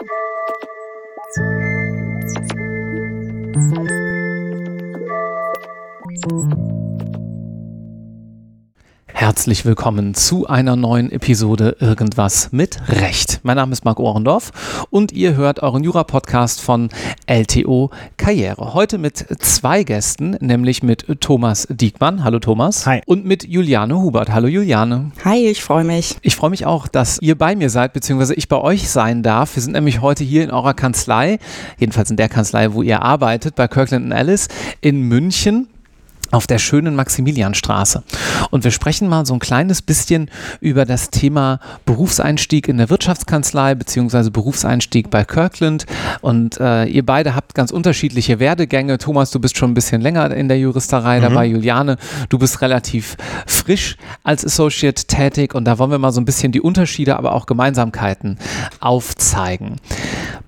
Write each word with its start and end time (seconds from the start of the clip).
Thank 0.00 0.08
you. 6.32 6.79
Herzlich 9.20 9.66
willkommen 9.66 10.14
zu 10.14 10.46
einer 10.46 10.76
neuen 10.76 11.12
Episode 11.12 11.76
Irgendwas 11.78 12.52
mit 12.52 12.80
Recht. 12.88 13.40
Mein 13.42 13.56
Name 13.56 13.72
ist 13.72 13.84
Marc 13.84 14.00
Ohrendorf 14.00 14.86
und 14.88 15.12
ihr 15.12 15.36
hört 15.36 15.62
euren 15.62 15.84
Jura-Podcast 15.84 16.62
von 16.62 16.88
LTO 17.26 17.90
Karriere. 18.16 18.72
Heute 18.72 18.96
mit 18.96 19.26
zwei 19.40 19.82
Gästen, 19.82 20.38
nämlich 20.40 20.82
mit 20.82 21.04
Thomas 21.20 21.68
Diekmann. 21.68 22.24
Hallo 22.24 22.38
Thomas. 22.38 22.86
Hi. 22.86 23.02
Und 23.04 23.26
mit 23.26 23.44
Juliane 23.44 23.98
Hubert. 23.98 24.30
Hallo 24.30 24.48
Juliane. 24.48 25.12
Hi, 25.22 25.48
ich 25.48 25.62
freue 25.62 25.84
mich. 25.84 26.16
Ich 26.22 26.34
freue 26.34 26.48
mich 26.48 26.64
auch, 26.64 26.88
dass 26.88 27.18
ihr 27.20 27.36
bei 27.36 27.54
mir 27.54 27.68
seid, 27.68 27.92
beziehungsweise 27.92 28.32
ich 28.32 28.48
bei 28.48 28.56
euch 28.56 28.88
sein 28.88 29.22
darf. 29.22 29.54
Wir 29.54 29.62
sind 29.62 29.72
nämlich 29.72 30.00
heute 30.00 30.24
hier 30.24 30.44
in 30.44 30.50
eurer 30.50 30.72
Kanzlei, 30.72 31.38
jedenfalls 31.78 32.10
in 32.10 32.16
der 32.16 32.30
Kanzlei, 32.30 32.72
wo 32.72 32.80
ihr 32.80 33.02
arbeitet, 33.02 33.54
bei 33.54 33.68
Kirkland 33.68 34.14
Ellis 34.14 34.48
in 34.80 35.02
München 35.02 35.68
auf 36.30 36.46
der 36.46 36.58
schönen 36.58 36.94
Maximilianstraße. 36.94 38.02
Und 38.50 38.64
wir 38.64 38.70
sprechen 38.70 39.08
mal 39.08 39.26
so 39.26 39.34
ein 39.34 39.40
kleines 39.40 39.82
bisschen 39.82 40.30
über 40.60 40.84
das 40.84 41.10
Thema 41.10 41.60
Berufseinstieg 41.86 42.68
in 42.68 42.78
der 42.78 42.90
Wirtschaftskanzlei 42.90 43.74
beziehungsweise 43.74 44.30
Berufseinstieg 44.30 45.10
bei 45.10 45.24
Kirkland. 45.24 45.86
Und 46.20 46.58
äh, 46.60 46.84
ihr 46.84 47.04
beide 47.04 47.34
habt 47.34 47.54
ganz 47.54 47.70
unterschiedliche 47.70 48.38
Werdegänge. 48.38 48.98
Thomas, 48.98 49.30
du 49.30 49.40
bist 49.40 49.56
schon 49.56 49.70
ein 49.70 49.74
bisschen 49.74 50.00
länger 50.00 50.30
in 50.30 50.48
der 50.48 50.58
Juristerei 50.58 51.18
mhm. 51.18 51.22
dabei. 51.22 51.46
Juliane, 51.46 51.96
du 52.28 52.38
bist 52.38 52.60
relativ 52.60 53.16
frisch 53.46 53.96
als 54.22 54.44
Associate 54.44 55.06
tätig. 55.06 55.54
Und 55.54 55.64
da 55.64 55.78
wollen 55.78 55.90
wir 55.90 55.98
mal 55.98 56.12
so 56.12 56.20
ein 56.20 56.24
bisschen 56.24 56.52
die 56.52 56.60
Unterschiede, 56.60 57.16
aber 57.16 57.34
auch 57.34 57.46
Gemeinsamkeiten 57.46 58.38
aufzeigen. 58.80 59.76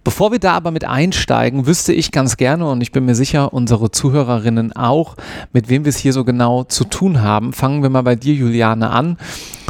Bevor 0.05 0.33
wir 0.33 0.41
da 0.41 0.55
aber 0.55 0.73
mit 0.73 0.85
einsteigen, 0.85 1.67
wüsste 1.67 1.93
ich 1.93 2.11
ganz 2.11 2.37
gerne 2.37 2.69
und 2.69 2.81
ich 2.81 2.91
bin 2.91 3.05
mir 3.05 3.15
sicher, 3.15 3.53
unsere 3.53 3.93
Zuhörerinnen 3.93 4.73
auch, 4.75 5.17
mit 5.53 5.69
wem 5.73 5.87
wir 5.87 5.91
es 5.91 5.97
hier 5.97 6.13
so 6.13 6.23
genau 6.23 6.65
zu 6.65 6.85
tun 6.85 7.23
haben. 7.23 7.55
Fangen 7.55 7.83
wir 7.83 7.89
mal 7.89 8.03
bei 8.03 8.15
dir, 8.15 8.35
Juliane, 8.35 8.91
an. 8.91 9.17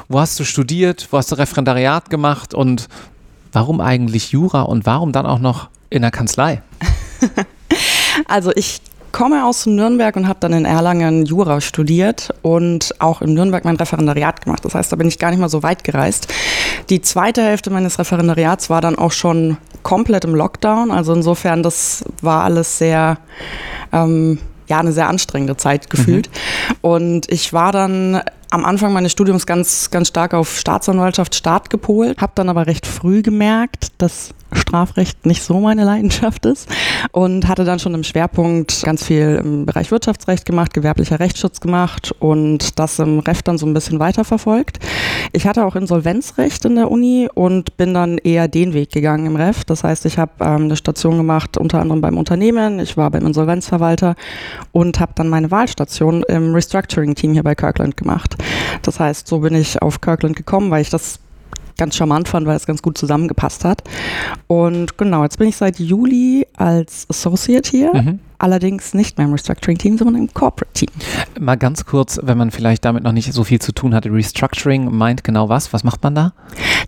Wo 0.08 0.18
hast 0.18 0.38
du 0.40 0.44
studiert? 0.44 1.06
Wo 1.12 1.16
hast 1.16 1.30
du 1.30 1.36
Referendariat 1.36 2.10
gemacht? 2.10 2.54
Und 2.54 2.88
warum 3.52 3.80
eigentlich 3.80 4.32
Jura 4.32 4.62
und 4.62 4.84
warum 4.84 5.12
dann 5.12 5.26
auch 5.26 5.38
noch 5.38 5.68
in 5.90 6.02
der 6.02 6.10
Kanzlei? 6.10 6.62
Also 8.26 8.52
ich 8.54 8.82
komme 9.10 9.46
aus 9.46 9.64
Nürnberg 9.64 10.14
und 10.16 10.28
habe 10.28 10.38
dann 10.40 10.52
in 10.52 10.66
Erlangen 10.66 11.24
Jura 11.24 11.62
studiert 11.62 12.34
und 12.42 12.94
auch 12.98 13.22
in 13.22 13.32
Nürnberg 13.32 13.64
mein 13.64 13.76
Referendariat 13.76 14.44
gemacht. 14.44 14.62
Das 14.66 14.74
heißt, 14.74 14.92
da 14.92 14.96
bin 14.96 15.08
ich 15.08 15.18
gar 15.18 15.30
nicht 15.30 15.40
mal 15.40 15.48
so 15.48 15.62
weit 15.62 15.82
gereist. 15.82 16.32
Die 16.90 17.00
zweite 17.00 17.42
Hälfte 17.42 17.70
meines 17.70 17.98
Referendariats 17.98 18.68
war 18.68 18.82
dann 18.82 18.96
auch 18.96 19.12
schon 19.12 19.56
komplett 19.82 20.26
im 20.26 20.34
Lockdown. 20.34 20.90
Also 20.90 21.14
insofern, 21.14 21.62
das 21.62 22.04
war 22.20 22.44
alles 22.44 22.76
sehr 22.76 23.16
ähm, 23.92 24.38
ja, 24.72 24.78
eine 24.78 24.92
sehr 24.92 25.08
anstrengende 25.08 25.56
Zeit 25.58 25.90
gefühlt. 25.90 26.30
Mhm. 26.30 26.76
Und 26.80 27.30
ich 27.30 27.52
war 27.52 27.72
dann 27.72 28.22
am 28.48 28.64
Anfang 28.64 28.94
meines 28.94 29.12
Studiums 29.12 29.44
ganz, 29.46 29.90
ganz 29.90 30.08
stark 30.08 30.32
auf 30.32 30.58
Staatsanwaltschaft, 30.58 31.34
Staat 31.34 31.68
gepolt, 31.68 32.18
habe 32.22 32.32
dann 32.34 32.48
aber 32.48 32.66
recht 32.66 32.86
früh 32.86 33.20
gemerkt, 33.20 33.88
dass 33.98 34.30
Strafrecht 34.54 35.26
nicht 35.26 35.42
so 35.42 35.60
meine 35.60 35.84
Leidenschaft 35.84 36.46
ist 36.46 36.68
und 37.12 37.48
hatte 37.48 37.64
dann 37.64 37.78
schon 37.78 37.94
im 37.94 38.04
Schwerpunkt 38.04 38.82
ganz 38.82 39.04
viel 39.04 39.40
im 39.42 39.66
Bereich 39.66 39.90
Wirtschaftsrecht 39.90 40.44
gemacht, 40.44 40.74
gewerblicher 40.74 41.20
Rechtsschutz 41.20 41.60
gemacht 41.60 42.14
und 42.18 42.78
das 42.78 42.98
im 42.98 43.18
Ref 43.20 43.42
dann 43.42 43.58
so 43.58 43.66
ein 43.66 43.74
bisschen 43.74 43.98
weiterverfolgt. 43.98 44.78
Ich 45.32 45.46
hatte 45.46 45.64
auch 45.64 45.76
Insolvenzrecht 45.76 46.64
in 46.64 46.76
der 46.76 46.90
Uni 46.90 47.28
und 47.32 47.76
bin 47.76 47.94
dann 47.94 48.18
eher 48.18 48.48
den 48.48 48.74
Weg 48.74 48.92
gegangen 48.92 49.26
im 49.26 49.36
Ref. 49.36 49.64
Das 49.64 49.84
heißt, 49.84 50.06
ich 50.06 50.18
habe 50.18 50.32
ähm, 50.40 50.64
eine 50.64 50.76
Station 50.76 51.16
gemacht, 51.16 51.56
unter 51.56 51.80
anderem 51.80 52.00
beim 52.00 52.18
Unternehmen, 52.18 52.78
ich 52.78 52.96
war 52.96 53.10
beim 53.10 53.26
Insolvenzverwalter 53.26 54.14
und 54.72 55.00
habe 55.00 55.12
dann 55.14 55.28
meine 55.28 55.50
Wahlstation 55.50 56.22
im 56.24 56.54
Restructuring-Team 56.54 57.32
hier 57.32 57.42
bei 57.42 57.54
Kirkland 57.54 57.96
gemacht. 57.96 58.36
Das 58.82 59.00
heißt, 59.00 59.26
so 59.26 59.40
bin 59.40 59.54
ich 59.54 59.80
auf 59.80 60.00
Kirkland 60.00 60.36
gekommen, 60.36 60.70
weil 60.70 60.82
ich 60.82 60.90
das 60.90 61.20
ganz 61.82 61.96
charmant 61.96 62.28
fand, 62.28 62.46
weil 62.46 62.56
es 62.56 62.64
ganz 62.64 62.80
gut 62.80 62.96
zusammengepasst 62.96 63.64
hat. 63.64 63.82
Und 64.46 64.96
genau, 64.96 65.24
jetzt 65.24 65.38
bin 65.38 65.48
ich 65.48 65.56
seit 65.56 65.80
Juli 65.80 66.46
als 66.56 67.06
Associate 67.10 67.68
hier. 67.68 67.92
Mhm 67.92 68.20
allerdings 68.42 68.94
nicht 68.94 69.18
mehr 69.18 69.26
im 69.26 69.32
Restructuring-Team, 69.32 69.98
sondern 69.98 70.16
im 70.16 70.34
Corporate-Team. 70.34 70.88
Mal 71.38 71.56
ganz 71.56 71.84
kurz, 71.84 72.18
wenn 72.22 72.36
man 72.36 72.50
vielleicht 72.50 72.84
damit 72.84 73.04
noch 73.04 73.12
nicht 73.12 73.32
so 73.32 73.44
viel 73.44 73.60
zu 73.60 73.72
tun 73.72 73.94
hatte, 73.94 74.12
Restructuring 74.12 74.90
meint 74.94 75.24
genau 75.24 75.48
was? 75.48 75.72
Was 75.72 75.84
macht 75.84 76.02
man 76.02 76.14
da? 76.14 76.32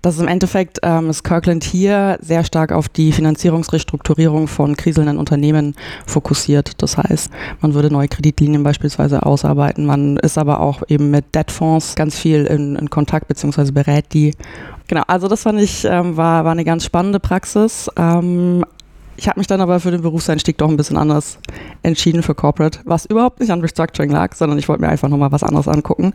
Das 0.02 0.16
ist 0.16 0.20
im 0.20 0.28
Endeffekt, 0.28 0.80
ähm, 0.82 1.10
ist 1.10 1.22
Kirkland 1.22 1.64
hier 1.64 2.18
sehr 2.20 2.44
stark 2.44 2.72
auf 2.72 2.88
die 2.88 3.12
Finanzierungsrestrukturierung 3.12 4.48
von 4.48 4.76
kriselnden 4.76 5.16
Unternehmen 5.16 5.74
fokussiert. 6.06 6.82
Das 6.82 6.98
heißt, 6.98 7.30
man 7.60 7.74
würde 7.74 7.90
neue 7.90 8.08
Kreditlinien 8.08 8.62
beispielsweise 8.62 9.24
ausarbeiten. 9.24 9.86
Man 9.86 10.16
ist 10.18 10.36
aber 10.36 10.60
auch 10.60 10.82
eben 10.88 11.10
mit 11.10 11.34
Debtfonds 11.34 11.94
ganz 11.94 12.18
viel 12.18 12.44
in, 12.44 12.76
in 12.76 12.90
Kontakt 12.90 13.28
beziehungsweise 13.28 13.72
berät 13.72 14.12
die 14.12 14.34
Genau, 14.86 15.02
also 15.06 15.28
das 15.28 15.42
fand 15.42 15.60
ich, 15.60 15.84
ähm, 15.84 16.16
war, 16.16 16.44
war 16.44 16.52
eine 16.52 16.64
ganz 16.64 16.84
spannende 16.84 17.18
Praxis. 17.18 17.90
Ähm, 17.96 18.64
ich 19.16 19.28
habe 19.28 19.40
mich 19.40 19.46
dann 19.46 19.60
aber 19.60 19.80
für 19.80 19.90
den 19.90 20.02
Berufseinstieg 20.02 20.58
doch 20.58 20.68
ein 20.68 20.76
bisschen 20.76 20.96
anders 20.96 21.38
entschieden 21.82 22.22
für 22.22 22.34
Corporate, 22.34 22.80
was 22.84 23.04
überhaupt 23.06 23.40
nicht 23.40 23.50
an 23.50 23.60
Restructuring 23.60 24.10
lag, 24.10 24.34
sondern 24.34 24.58
ich 24.58 24.68
wollte 24.68 24.82
mir 24.82 24.88
einfach 24.88 25.08
nochmal 25.08 25.32
was 25.32 25.42
anderes 25.42 25.68
angucken. 25.68 26.12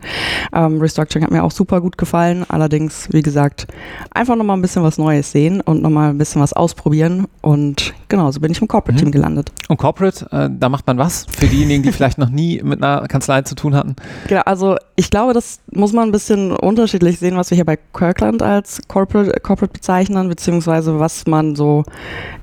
Ähm, 0.52 0.80
Restructuring 0.80 1.24
hat 1.24 1.30
mir 1.30 1.44
auch 1.44 1.50
super 1.50 1.80
gut 1.80 1.98
gefallen, 1.98 2.44
allerdings, 2.48 3.08
wie 3.12 3.22
gesagt, 3.22 3.66
einfach 4.10 4.36
nochmal 4.36 4.56
ein 4.56 4.62
bisschen 4.62 4.82
was 4.82 4.98
Neues 4.98 5.32
sehen 5.32 5.60
und 5.60 5.82
nochmal 5.82 6.10
ein 6.10 6.18
bisschen 6.18 6.42
was 6.42 6.52
ausprobieren 6.52 7.26
und 7.40 7.94
genau, 8.10 8.30
so 8.30 8.40
bin 8.40 8.52
ich 8.52 8.60
im 8.60 8.68
Corporate-Team 8.68 9.08
mhm. 9.08 9.12
gelandet. 9.12 9.52
Und 9.68 9.78
Corporate, 9.78 10.26
äh, 10.32 10.50
da 10.52 10.68
macht 10.68 10.86
man 10.86 10.98
was 10.98 11.26
für 11.30 11.46
diejenigen, 11.46 11.82
die 11.82 11.92
vielleicht 12.00 12.18
noch 12.18 12.28
nie 12.28 12.60
mit 12.62 12.82
einer 12.82 13.08
Kanzlei 13.08 13.40
zu 13.42 13.54
tun 13.54 13.74
hatten? 13.74 13.96
Genau, 14.28 14.42
also 14.44 14.76
ich 14.96 15.10
glaube, 15.10 15.32
das 15.32 15.60
muss 15.70 15.94
man 15.94 16.08
ein 16.08 16.12
bisschen 16.12 16.52
unterschiedlich 16.52 17.18
sehen, 17.18 17.36
was 17.36 17.50
wir 17.50 17.54
hier 17.54 17.64
bei 17.64 17.76
Kirkland 17.76 18.42
als 18.42 18.82
Corporate, 18.88 19.40
Corporate 19.40 19.72
bezeichnen, 19.72 20.28
beziehungsweise 20.28 20.98
was 20.98 21.26
man 21.26 21.56
so 21.56 21.84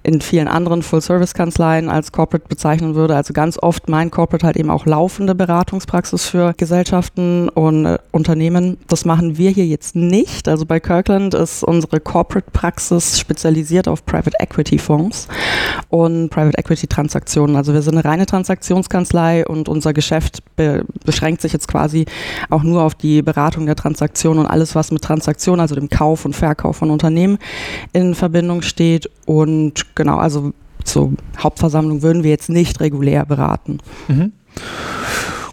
in 0.02 0.22
vielen 0.22 0.48
anderen 0.48 0.82
Full-Service-Kanzleien 0.82 1.90
als 1.90 2.12
Corporate 2.12 2.48
bezeichnen 2.48 2.96
würde. 2.96 3.16
Also 3.16 3.34
ganz 3.34 3.60
oft 3.62 3.90
mein 3.90 4.10
Corporate 4.10 4.46
halt 4.46 4.58
eben 4.58 4.70
auch 4.70 4.86
laufende 4.86 5.36
Beratungspraxis 5.36 6.26
für 6.26 6.54
Gesellschaften 6.56 7.50
und 7.50 7.86
äh, 7.86 7.98
Unternehmen. 8.12 8.78
Das 8.88 9.06
machen 9.06 9.38
wir 9.38 9.52
hier 9.52 9.66
jetzt 9.66 9.96
nicht. 9.96 10.48
Also 10.48 10.66
bei 10.66 10.80
Kirkland 10.80 11.34
ist 11.34 11.64
unsere 11.64 12.00
Corporate-Praxis 12.00 13.20
spezialisiert 13.20 13.88
auf 13.88 14.06
Private 14.06 14.38
Equity-Fonds 14.40 15.28
und 15.90 16.30
Private 16.30 16.58
Equity-Transaktionen. 16.58 17.56
Also 17.56 17.74
wir 17.74 17.82
sind 17.82 17.96
eine 17.96 18.06
reine 18.06 18.26
Transaktionskanzlei 18.26 19.46
und 19.46 19.70
unser 19.70 19.94
Geschäft 19.94 20.44
be 20.56 20.86
beschränkt 21.06 21.42
sich 21.42 21.54
jetzt 21.54 21.68
quasi 21.68 22.06
auch 22.50 22.64
nur 22.64 22.84
auf 22.84 22.96
die 22.96 23.22
Beratung 23.22 23.66
der 23.66 23.76
Transaktion 23.76 24.40
und 24.40 24.46
alles, 24.46 24.76
was 24.76 24.92
mit 24.92 25.02
Transaktionen, 25.02 25.62
also 25.62 25.76
dem 25.76 25.90
Kauf 25.90 26.26
und 26.26 26.36
Verkauf 26.36 26.78
von 26.78 26.92
Unternehmen 26.92 27.38
in 27.94 28.16
Verbindung 28.16 28.62
steht. 28.62 29.10
Und 29.26 29.96
genau, 29.96 30.18
also 30.18 30.54
zur 30.84 31.14
Hauptversammlung 31.38 32.02
würden 32.02 32.24
wir 32.24 32.32
jetzt 32.32 32.50
nicht 32.50 32.80
regulär 32.80 33.26
beraten. 33.26 33.80
Mhm. 34.08 34.32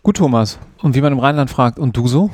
Gut, 0.03 0.19
Thomas. 0.19 0.59
Und 0.83 0.95
wie 0.95 1.01
man 1.01 1.15
im 1.15 1.19
Rheinland 1.19 1.49
fragt, 1.49 1.79
und 1.79 1.97
du 1.97 2.07
so? 2.09 2.29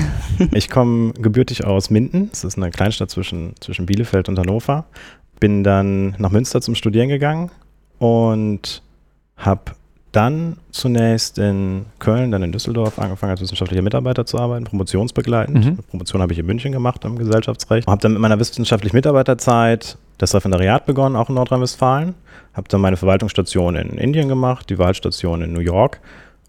ich 0.52 0.68
komme 0.68 1.12
gebürtig 1.12 1.64
aus 1.64 1.88
Minden. 1.88 2.30
Das 2.30 2.42
ist 2.42 2.56
eine 2.56 2.70
Kleinstadt 2.70 3.10
zwischen, 3.10 3.54
zwischen 3.60 3.86
Bielefeld 3.86 4.28
und 4.28 4.38
Hannover. 4.40 4.86
Bin 5.42 5.64
dann 5.64 6.14
nach 6.18 6.30
Münster 6.30 6.60
zum 6.60 6.76
Studieren 6.76 7.08
gegangen 7.08 7.50
und 7.98 8.80
habe 9.36 9.72
dann 10.12 10.58
zunächst 10.70 11.36
in 11.36 11.86
Köln, 11.98 12.30
dann 12.30 12.44
in 12.44 12.52
Düsseldorf 12.52 13.00
angefangen 13.00 13.32
als 13.32 13.40
wissenschaftlicher 13.40 13.82
Mitarbeiter 13.82 14.24
zu 14.24 14.38
arbeiten, 14.38 14.66
promotionsbegleitend. 14.66 15.64
Mhm. 15.64 15.78
Promotion 15.90 16.22
habe 16.22 16.32
ich 16.32 16.38
in 16.38 16.46
München 16.46 16.70
gemacht 16.70 17.04
im 17.04 17.18
Gesellschaftsrecht. 17.18 17.88
Habe 17.88 18.00
dann 18.00 18.12
mit 18.12 18.20
meiner 18.20 18.38
wissenschaftlichen 18.38 18.94
Mitarbeiterzeit 18.94 19.98
das 20.18 20.32
Referendariat 20.32 20.86
begonnen, 20.86 21.16
auch 21.16 21.28
in 21.28 21.34
Nordrhein-Westfalen. 21.34 22.14
Habe 22.54 22.68
dann 22.68 22.80
meine 22.80 22.96
Verwaltungsstation 22.96 23.74
in 23.74 23.98
Indien 23.98 24.28
gemacht, 24.28 24.70
die 24.70 24.78
Wahlstation 24.78 25.42
in 25.42 25.52
New 25.52 25.60
York 25.60 25.98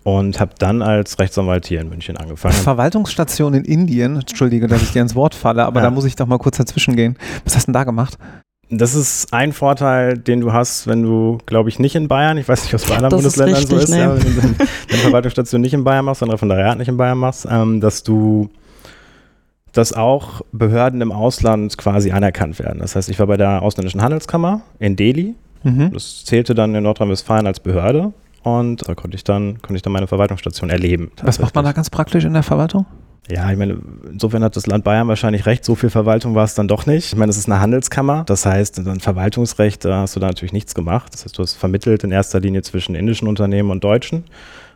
und 0.04 0.40
habe 0.40 0.51
dann 0.60 0.84
als 0.84 1.18
Rechtsanwalt 1.18 1.66
hier 1.66 1.81
in 1.81 1.90
München 1.90 2.16
angefangen. 2.16 2.54
Verwaltungsstation 2.54 3.56
in 3.56 3.66
Indien, 3.66 4.18
entschuldige, 4.18 4.68
dass 4.68 4.84
ich 4.84 4.92
dir 4.92 5.01
ins 5.01 5.16
Wort 5.16 5.34
falle, 5.34 5.66
aber 5.66 5.80
ja. 5.80 5.88
da 5.88 5.90
muss 5.90 6.06
ich 6.06 6.16
doch 6.16 6.28
mal 6.28 6.38
kurz 6.38 6.57
dazwischen 6.57 6.95
gehen. 6.95 7.18
Was 7.44 7.56
hast 7.56 7.63
du 7.63 7.72
denn 7.72 7.74
da 7.74 7.86
gemacht? 7.86 8.19
Das 8.78 8.96
ist 8.96 9.34
ein 9.34 9.54
Vorteil, 9.54 10.18
den 10.18 10.42
du 10.42 10.54
hast, 10.54 10.88
wenn 10.88 11.04
du, 11.04 11.38
glaube 11.46 11.70
ich, 11.70 11.80
nicht 11.80 11.96
in 11.96 12.08
Bayern, 12.08 12.38
ich 12.38 12.48
weiß 12.48 12.64
nicht, 12.64 12.74
was 12.74 12.86
bei 12.86 12.96
anderen 12.96 13.24
das 13.24 13.36
Bundesländern 13.36 13.64
ist 13.64 13.72
richtig, 13.72 13.78
so 13.78 13.84
ist, 13.84 13.90
nee. 13.90 14.00
ja, 14.00 14.16
wenn 14.16 14.58
du 14.58 14.66
deine 14.90 15.02
Verwaltungsstation 15.02 15.62
nicht 15.62 15.74
in 15.74 15.84
Bayern 15.84 16.06
machst, 16.06 16.22
dein 16.22 16.30
Referendariat 16.30 16.78
nicht 16.78 16.88
in 16.88 16.98
Bayern 16.98 17.18
machst, 17.18 17.48
ähm, 17.50 17.81
dass 17.81 18.04
du 18.04 18.50
dass 19.74 19.92
auch 19.92 20.42
Behörden 20.52 21.02
im 21.02 21.12
Ausland 21.12 21.78
quasi 21.78 22.12
anerkannt 22.12 22.60
werden. 22.60 22.80
Das 22.80 22.96
heißt, 22.96 23.10
ich 23.10 23.20
war 23.20 23.25
bei 23.28 23.38
der 23.38 23.64
Ausländischen 23.64 24.04
Handelskammer 24.04 24.62
in 24.80 24.96
Delhi. 24.96 25.34
Mhm. 25.64 25.92
Das 25.92 26.26
zählte 26.26 26.54
dann 26.54 26.76
in 26.76 26.84
Nordrhein-Westfalen 26.84 27.48
als 27.48 27.60
Behörde 27.60 28.14
und 28.44 28.88
da 28.88 28.94
konnte 28.94 29.16
ich 29.16 29.24
dann, 29.24 29.62
konnte 29.62 29.76
ich 29.76 29.81
dann 29.81 29.94
meine 29.94 30.08
Verwaltungsstation 30.08 30.69
erleben. 30.69 31.12
Was 31.24 31.40
macht 31.40 31.56
man 31.56 31.66
da 31.66 31.72
ganz 31.72 31.90
praktisch 31.90 32.24
in 32.24 32.34
der 32.34 32.44
Verwaltung? 32.44 32.86
Ja, 33.30 33.50
ich 33.52 33.58
meine, 33.58 33.78
insofern 34.12 34.44
hat 34.44 34.56
das 34.56 34.68
Land 34.68 34.84
Bayern 34.84 35.08
wahrscheinlich 35.08 35.46
recht. 35.46 35.64
So 35.64 35.75
viel 35.75 35.90
Verwaltung 35.90 36.36
war 36.36 36.44
es 36.44 36.56
dann 36.56 36.68
doch 36.68 36.86
nicht. 36.86 37.14
Ich 37.14 37.16
meine, 37.16 37.30
es 37.30 37.38
ist 37.38 37.50
eine 37.50 37.62
Handelskammer. 37.62 38.24
Das 38.25 38.46
heißt, 38.46 38.80
ein 38.80 39.00
Verwaltungsrecht 39.00 39.86
da 39.86 40.02
hast 40.02 40.16
du 40.16 40.20
da 40.20 40.28
natürlich 40.28 40.52
nichts 40.52 40.75
gemacht. 40.75 41.14
Das 41.14 41.24
heißt, 41.24 41.38
du 41.38 41.44
hast 41.44 41.54
vermittelt 41.54 42.04
in 42.04 42.12
erster 42.12 42.40
Linie 42.40 42.64
zwischen 42.64 42.96
indischen 42.96 43.28
Unternehmen 43.28 43.72
und 43.72 43.84
deutschen. 43.84 44.25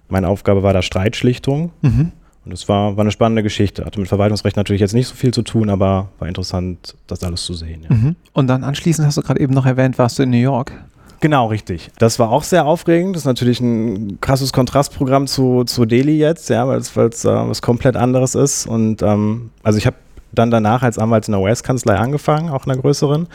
Meine 0.07 0.29
Aufgabe 0.29 0.63
war 0.63 0.71
da 0.71 0.81
Streitschlichtung. 0.81 1.71
Mhm. 1.81 2.13
Und 2.45 2.53
es 2.53 2.69
war, 2.69 2.95
war 2.95 3.01
eine 3.01 3.11
spannende 3.11 3.43
Geschichte. 3.43 3.83
Hatte 3.83 3.99
mit 3.99 4.07
Verwaltungsrecht 4.07 4.55
natürlich 4.55 4.79
jetzt 4.79 4.93
nicht 4.93 5.07
so 5.07 5.15
viel 5.15 5.33
zu 5.33 5.41
tun, 5.41 5.69
aber 5.69 6.07
war 6.17 6.29
interessant, 6.29 6.95
das 7.07 7.21
alles 7.23 7.43
zu 7.43 7.53
sehen. 7.53 7.81
Ja. 7.89 7.93
Mhm. 7.93 8.15
Und 8.31 8.47
dann 8.47 8.63
anschließend 8.63 9.05
hast 9.05 9.17
du 9.17 9.21
gerade 9.21 9.41
eben 9.41 9.53
noch 9.53 9.65
erwähnt, 9.65 9.97
warst 9.97 10.17
du 10.17 10.23
in 10.23 10.29
New 10.29 10.37
York? 10.37 10.71
Genau, 11.19 11.47
richtig. 11.47 11.89
Das 11.97 12.19
war 12.19 12.31
auch 12.31 12.43
sehr 12.43 12.65
aufregend. 12.65 13.15
Das 13.15 13.23
ist 13.23 13.27
natürlich 13.27 13.59
ein 13.59 14.19
krasses 14.21 14.53
Kontrastprogramm 14.53 15.27
zu, 15.27 15.63
zu 15.63 15.85
Delhi 15.85 16.17
jetzt, 16.17 16.49
ja, 16.49 16.67
weil 16.67 16.77
es 16.77 16.95
äh, 16.95 17.09
was 17.25 17.61
komplett 17.61 17.95
anderes 17.95 18.35
ist. 18.35 18.67
Und 18.67 19.01
ähm, 19.01 19.49
also 19.63 19.79
ich 19.79 19.87
habe 19.87 19.97
dann 20.31 20.51
danach 20.51 20.83
als 20.83 20.99
Anwalt 20.99 21.27
in 21.27 21.31
der 21.31 21.41
US-Kanzlei 21.41 21.95
angefangen, 21.95 22.49
auch 22.49 22.65
in 22.65 22.71
einer 22.71 22.81
größeren 22.81 23.27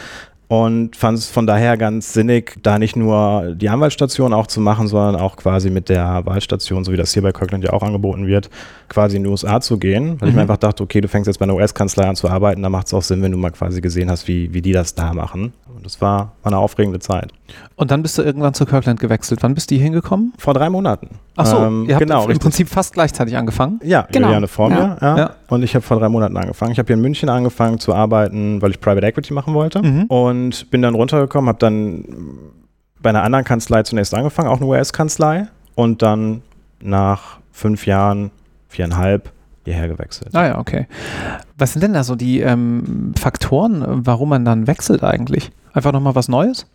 und 0.53 0.97
fand 0.97 1.17
es 1.17 1.31
von 1.31 1.47
daher 1.47 1.79
ganz 1.79 2.13
sinnig, 2.13 2.59
da 2.63 2.79
nicht 2.79 2.95
nur 2.95 3.55
die 3.55 3.71
Anwaltsstation 3.71 4.35
auch 4.35 4.47
zu 4.47 4.61
machen, 4.61 4.87
sondern 4.87 5.17
auch 5.17 5.37
quasi 5.37 5.71
mit 5.71 5.89
der 5.89 6.27
Wahlstation, 6.27 6.85
so 6.85 6.93
wie 6.93 6.99
das 6.99 7.15
hier 7.15 7.23
bei 7.23 7.33
Kirkland 7.33 7.65
ja 7.65 7.73
auch 7.73 7.83
angeboten 7.83 8.27
wird, 8.27 8.51
quasi 8.91 9.17
in 9.17 9.25
die 9.25 9.31
USA 9.31 9.63
zu 9.63 9.79
gehen, 9.79 10.03
weil 10.03 10.11
mhm. 10.11 10.17
ich 10.17 10.21
mir 10.21 10.31
mhm. 10.33 10.39
einfach 10.41 10.59
dachte, 10.59 10.83
okay, 10.83 11.01
du 11.01 11.09
fängst 11.09 11.27
jetzt 11.27 11.39
bei 11.39 11.45
einer 11.45 11.55
US-Kanzlei 11.55 12.07
an 12.07 12.17
zu 12.17 12.29
arbeiten, 12.29 12.63
da 12.63 12.69
macht 12.69 12.89
es 12.89 12.93
auch 12.93 13.01
Sinn, 13.01 13.23
wenn 13.23 13.33
du 13.33 13.39
mal 13.39 13.51
quasi 13.51 13.81
gesehen 13.81 14.11
hast, 14.11 14.29
wie, 14.29 14.53
wie 14.53 14.61
die 14.61 14.73
das 14.73 14.95
da 14.95 15.15
machen. 15.15 15.55
Und 15.83 15.87
das 15.87 16.01
war, 16.01 16.33
war 16.45 16.53
eine 16.53 16.59
aufregende 16.59 17.01
Zeit. 17.01 17.33
Und 17.75 17.91
dann 17.91 18.03
bist 18.03 18.17
du 18.17 18.23
irgendwann 18.23 18.55
zu 18.55 18.67
Kirkland 18.67 19.01
gewechselt. 19.01 19.43
Wann 19.43 19.53
bist 19.53 19.69
du 19.69 19.75
hier 19.75 19.83
hingekommen? 19.83 20.33
Vor 20.39 20.55
drei 20.55 20.71
Monaten. 20.71 21.09
Ach 21.35 21.45
so, 21.45 21.57
ähm, 21.57 21.87
ihr 21.89 21.97
habt 21.97 22.05
genau, 22.07 22.23
im 22.23 22.29
richtig. 22.29 22.43
Prinzip 22.43 22.69
fast 22.69 22.95
gleichzeitig 22.95 23.37
angefangen. 23.37 23.81
Ja, 23.83 24.07
genau. 24.13 24.29
Juliane 24.29 24.47
vor 24.47 24.71
ja. 24.71 24.77
mir. 24.77 24.99
Ja. 25.01 25.19
ja. 25.19 25.31
Und 25.49 25.65
ich 25.65 25.75
habe 25.75 25.83
vor 25.83 25.99
drei 25.99 26.09
Monaten 26.09 26.37
angefangen. 26.37 26.71
Ich 26.71 26.79
habe 26.79 26.87
hier 26.87 26.95
in 26.95 27.03
München 27.03 27.29
angefangen 27.29 27.81
zu 27.81 27.93
arbeiten, 27.93 28.63
weil 28.63 28.71
ich 28.71 28.81
Private 28.81 29.05
Equity 29.05 29.35
machen 29.35 29.55
wollte. 29.55 29.83
Mhm. 29.83 30.05
Und 30.05 30.71
bin 30.71 30.83
dann 30.83 30.95
runtergekommen, 30.95 31.49
habe 31.49 31.59
dann 31.59 32.05
bei 33.01 33.11
einer 33.11 33.25
anderen 33.25 33.45
Kanzlei 33.45 33.83
zunächst 33.83 34.15
angefangen, 34.15 34.49
auch 34.49 34.59
eine 34.59 34.67
US-Kanzlei. 34.67 35.49
Und 35.75 36.03
dann 36.03 36.43
nach 36.81 37.39
fünf 37.51 37.87
Jahren, 37.87 38.31
viereinhalb, 38.69 39.33
hierher 39.65 39.89
gewechselt. 39.89 40.35
Ah 40.35 40.47
ja, 40.47 40.59
okay. 40.59 40.87
Was 41.57 41.73
sind 41.73 41.83
denn 41.83 41.93
da 41.93 42.05
so 42.05 42.17
die 42.17 42.41
ähm, 42.41 43.13
Faktoren, 43.19 43.85
warum 44.07 44.31
man 44.31 44.45
dann 44.45 44.67
wechselt 44.67 45.03
eigentlich? 45.05 45.51
Einfach 45.73 45.93
nochmal 45.93 46.15
was 46.15 46.29
Neues? 46.29 46.67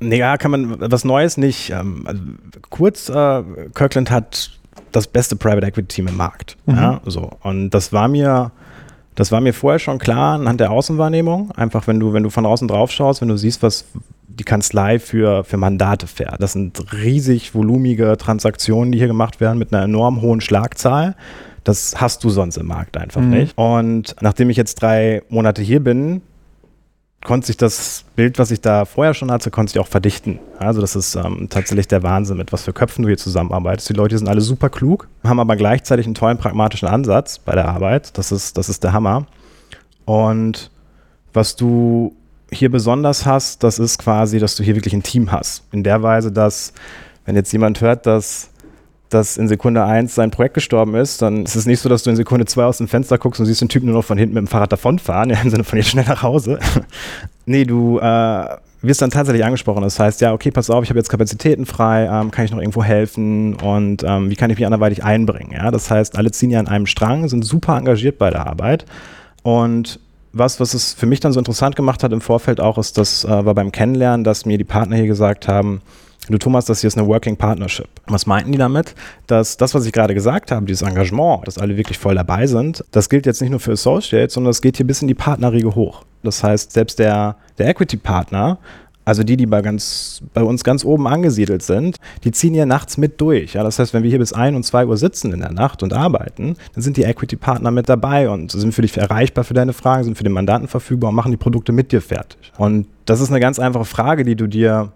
Naja, 0.00 0.38
kann 0.38 0.50
man 0.50 0.90
was 0.90 1.04
Neues 1.04 1.36
nicht. 1.36 1.70
Ähm, 1.70 2.04
also 2.06 2.22
kurz, 2.70 3.08
äh, 3.08 3.42
Kirkland 3.74 4.10
hat 4.10 4.50
das 4.92 5.06
beste 5.06 5.36
Private 5.36 5.66
Equity 5.66 5.88
Team 5.88 6.08
im 6.08 6.16
Markt. 6.16 6.56
Mhm. 6.66 6.74
Ja, 6.74 7.00
so. 7.04 7.30
Und 7.42 7.70
das 7.70 7.92
war 7.92 8.08
mir, 8.08 8.50
das 9.14 9.30
war 9.30 9.40
mir 9.40 9.52
vorher 9.52 9.78
schon 9.78 9.98
klar 9.98 10.34
anhand 10.34 10.60
der 10.60 10.70
Außenwahrnehmung. 10.70 11.52
Einfach, 11.52 11.86
wenn 11.86 12.00
du, 12.00 12.12
wenn 12.12 12.22
du 12.22 12.30
von 12.30 12.46
außen 12.46 12.66
drauf 12.66 12.90
schaust, 12.90 13.20
wenn 13.20 13.28
du 13.28 13.36
siehst, 13.36 13.62
was 13.62 13.84
die 14.28 14.44
Kanzlei 14.44 14.98
für, 14.98 15.44
für 15.44 15.58
Mandate 15.58 16.06
fährt. 16.06 16.40
Das 16.40 16.52
sind 16.52 16.92
riesig 16.94 17.54
volumige 17.54 18.16
Transaktionen, 18.16 18.90
die 18.90 18.98
hier 18.98 19.06
gemacht 19.06 19.40
werden 19.40 19.58
mit 19.58 19.72
einer 19.72 19.84
enorm 19.84 20.22
hohen 20.22 20.40
Schlagzahl. 20.40 21.14
Das 21.64 22.00
hast 22.00 22.24
du 22.24 22.30
sonst 22.30 22.56
im 22.56 22.66
Markt 22.66 22.96
einfach 22.96 23.20
mhm. 23.20 23.30
nicht. 23.30 23.58
Und 23.58 24.16
nachdem 24.20 24.50
ich 24.50 24.56
jetzt 24.56 24.76
drei 24.76 25.22
Monate 25.28 25.62
hier 25.62 25.80
bin, 25.80 26.22
konnte 27.24 27.48
sich 27.48 27.56
das 27.56 28.04
Bild, 28.16 28.38
was 28.38 28.50
ich 28.50 28.60
da 28.60 28.84
vorher 28.84 29.12
schon 29.12 29.30
hatte, 29.30 29.50
konnte 29.50 29.72
sich 29.72 29.80
auch 29.80 29.86
verdichten. 29.86 30.38
Also 30.58 30.80
das 30.80 30.96
ist 30.96 31.14
ähm, 31.16 31.48
tatsächlich 31.50 31.86
der 31.86 32.02
Wahnsinn, 32.02 32.38
mit 32.38 32.52
was 32.52 32.62
für 32.62 32.72
Köpfen 32.72 33.02
du 33.02 33.08
hier 33.08 33.18
zusammenarbeitest. 33.18 33.90
Die 33.90 33.94
Leute 33.94 34.16
sind 34.16 34.28
alle 34.28 34.40
super 34.40 34.70
klug, 34.70 35.08
haben 35.24 35.38
aber 35.38 35.56
gleichzeitig 35.56 36.06
einen 36.06 36.14
tollen 36.14 36.38
pragmatischen 36.38 36.88
Ansatz 36.88 37.38
bei 37.38 37.54
der 37.54 37.68
Arbeit. 37.68 38.16
Das 38.16 38.32
ist, 38.32 38.56
das 38.56 38.68
ist 38.68 38.82
der 38.84 38.92
Hammer. 38.92 39.26
Und 40.06 40.70
was 41.32 41.56
du 41.56 42.16
hier 42.50 42.70
besonders 42.70 43.26
hast, 43.26 43.62
das 43.62 43.78
ist 43.78 43.98
quasi, 43.98 44.38
dass 44.38 44.56
du 44.56 44.62
hier 44.62 44.74
wirklich 44.74 44.94
ein 44.94 45.02
Team 45.02 45.30
hast. 45.30 45.64
In 45.72 45.84
der 45.84 46.02
Weise, 46.02 46.32
dass, 46.32 46.72
wenn 47.26 47.36
jetzt 47.36 47.52
jemand 47.52 47.80
hört, 47.80 48.06
dass 48.06 48.50
dass 49.10 49.36
in 49.36 49.48
Sekunde 49.48 49.84
1 49.84 50.14
sein 50.14 50.30
Projekt 50.30 50.54
gestorben 50.54 50.94
ist, 50.94 51.20
dann 51.20 51.44
ist 51.44 51.56
es 51.56 51.66
nicht 51.66 51.80
so, 51.80 51.88
dass 51.88 52.04
du 52.04 52.10
in 52.10 52.16
Sekunde 52.16 52.46
2 52.46 52.64
aus 52.64 52.78
dem 52.78 52.88
Fenster 52.88 53.18
guckst 53.18 53.40
und 53.40 53.46
siehst 53.46 53.60
den 53.60 53.68
Typen 53.68 53.86
nur 53.86 53.96
noch 53.96 54.04
von 54.04 54.16
hinten 54.16 54.34
mit 54.34 54.42
dem 54.42 54.46
Fahrrad 54.46 54.72
davonfahren, 54.72 55.30
im 55.30 55.50
Sinne 55.50 55.64
von 55.64 55.78
jetzt 55.78 55.88
schnell 55.88 56.06
nach 56.06 56.22
Hause. 56.22 56.58
nee, 57.46 57.64
du 57.64 57.98
äh, 57.98 58.46
wirst 58.82 59.02
dann 59.02 59.10
tatsächlich 59.10 59.44
angesprochen. 59.44 59.82
Das 59.82 59.98
heißt, 59.98 60.20
ja, 60.20 60.32
okay, 60.32 60.50
pass 60.50 60.70
auf, 60.70 60.84
ich 60.84 60.90
habe 60.90 60.98
jetzt 60.98 61.10
Kapazitäten 61.10 61.66
frei, 61.66 62.06
ähm, 62.06 62.30
kann 62.30 62.44
ich 62.44 62.50
noch 62.50 62.58
irgendwo 62.58 62.82
helfen 62.82 63.54
und 63.54 64.02
ähm, 64.04 64.30
wie 64.30 64.36
kann 64.36 64.50
ich 64.50 64.58
mich 64.58 64.66
anderweitig 64.66 65.04
einbringen? 65.04 65.52
Ja? 65.52 65.70
Das 65.70 65.90
heißt, 65.90 66.16
alle 66.16 66.30
ziehen 66.30 66.50
ja 66.50 66.60
an 66.60 66.68
einem 66.68 66.86
Strang, 66.86 67.28
sind 67.28 67.44
super 67.44 67.76
engagiert 67.76 68.18
bei 68.18 68.30
der 68.30 68.46
Arbeit 68.46 68.86
und 69.42 69.98
was, 70.32 70.60
was 70.60 70.74
es 70.74 70.94
für 70.94 71.06
mich 71.06 71.20
dann 71.20 71.32
so 71.32 71.40
interessant 71.40 71.74
gemacht 71.76 72.04
hat 72.04 72.12
im 72.12 72.20
Vorfeld 72.20 72.60
auch, 72.60 72.78
ist, 72.78 72.96
das 72.98 73.24
äh, 73.24 73.44
war 73.44 73.54
beim 73.54 73.72
Kennenlernen, 73.72 74.22
dass 74.22 74.46
mir 74.46 74.58
die 74.58 74.64
Partner 74.64 74.96
hier 74.96 75.06
gesagt 75.06 75.48
haben, 75.48 75.80
Du 76.28 76.38
Thomas, 76.38 76.64
das 76.66 76.80
hier 76.80 76.88
ist 76.88 76.98
eine 76.98 77.06
Working 77.06 77.36
Partnership. 77.36 77.88
Was 78.06 78.26
meinten 78.26 78.52
die 78.52 78.58
damit? 78.58 78.94
Dass 79.26 79.56
das, 79.56 79.74
was 79.74 79.86
ich 79.86 79.92
gerade 79.92 80.14
gesagt 80.14 80.52
habe, 80.52 80.66
dieses 80.66 80.82
Engagement, 80.82 81.46
dass 81.46 81.58
alle 81.58 81.76
wirklich 81.76 81.98
voll 81.98 82.14
dabei 82.14 82.46
sind, 82.46 82.84
das 82.92 83.08
gilt 83.08 83.26
jetzt 83.26 83.40
nicht 83.40 83.50
nur 83.50 83.60
für 83.60 83.72
Associates, 83.72 84.34
sondern 84.34 84.50
das 84.50 84.62
geht 84.62 84.76
hier 84.76 84.86
bis 84.86 85.02
in 85.02 85.08
die 85.08 85.14
Partnerriege 85.14 85.74
hoch. 85.74 86.04
Das 86.22 86.44
heißt, 86.44 86.72
selbst 86.72 86.98
der, 86.98 87.36
der 87.58 87.68
Equity-Partner 87.68 88.58
also 89.10 89.24
die, 89.24 89.36
die 89.36 89.46
bei, 89.46 89.60
ganz, 89.60 90.22
bei 90.34 90.42
uns 90.42 90.62
ganz 90.62 90.84
oben 90.84 91.08
angesiedelt 91.08 91.62
sind, 91.62 91.96
die 92.22 92.30
ziehen 92.30 92.54
hier 92.54 92.66
nachts 92.66 92.96
mit 92.96 93.20
durch. 93.20 93.54
Ja, 93.54 93.64
das 93.64 93.78
heißt, 93.78 93.92
wenn 93.92 94.04
wir 94.04 94.10
hier 94.10 94.20
bis 94.20 94.32
1 94.32 94.54
und 94.54 94.62
2 94.62 94.86
Uhr 94.86 94.96
sitzen 94.96 95.32
in 95.32 95.40
der 95.40 95.50
Nacht 95.50 95.82
und 95.82 95.92
arbeiten, 95.92 96.54
dann 96.74 96.82
sind 96.82 96.96
die 96.96 97.02
Equity-Partner 97.02 97.72
mit 97.72 97.88
dabei 97.88 98.28
und 98.30 98.52
sind 98.52 98.72
für 98.72 98.82
dich 98.82 98.96
erreichbar 98.96 99.42
für 99.42 99.54
deine 99.54 99.72
Fragen, 99.72 100.04
sind 100.04 100.16
für 100.16 100.22
den 100.22 100.32
Mandanten 100.32 100.68
verfügbar 100.68 101.10
und 101.10 101.16
machen 101.16 101.32
die 101.32 101.38
Produkte 101.38 101.72
mit 101.72 101.90
dir 101.92 102.02
fertig. 102.02 102.52
Und 102.56 102.86
das 103.06 103.20
ist 103.20 103.30
eine 103.30 103.40
ganz 103.40 103.58
einfache 103.58 103.84
Frage, 103.84 104.22
die 104.22 104.36
du 104.36 104.46
dir 104.46 104.92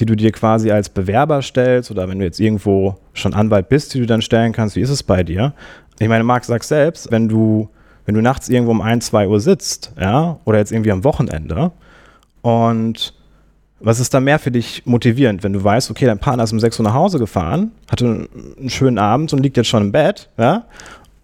die 0.00 0.06
du 0.06 0.16
dir 0.16 0.32
quasi 0.32 0.70
als 0.70 0.88
Bewerber 0.88 1.42
stellst 1.42 1.90
oder 1.90 2.08
wenn 2.08 2.18
du 2.18 2.24
jetzt 2.24 2.40
irgendwo 2.40 2.96
schon 3.12 3.34
Anwalt 3.34 3.68
bist, 3.68 3.94
die 3.94 4.00
du 4.00 4.06
dann 4.06 4.22
stellen 4.22 4.52
kannst, 4.52 4.76
wie 4.76 4.80
ist 4.80 4.90
es 4.90 5.02
bei 5.02 5.22
dir? 5.22 5.54
Ich 5.98 6.08
meine, 6.08 6.24
Marc 6.24 6.44
sagt 6.44 6.64
selbst, 6.64 7.10
wenn 7.10 7.28
du, 7.28 7.68
wenn 8.04 8.14
du 8.14 8.20
nachts 8.20 8.48
irgendwo 8.48 8.72
um 8.72 8.80
1, 8.80 9.06
2 9.06 9.28
Uhr 9.28 9.40
sitzt, 9.40 9.92
ja, 10.00 10.38
oder 10.44 10.58
jetzt 10.58 10.72
irgendwie 10.72 10.92
am 10.92 11.04
Wochenende 11.04 11.70
und 12.42 13.14
was 13.80 14.00
ist 14.00 14.14
da 14.14 14.20
mehr 14.20 14.38
für 14.38 14.50
dich 14.50 14.86
motivierend, 14.86 15.42
wenn 15.42 15.52
du 15.52 15.62
weißt, 15.62 15.90
okay, 15.90 16.06
dein 16.06 16.18
Partner 16.18 16.44
ist 16.44 16.52
um 16.52 16.60
6 16.60 16.80
Uhr 16.80 16.84
nach 16.84 16.94
Hause 16.94 17.18
gefahren, 17.18 17.72
hatte 17.90 18.28
einen 18.58 18.70
schönen 18.70 18.98
Abend 18.98 19.32
und 19.32 19.40
liegt 19.40 19.56
jetzt 19.56 19.68
schon 19.68 19.82
im 19.82 19.92
Bett, 19.92 20.30
ja, 20.38 20.64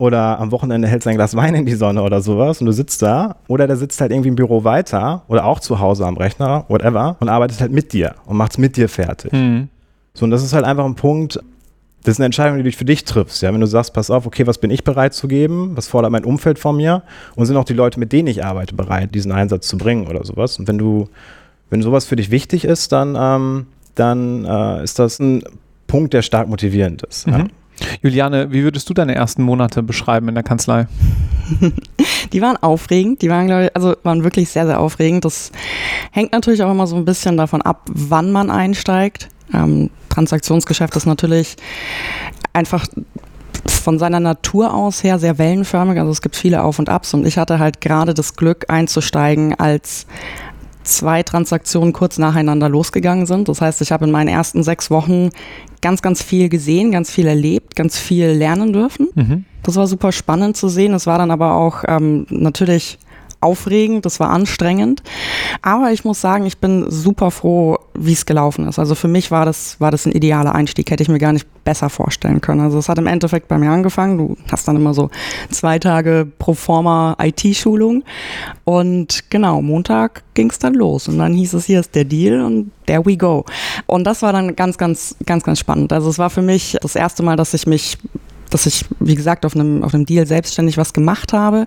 oder 0.00 0.40
am 0.40 0.50
Wochenende 0.50 0.88
hält 0.88 1.02
sein 1.02 1.16
Glas 1.16 1.36
Wein 1.36 1.54
in 1.54 1.66
die 1.66 1.74
Sonne 1.74 2.02
oder 2.02 2.22
sowas 2.22 2.58
und 2.60 2.66
du 2.66 2.72
sitzt 2.72 3.02
da 3.02 3.36
oder 3.48 3.66
der 3.66 3.76
sitzt 3.76 4.00
halt 4.00 4.12
irgendwie 4.12 4.30
im 4.30 4.34
Büro 4.34 4.64
weiter 4.64 5.24
oder 5.28 5.44
auch 5.44 5.60
zu 5.60 5.78
Hause 5.78 6.06
am 6.06 6.16
Rechner, 6.16 6.64
whatever, 6.68 7.16
und 7.20 7.28
arbeitet 7.28 7.60
halt 7.60 7.70
mit 7.70 7.92
dir 7.92 8.14
und 8.24 8.38
macht 8.38 8.52
es 8.52 8.58
mit 8.58 8.78
dir 8.78 8.88
fertig. 8.88 9.30
Mhm. 9.30 9.68
So, 10.14 10.24
und 10.24 10.30
das 10.30 10.42
ist 10.42 10.54
halt 10.54 10.64
einfach 10.64 10.86
ein 10.86 10.94
Punkt, 10.94 11.38
das 12.02 12.12
ist 12.12 12.18
eine 12.18 12.24
Entscheidung, 12.24 12.56
die 12.56 12.64
du 12.64 12.72
für 12.72 12.86
dich 12.86 13.04
triffst. 13.04 13.42
Ja? 13.42 13.52
Wenn 13.52 13.60
du 13.60 13.66
sagst, 13.66 13.92
pass 13.92 14.10
auf, 14.10 14.24
okay, 14.24 14.46
was 14.46 14.56
bin 14.56 14.70
ich 14.70 14.84
bereit 14.84 15.12
zu 15.12 15.28
geben? 15.28 15.72
Was 15.74 15.86
fordert 15.86 16.10
mein 16.10 16.24
Umfeld 16.24 16.58
von 16.58 16.78
mir? 16.78 17.02
Und 17.36 17.44
sind 17.44 17.58
auch 17.58 17.64
die 17.64 17.74
Leute, 17.74 18.00
mit 18.00 18.10
denen 18.10 18.28
ich 18.28 18.42
arbeite, 18.42 18.74
bereit, 18.74 19.14
diesen 19.14 19.32
Einsatz 19.32 19.68
zu 19.68 19.76
bringen 19.76 20.06
oder 20.06 20.24
sowas? 20.24 20.58
Und 20.58 20.66
wenn 20.66 20.78
du, 20.78 21.10
wenn 21.68 21.82
sowas 21.82 22.06
für 22.06 22.16
dich 22.16 22.30
wichtig 22.30 22.64
ist, 22.64 22.90
dann, 22.92 23.18
ähm, 23.20 23.66
dann 23.96 24.46
äh, 24.46 24.82
ist 24.82 24.98
das 24.98 25.18
ein 25.18 25.44
Punkt, 25.88 26.14
der 26.14 26.22
stark 26.22 26.48
motivierend 26.48 27.02
ist. 27.02 27.26
Mhm. 27.26 27.32
Ja? 27.34 27.44
Juliane, 28.02 28.52
wie 28.52 28.62
würdest 28.62 28.88
du 28.88 28.94
deine 28.94 29.14
ersten 29.14 29.42
Monate 29.42 29.82
beschreiben 29.82 30.28
in 30.28 30.34
der 30.34 30.44
Kanzlei? 30.44 30.86
Die 32.32 32.40
waren 32.40 32.56
aufregend, 32.58 33.22
die 33.22 33.28
waren, 33.28 33.46
glaube 33.48 33.64
ich, 33.64 33.76
also 33.76 33.96
waren 34.04 34.22
wirklich 34.22 34.48
sehr, 34.50 34.66
sehr 34.66 34.78
aufregend. 34.78 35.24
Das 35.24 35.50
hängt 36.12 36.32
natürlich 36.32 36.62
auch 36.62 36.70
immer 36.70 36.86
so 36.86 36.94
ein 36.94 37.04
bisschen 37.04 37.36
davon 37.36 37.60
ab, 37.60 37.86
wann 37.92 38.30
man 38.30 38.50
einsteigt. 38.50 39.28
Ähm, 39.52 39.90
Transaktionsgeschäft 40.10 40.94
ist 40.94 41.06
natürlich 41.06 41.56
einfach 42.52 42.86
von 43.66 43.98
seiner 43.98 44.20
Natur 44.20 44.72
aus 44.74 45.02
her 45.02 45.18
sehr 45.18 45.38
wellenförmig. 45.38 45.98
Also 45.98 46.12
es 46.12 46.22
gibt 46.22 46.36
viele 46.36 46.62
Auf 46.62 46.78
und 46.78 46.88
Abs 46.88 47.14
und 47.14 47.26
ich 47.26 47.38
hatte 47.38 47.58
halt 47.58 47.80
gerade 47.80 48.14
das 48.14 48.36
Glück 48.36 48.66
einzusteigen, 48.68 49.54
als 49.58 50.06
zwei 50.90 51.22
Transaktionen 51.22 51.92
kurz 51.92 52.18
nacheinander 52.18 52.68
losgegangen 52.68 53.26
sind. 53.26 53.48
Das 53.48 53.60
heißt, 53.60 53.80
ich 53.80 53.92
habe 53.92 54.04
in 54.04 54.10
meinen 54.10 54.28
ersten 54.28 54.62
sechs 54.62 54.90
Wochen 54.90 55.30
ganz, 55.80 56.02
ganz 56.02 56.22
viel 56.22 56.48
gesehen, 56.48 56.92
ganz 56.92 57.10
viel 57.10 57.26
erlebt, 57.26 57.76
ganz 57.76 57.98
viel 57.98 58.26
lernen 58.26 58.72
dürfen. 58.72 59.08
Mhm. 59.14 59.44
Das 59.62 59.76
war 59.76 59.86
super 59.86 60.12
spannend 60.12 60.56
zu 60.56 60.68
sehen. 60.68 60.94
Es 60.94 61.06
war 61.06 61.18
dann 61.18 61.30
aber 61.30 61.54
auch 61.54 61.84
ähm, 61.86 62.26
natürlich 62.30 62.98
aufregend, 63.40 64.04
das 64.04 64.20
war 64.20 64.30
anstrengend. 64.30 65.02
Aber 65.62 65.92
ich 65.92 66.04
muss 66.04 66.20
sagen, 66.20 66.46
ich 66.46 66.58
bin 66.58 66.90
super 66.90 67.30
froh, 67.30 67.78
wie 67.94 68.12
es 68.12 68.26
gelaufen 68.26 68.68
ist. 68.68 68.78
Also 68.78 68.94
für 68.94 69.08
mich 69.08 69.30
war 69.30 69.44
das, 69.44 69.80
war 69.80 69.90
das 69.90 70.06
ein 70.06 70.12
idealer 70.12 70.54
Einstieg, 70.54 70.90
hätte 70.90 71.02
ich 71.02 71.08
mir 71.08 71.18
gar 71.18 71.32
nicht 71.32 71.46
besser 71.64 71.90
vorstellen 71.90 72.40
können. 72.40 72.60
Also 72.60 72.78
es 72.78 72.88
hat 72.88 72.98
im 72.98 73.06
Endeffekt 73.06 73.48
bei 73.48 73.58
mir 73.58 73.70
angefangen. 73.70 74.18
Du 74.18 74.36
hast 74.50 74.68
dann 74.68 74.76
immer 74.76 74.94
so 74.94 75.10
zwei 75.50 75.78
Tage 75.78 76.26
pro 76.38 76.54
forma 76.54 77.16
IT-Schulung. 77.20 78.04
Und 78.64 79.30
genau, 79.30 79.62
Montag 79.62 80.22
ging 80.34 80.50
es 80.50 80.58
dann 80.58 80.74
los. 80.74 81.08
Und 81.08 81.18
dann 81.18 81.32
hieß 81.32 81.54
es, 81.54 81.64
hier 81.64 81.80
ist 81.80 81.94
der 81.94 82.04
Deal 82.04 82.42
und 82.42 82.70
there 82.86 83.04
we 83.04 83.16
go. 83.16 83.44
Und 83.86 84.04
das 84.04 84.22
war 84.22 84.32
dann 84.32 84.54
ganz, 84.56 84.76
ganz, 84.78 85.16
ganz, 85.24 85.44
ganz 85.44 85.58
spannend. 85.58 85.92
Also 85.92 86.10
es 86.10 86.18
war 86.18 86.30
für 86.30 86.42
mich 86.42 86.76
das 86.80 86.94
erste 86.94 87.22
Mal, 87.22 87.36
dass 87.36 87.54
ich 87.54 87.66
mich 87.66 87.98
dass 88.50 88.66
ich, 88.66 88.84
wie 88.98 89.14
gesagt, 89.14 89.46
auf 89.46 89.54
einem, 89.54 89.82
auf 89.82 89.94
einem 89.94 90.06
Deal 90.06 90.26
selbstständig 90.26 90.76
was 90.76 90.92
gemacht 90.92 91.32
habe. 91.32 91.66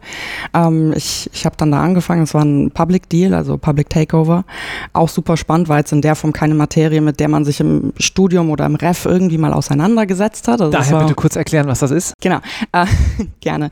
Ähm, 0.53 0.93
ich 0.95 1.29
ich 1.33 1.45
habe 1.45 1.55
dann 1.57 1.71
da 1.71 1.81
angefangen, 1.81 2.23
es 2.23 2.33
war 2.33 2.43
ein 2.43 2.71
Public 2.71 3.09
Deal, 3.09 3.33
also 3.33 3.57
Public 3.57 3.89
Takeover. 3.89 4.45
Auch 4.93 5.09
super 5.09 5.37
spannend, 5.37 5.69
weil 5.69 5.83
es 5.83 5.91
in 5.91 6.01
der 6.01 6.15
Form 6.15 6.33
keine 6.33 6.55
Materie, 6.55 7.01
mit 7.01 7.19
der 7.19 7.27
man 7.27 7.45
sich 7.45 7.59
im 7.59 7.93
Studium 7.97 8.49
oder 8.49 8.65
im 8.65 8.75
Ref 8.75 9.05
irgendwie 9.05 9.37
mal 9.37 9.53
auseinandergesetzt 9.53 10.47
hat. 10.47 10.61
Also 10.61 10.71
Daher 10.71 10.99
bitte 10.99 11.15
kurz 11.15 11.35
erklären, 11.35 11.67
was 11.67 11.79
das 11.79 11.91
ist. 11.91 12.13
Genau, 12.21 12.37
äh, 12.71 12.85
gerne. 13.41 13.71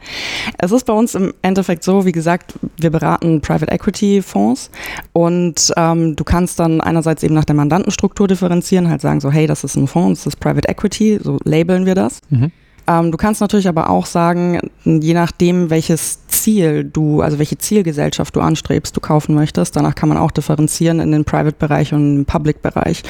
Es 0.58 0.72
ist 0.72 0.86
bei 0.86 0.94
uns 0.94 1.16
im 1.16 1.34
Endeffekt 1.42 1.84
so, 1.84 2.06
wie 2.06 2.12
gesagt, 2.12 2.54
wir 2.78 2.90
beraten 2.90 3.42
Private 3.42 3.72
Equity 3.72 4.22
Fonds 4.22 4.70
und 5.14 5.72
ähm, 5.78 6.16
du 6.16 6.24
kannst 6.24 6.60
dann 6.60 6.82
einerseits 6.82 7.24
eben 7.24 7.36
nach 7.36 7.46
der 7.46 7.56
Mandantenstruktur 7.56 8.28
differenzieren, 8.28 8.90
halt 8.90 9.02
sagen 9.02 9.22
so, 9.22 9.32
hey, 9.32 9.48
das 9.48 9.64
ist 9.64 9.76
ein 9.76 9.88
Fonds, 9.88 10.24
das 10.24 10.34
ist 10.34 10.40
Private 10.40 10.68
Equity, 10.68 11.20
so 11.22 11.38
labeln 11.44 11.86
wir 11.86 11.96
das. 11.96 12.20
Mhm. 12.30 12.52
Ähm, 12.88 13.12
du 13.12 13.18
kannst 13.18 13.42
natürlich 13.42 13.68
aber 13.68 13.90
auch 13.90 14.06
sagen, 14.06 14.60
je 14.84 15.14
nachdem, 15.14 15.70
welches 15.70 16.28
Ziel 16.28 16.84
du, 16.84 17.22
also 17.22 17.38
welche 17.38 17.58
Zielgesellschaft 17.58 18.36
du 18.36 18.42
anstrebst, 18.42 18.96
du 18.96 19.02
kaufen 19.02 19.36
möchtest, 19.36 19.76
danach 19.76 19.96
kann 19.96 20.10
man 20.10 20.18
auch 20.18 20.32
differenzieren 20.32 21.00
in 21.00 21.12
den 21.12 21.24
Private-Bereich 21.24 21.94
und 21.94 22.16
den 22.16 22.26
Public-Bereich. 22.26 23.04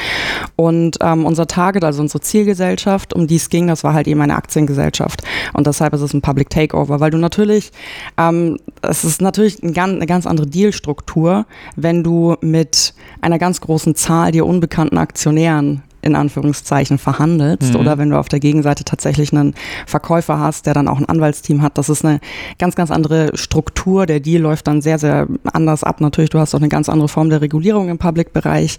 Und 0.55 0.97
ähm, 1.01 1.25
unser 1.25 1.47
Target, 1.47 1.83
also 1.83 2.01
unsere 2.01 2.21
Zielgesellschaft, 2.21 3.13
um 3.13 3.27
die 3.27 3.37
es 3.37 3.49
ging, 3.49 3.67
das 3.67 3.83
war 3.83 3.93
halt 3.93 4.07
eben 4.07 4.21
eine 4.21 4.35
Aktiengesellschaft. 4.35 5.23
Und 5.53 5.67
deshalb 5.67 5.93
ist 5.93 6.01
es 6.01 6.13
ein 6.13 6.21
Public 6.21 6.49
Takeover, 6.49 6.99
weil 6.99 7.11
du 7.11 7.17
natürlich, 7.17 7.71
ähm, 8.17 8.57
es 8.81 9.03
ist 9.03 9.21
natürlich 9.21 9.63
ein 9.63 9.73
ganz, 9.73 9.93
eine 9.93 10.07
ganz 10.07 10.27
andere 10.27 10.47
Dealstruktur, 10.47 11.45
wenn 11.75 12.03
du 12.03 12.35
mit 12.41 12.93
einer 13.21 13.39
ganz 13.39 13.61
großen 13.61 13.95
Zahl 13.95 14.31
dir 14.31 14.45
unbekannten 14.45 14.97
Aktionären 14.97 15.83
in 16.01 16.15
Anführungszeichen 16.15 16.97
verhandelst 16.97 17.73
mhm. 17.73 17.79
oder 17.79 17.97
wenn 17.97 18.09
du 18.09 18.17
auf 18.17 18.29
der 18.29 18.39
Gegenseite 18.39 18.83
tatsächlich 18.83 19.31
einen 19.33 19.53
Verkäufer 19.85 20.39
hast, 20.39 20.65
der 20.65 20.73
dann 20.73 20.87
auch 20.87 20.97
ein 20.97 21.05
Anwaltsteam 21.05 21.61
hat, 21.61 21.77
das 21.77 21.89
ist 21.89 22.03
eine 22.05 22.19
ganz, 22.57 22.75
ganz 22.75 22.91
andere 22.91 23.31
Struktur. 23.35 24.05
Der 24.05 24.19
Deal 24.19 24.41
läuft 24.41 24.67
dann 24.67 24.81
sehr, 24.81 24.99
sehr 24.99 25.27
anders 25.53 25.83
ab. 25.83 26.01
Natürlich, 26.01 26.29
du 26.29 26.39
hast 26.39 26.53
auch 26.55 26.59
eine 26.59 26.69
ganz 26.69 26.89
andere 26.89 27.07
Form 27.07 27.29
der 27.29 27.41
Regulierung 27.41 27.89
im 27.89 27.97
Public-Bereich. 27.97 28.77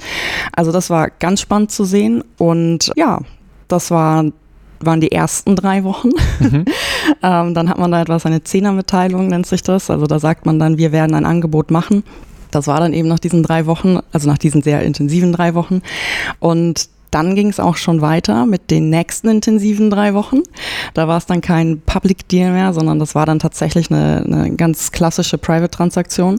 Also 0.54 0.72
das 0.72 0.90
war 0.90 1.10
ganz 1.10 1.40
spannend 1.40 1.70
zu 1.70 1.84
sehen 1.84 2.24
und 2.38 2.92
ja, 2.96 3.20
das 3.68 3.90
war 3.90 4.24
waren 4.84 5.00
die 5.00 5.12
ersten 5.12 5.56
drei 5.56 5.84
Wochen. 5.84 6.10
Mhm. 6.40 6.64
ähm, 7.22 7.54
dann 7.54 7.68
hat 7.68 7.78
man 7.78 7.92
da 7.92 8.02
etwas, 8.02 8.26
eine 8.26 8.42
Zehnermitteilung 8.42 9.28
nennt 9.28 9.46
sich 9.46 9.62
das. 9.62 9.90
Also 9.90 10.06
da 10.06 10.18
sagt 10.18 10.44
man 10.44 10.58
dann, 10.58 10.76
wir 10.76 10.90
werden 10.90 11.14
ein 11.14 11.24
Angebot 11.24 11.70
machen. 11.70 12.02
Das 12.50 12.66
war 12.66 12.80
dann 12.80 12.92
eben 12.92 13.08
nach 13.08 13.18
diesen 13.18 13.42
drei 13.42 13.66
Wochen, 13.66 13.98
also 14.12 14.28
nach 14.28 14.38
diesen 14.38 14.62
sehr 14.62 14.82
intensiven 14.82 15.32
drei 15.32 15.54
Wochen. 15.54 15.80
Und 16.38 16.88
dann 17.12 17.34
ging 17.34 17.48
es 17.48 17.60
auch 17.60 17.76
schon 17.76 18.00
weiter 18.00 18.46
mit 18.46 18.70
den 18.70 18.90
nächsten 18.90 19.28
intensiven 19.28 19.90
drei 19.90 20.14
Wochen. 20.14 20.40
Da 20.94 21.06
war 21.06 21.18
es 21.18 21.26
dann 21.26 21.40
kein 21.40 21.80
Public 21.82 22.26
Deal 22.28 22.52
mehr, 22.52 22.72
sondern 22.72 22.98
das 22.98 23.14
war 23.14 23.26
dann 23.26 23.38
tatsächlich 23.38 23.90
eine, 23.90 24.24
eine 24.24 24.56
ganz 24.56 24.92
klassische 24.92 25.38
Private-Transaktion. 25.38 26.38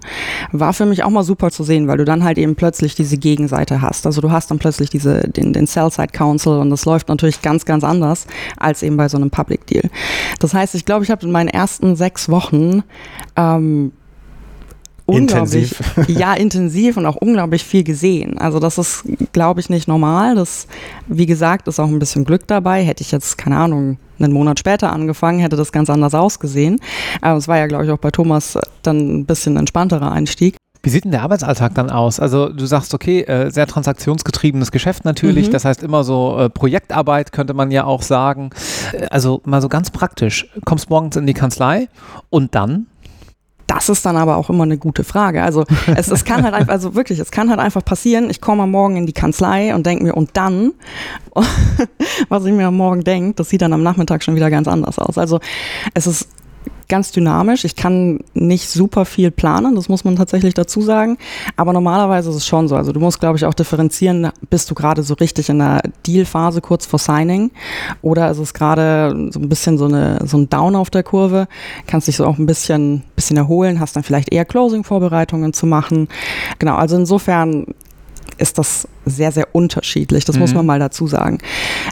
War 0.51 0.73
für 0.73 0.85
mich 0.85 1.03
auch 1.03 1.09
mal 1.09 1.23
super 1.23 1.51
zu 1.51 1.63
sehen, 1.63 1.87
weil 1.87 1.97
du 1.97 2.05
dann 2.05 2.23
halt 2.23 2.37
eben 2.37 2.55
plötzlich 2.55 2.95
diese 2.95 3.17
Gegenseite 3.17 3.81
hast. 3.81 4.05
Also 4.05 4.19
du 4.19 4.31
hast 4.31 4.49
dann 4.51 4.59
plötzlich 4.59 4.89
diese, 4.89 5.29
den, 5.29 5.53
den 5.53 5.67
Sell-Side 5.67 6.11
Council 6.11 6.53
und 6.53 6.71
das 6.71 6.85
läuft 6.85 7.07
natürlich 7.07 7.41
ganz, 7.41 7.65
ganz 7.65 7.83
anders 7.83 8.25
als 8.57 8.81
eben 8.83 8.97
bei 8.97 9.07
so 9.07 9.17
einem 9.17 9.29
Public 9.29 9.67
Deal. 9.67 9.89
Das 10.39 10.53
heißt, 10.53 10.73
ich 10.75 10.85
glaube, 10.85 11.05
ich 11.05 11.11
habe 11.11 11.25
in 11.25 11.31
meinen 11.31 11.49
ersten 11.49 11.95
sechs 11.95 12.29
Wochen 12.29 12.83
ähm, 13.35 13.91
unglaublich, 15.05 15.75
intensiv. 15.79 16.07
ja, 16.19 16.33
intensiv 16.33 16.97
und 16.97 17.05
auch 17.05 17.15
unglaublich 17.15 17.63
viel 17.63 17.83
gesehen. 17.83 18.37
Also 18.37 18.59
das 18.59 18.77
ist, 18.77 19.03
glaube 19.33 19.59
ich, 19.59 19.69
nicht 19.69 19.87
normal. 19.87 20.35
Das, 20.35 20.67
wie 21.07 21.25
gesagt, 21.25 21.67
ist 21.67 21.79
auch 21.79 21.87
ein 21.87 21.99
bisschen 21.99 22.25
Glück 22.25 22.47
dabei. 22.47 22.83
Hätte 22.83 23.03
ich 23.03 23.11
jetzt, 23.11 23.37
keine 23.37 23.57
Ahnung, 23.57 23.97
einen 24.19 24.33
Monat 24.33 24.59
später 24.59 24.91
angefangen, 24.91 25.39
hätte 25.39 25.55
das 25.55 25.71
ganz 25.71 25.89
anders 25.89 26.13
ausgesehen. 26.13 26.79
Aber 27.21 27.37
es 27.37 27.47
war 27.47 27.57
ja, 27.57 27.67
glaube 27.67 27.85
ich, 27.85 27.91
auch 27.91 27.97
bei 27.97 28.11
Thomas 28.11 28.57
dann 28.81 29.19
ein 29.19 29.25
bisschen 29.25 29.57
entspannterer 29.57 30.11
Einstieg. 30.11 30.55
Wie 30.85 30.89
sieht 30.89 31.05
denn 31.05 31.11
der 31.11 31.21
Arbeitsalltag 31.21 31.75
dann 31.75 31.89
aus? 31.89 32.19
Also 32.19 32.49
du 32.49 32.65
sagst, 32.65 32.93
okay, 32.93 33.21
äh, 33.21 33.49
sehr 33.49 33.67
transaktionsgetriebenes 33.67 34.69
Geschäft 34.69 35.05
natürlich, 35.05 35.47
mhm. 35.47 35.51
das 35.53 35.63
heißt 35.63 35.81
immer 35.81 36.03
so 36.03 36.37
äh, 36.37 36.49
Projektarbeit 36.49 37.31
könnte 37.31 37.53
man 37.53 37.71
ja 37.71 37.85
auch 37.85 38.01
sagen. 38.01 38.49
Äh, 38.91 39.05
also 39.05 39.41
mal 39.45 39.61
so 39.61 39.69
ganz 39.69 39.91
praktisch, 39.91 40.49
kommst 40.65 40.89
morgens 40.89 41.15
in 41.15 41.25
die 41.25 41.33
Kanzlei 41.33 41.87
und 42.29 42.53
dann? 42.53 42.87
Das 43.73 43.89
ist 43.89 44.05
dann 44.05 44.17
aber 44.17 44.37
auch 44.37 44.49
immer 44.49 44.63
eine 44.63 44.77
gute 44.77 45.03
Frage. 45.03 45.41
Also 45.41 45.65
es, 45.95 46.07
es 46.09 46.25
kann 46.25 46.43
halt 46.43 46.53
einfach, 46.53 46.71
also 46.71 46.93
wirklich, 46.95 47.19
es 47.19 47.31
kann 47.31 47.49
halt 47.49 47.59
einfach 47.59 47.83
passieren, 47.83 48.29
ich 48.29 48.39
komme 48.39 48.63
am 48.63 48.71
Morgen 48.71 48.97
in 48.97 49.05
die 49.07 49.13
Kanzlei 49.13 49.73
und 49.73 49.85
denke 49.85 50.03
mir, 50.03 50.13
und 50.15 50.31
dann, 50.33 50.73
was 52.29 52.45
ich 52.45 52.53
mir 52.53 52.67
am 52.67 52.77
Morgen 52.77 53.03
denke, 53.03 53.35
das 53.35 53.49
sieht 53.49 53.61
dann 53.61 53.73
am 53.73 53.83
Nachmittag 53.83 54.23
schon 54.23 54.35
wieder 54.35 54.49
ganz 54.49 54.67
anders 54.67 54.99
aus. 54.99 55.17
Also 55.17 55.39
es 55.93 56.07
ist 56.07 56.27
ganz 56.87 57.11
dynamisch. 57.11 57.65
Ich 57.65 57.75
kann 57.75 58.19
nicht 58.33 58.69
super 58.69 59.05
viel 59.05 59.31
planen, 59.31 59.75
das 59.75 59.89
muss 59.89 60.03
man 60.03 60.15
tatsächlich 60.15 60.53
dazu 60.53 60.81
sagen. 60.81 61.17
Aber 61.55 61.73
normalerweise 61.73 62.29
ist 62.29 62.35
es 62.37 62.47
schon 62.47 62.67
so. 62.67 62.75
Also 62.75 62.91
du 62.91 62.99
musst, 62.99 63.19
glaube 63.19 63.37
ich, 63.37 63.45
auch 63.45 63.53
differenzieren, 63.53 64.29
bist 64.49 64.69
du 64.69 64.75
gerade 64.75 65.03
so 65.03 65.13
richtig 65.15 65.49
in 65.49 65.59
der 65.59 65.81
Deal-Phase 66.05 66.61
kurz 66.61 66.85
vor 66.85 66.99
Signing 66.99 67.51
oder 68.01 68.29
ist 68.29 68.39
es 68.39 68.53
gerade 68.53 69.29
so 69.31 69.39
ein 69.39 69.49
bisschen 69.49 69.77
so, 69.77 69.85
eine, 69.85 70.19
so 70.25 70.37
ein 70.37 70.49
Down 70.49 70.75
auf 70.75 70.89
der 70.89 71.03
Kurve, 71.03 71.47
kannst 71.87 72.07
dich 72.07 72.17
so 72.17 72.25
auch 72.25 72.37
ein 72.37 72.45
bisschen, 72.45 73.03
bisschen 73.15 73.37
erholen, 73.37 73.79
hast 73.79 73.95
dann 73.95 74.03
vielleicht 74.03 74.31
eher 74.33 74.45
Closing-Vorbereitungen 74.45 75.53
zu 75.53 75.65
machen. 75.65 76.07
Genau, 76.59 76.75
also 76.75 76.95
insofern 76.95 77.65
ist 78.43 78.57
das 78.57 78.89
sehr, 79.05 79.31
sehr 79.31 79.47
unterschiedlich. 79.53 80.25
Das 80.25 80.35
mhm. 80.35 80.41
muss 80.41 80.53
man 80.53 80.65
mal 80.65 80.77
dazu 80.77 81.07
sagen. 81.07 81.37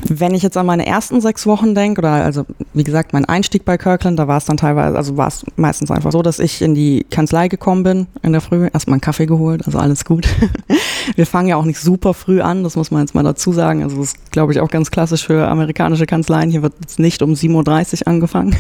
Wenn 0.04 0.34
ich 0.34 0.44
jetzt 0.44 0.58
an 0.58 0.66
meine 0.66 0.86
ersten 0.86 1.22
sechs 1.22 1.48
Wochen 1.48 1.74
denke, 1.76 2.00
oder 2.00 2.12
also 2.12 2.46
wie 2.74 2.84
gesagt, 2.84 3.14
mein 3.14 3.24
Einstieg 3.24 3.64
bei 3.64 3.78
Kirkland, 3.78 4.20
da 4.20 4.28
war 4.28 4.38
es 4.38 4.44
dann 4.46 4.58
teilweise, 4.58 4.98
also 4.98 5.16
war 5.16 5.30
es 5.30 5.46
meistens 5.56 5.92
einfach 5.92 6.12
so, 6.12 6.22
dass 6.22 6.40
ich 6.40 6.62
in 6.62 6.76
die 6.76 7.06
Kanzlei 7.10 7.48
gekommen 7.48 7.84
bin 7.84 8.08
in 8.22 8.34
der 8.34 8.42
Früh, 8.42 8.70
erstmal 8.72 8.96
einen 8.96 9.02
Kaffee 9.02 9.28
geholt, 9.28 9.66
also 9.66 9.80
alles 9.80 10.04
gut. 10.04 10.28
Wir 11.16 11.26
fangen 11.26 11.48
ja 11.48 11.56
auch 11.56 11.66
nicht 11.66 11.80
super 11.80 12.14
früh 12.14 12.42
an, 12.42 12.64
das 12.64 12.76
muss 12.76 12.92
man 12.92 13.02
jetzt 13.02 13.16
mal 13.16 13.24
dazu 13.24 13.54
sagen. 13.54 13.84
Also 13.84 13.98
das 13.98 14.08
ist, 14.08 14.32
glaube 14.32 14.52
ich, 14.52 14.60
auch 14.60 14.70
ganz 14.70 14.92
klassisch 14.92 15.26
für 15.26 15.48
amerikanische 15.48 16.06
Kanzleien. 16.06 16.52
Hier 16.52 16.64
wird 16.64 16.74
jetzt 16.82 17.00
nicht 17.00 17.22
um 17.22 17.32
7.30 17.32 18.02
Uhr 18.02 18.08
angefangen. 18.08 18.58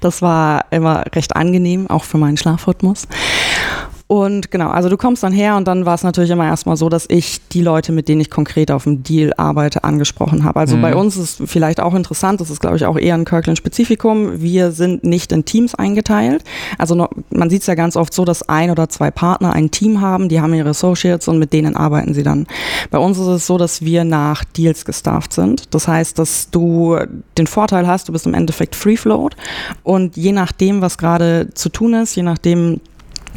Das 0.00 0.22
war 0.22 0.64
immer 0.70 1.04
recht 1.14 1.36
angenehm, 1.36 1.88
auch 1.88 2.04
für 2.04 2.16
meinen 2.16 2.36
Schlafrhythmus. 2.36 3.06
Und 4.10 4.50
genau, 4.50 4.70
also 4.70 4.88
du 4.88 4.96
kommst 4.96 5.22
dann 5.22 5.32
her 5.32 5.54
und 5.54 5.68
dann 5.68 5.86
war 5.86 5.94
es 5.94 6.02
natürlich 6.02 6.30
immer 6.30 6.44
erstmal 6.44 6.76
so, 6.76 6.88
dass 6.88 7.04
ich 7.08 7.46
die 7.50 7.62
Leute, 7.62 7.92
mit 7.92 8.08
denen 8.08 8.20
ich 8.20 8.28
konkret 8.28 8.72
auf 8.72 8.82
dem 8.82 9.04
Deal 9.04 9.32
arbeite, 9.36 9.84
angesprochen 9.84 10.42
habe. 10.42 10.58
Also 10.58 10.76
mhm. 10.76 10.82
bei 10.82 10.96
uns 10.96 11.16
ist 11.16 11.42
vielleicht 11.46 11.78
auch 11.78 11.94
interessant, 11.94 12.40
das 12.40 12.50
ist 12.50 12.60
glaube 12.60 12.74
ich 12.74 12.86
auch 12.86 12.98
eher 12.98 13.14
ein 13.14 13.24
Kirkland-Spezifikum, 13.24 14.42
wir 14.42 14.72
sind 14.72 15.04
nicht 15.04 15.30
in 15.30 15.44
Teams 15.44 15.76
eingeteilt. 15.76 16.42
Also 16.76 16.96
noch, 16.96 17.10
man 17.30 17.50
sieht 17.50 17.60
es 17.60 17.68
ja 17.68 17.76
ganz 17.76 17.94
oft 17.94 18.12
so, 18.12 18.24
dass 18.24 18.48
ein 18.48 18.72
oder 18.72 18.88
zwei 18.88 19.12
Partner 19.12 19.52
ein 19.52 19.70
Team 19.70 20.00
haben, 20.00 20.28
die 20.28 20.40
haben 20.40 20.54
ihre 20.54 20.70
Associates 20.70 21.28
und 21.28 21.38
mit 21.38 21.52
denen 21.52 21.76
arbeiten 21.76 22.12
sie 22.12 22.24
dann. 22.24 22.48
Bei 22.90 22.98
uns 22.98 23.16
ist 23.16 23.28
es 23.28 23.46
so, 23.46 23.58
dass 23.58 23.82
wir 23.82 24.02
nach 24.02 24.42
Deals 24.42 24.84
gestafft 24.84 25.32
sind. 25.32 25.72
Das 25.72 25.86
heißt, 25.86 26.18
dass 26.18 26.50
du 26.50 26.98
den 27.38 27.46
Vorteil 27.46 27.86
hast, 27.86 28.08
du 28.08 28.12
bist 28.12 28.26
im 28.26 28.34
Endeffekt 28.34 28.74
Free 28.74 28.96
Float 28.96 29.36
und 29.84 30.16
je 30.16 30.32
nachdem, 30.32 30.80
was 30.80 30.98
gerade 30.98 31.50
zu 31.54 31.68
tun 31.68 31.94
ist, 31.94 32.16
je 32.16 32.24
nachdem, 32.24 32.80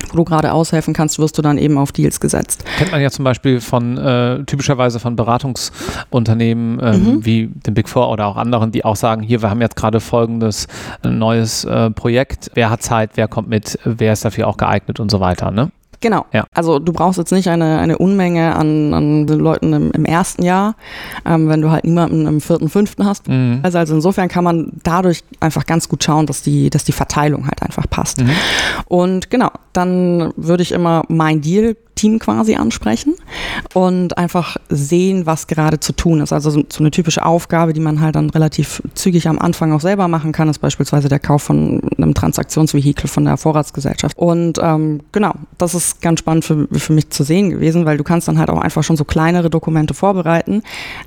wo 0.10 0.18
du 0.18 0.24
gerade 0.24 0.54
aushelfen 0.54 0.94
kannst, 0.94 1.20
wirst 1.20 1.38
du 1.38 1.42
dann 1.42 1.58
eben 1.58 1.78
auf 1.78 1.92
Deals 1.92 2.20
gesetzt. 2.20 2.64
Kennt 2.78 2.92
man 2.92 3.02
ja 3.02 3.10
zum 3.10 3.26
Beispiel 3.26 3.62
von 3.62 3.98
äh, 3.98 4.44
typischerweise 4.46 5.00
von 5.00 5.16
Beratungsunternehmen 5.16 6.80
ähm, 6.82 7.04
mhm. 7.04 7.26
wie 7.26 7.48
dem 7.48 7.74
Big 7.74 7.90
Four 7.90 8.10
oder 8.10 8.28
auch 8.28 8.38
anderen, 8.38 8.72
die 8.72 8.86
auch 8.86 8.96
sagen, 8.96 9.22
hier, 9.22 9.42
wir 9.42 9.50
haben 9.50 9.62
jetzt 9.62 9.76
gerade 9.76 10.00
folgendes 10.00 10.68
äh, 11.04 11.10
neues 11.10 11.66
äh, 11.66 11.90
Projekt, 11.92 12.52
wer 12.54 12.70
hat 12.70 12.82
Zeit, 12.82 13.12
wer 13.16 13.28
kommt 13.28 13.50
mit, 13.50 13.80
wer 13.84 14.14
ist 14.14 14.26
dafür 14.26 14.48
auch 14.48 14.58
geeignet 14.58 15.00
und 15.00 15.10
so 15.10 15.20
weiter. 15.20 15.52
Ne? 15.52 15.72
Genau. 16.04 16.26
Ja. 16.34 16.46
Also 16.54 16.80
du 16.80 16.92
brauchst 16.92 17.18
jetzt 17.18 17.32
nicht 17.32 17.48
eine, 17.48 17.80
eine 17.80 17.98
Unmenge 17.98 18.58
an, 18.58 18.94
an 18.94 19.26
Leuten 19.26 19.72
im, 19.72 19.92
im 19.92 20.04
ersten 20.04 20.44
Jahr, 20.44 20.76
ähm, 21.26 21.48
wenn 21.48 21.62
du 21.62 21.72
halt 21.72 21.86
niemanden 21.86 22.28
im 22.28 22.42
vierten, 22.42 22.68
fünften 22.68 23.06
hast. 23.06 23.30
Mhm. 23.30 23.62
Also, 23.64 23.78
also 23.78 23.96
insofern 23.96 24.28
kann 24.28 24.44
man 24.44 24.74
dadurch 24.84 25.24
einfach 25.40 25.66
ganz 25.66 25.88
gut 25.88 26.04
schauen, 26.04 26.26
dass 26.26 26.42
die, 26.42 26.70
dass 26.70 26.84
die 26.84 26.92
Verteilung 26.92 27.46
halt 27.46 27.64
einfach 27.64 27.90
passt. 27.90 28.20
Mhm. 28.20 28.32
Und 28.90 29.30
genau, 29.30 29.50
dann 29.72 30.34
würde 30.36 30.62
ich 30.62 30.74
immer 30.74 31.04
mein 31.08 31.40
Deal 31.40 31.78
Team 32.04 32.20
quasi 32.20 32.56
ansprechen 32.56 33.16
und 33.74 34.18
einfach 34.18 34.58
sehen, 34.68 35.26
was 35.26 35.48
gerade 35.48 35.80
zu 35.80 35.94
tun 35.94 36.20
ist. 36.20 36.34
Also 36.34 36.50
so, 36.50 36.64
eine 36.80 36.92
typische 36.92 37.26
Aufgabe, 37.26 37.72
die 37.72 37.80
man 37.80 38.02
halt 38.02 38.16
dann 38.16 38.30
relativ 38.30 38.84
zügig 38.94 39.30
am 39.30 39.40
Anfang 39.40 39.72
auch 39.72 39.80
selber 39.80 40.10
machen 40.10 40.34
kann, 40.34 40.50
ist 40.50 40.60
beispielsweise 40.60 41.08
der 41.08 41.20
Kauf 41.20 41.44
von 41.44 41.82
einem 41.98 42.14
Transaktionsvehikel 42.14 43.08
von 43.08 43.24
der 43.24 43.38
Vorratsgesellschaft. 43.38 44.18
Und 44.18 44.60
ähm, 44.62 45.00
genau, 45.14 45.32
das 45.58 45.76
ist 45.76 46.02
ganz 46.02 46.20
spannend 46.20 46.44
für, 46.44 46.68
für 46.74 46.92
mich 46.92 47.10
zu 47.10 47.24
sehen 47.24 47.52
gewesen, 47.52 47.86
weil 47.86 47.98
du 47.98 48.04
kannst 48.04 48.28
dann 48.28 48.38
halt 48.38 48.50
auch 48.50 48.60
einfach 48.60 48.84
schon 48.84 48.98
so 48.98 49.06
kleinere 49.06 49.50
Dokumente 49.50 49.94
vorbereiten 49.94 50.62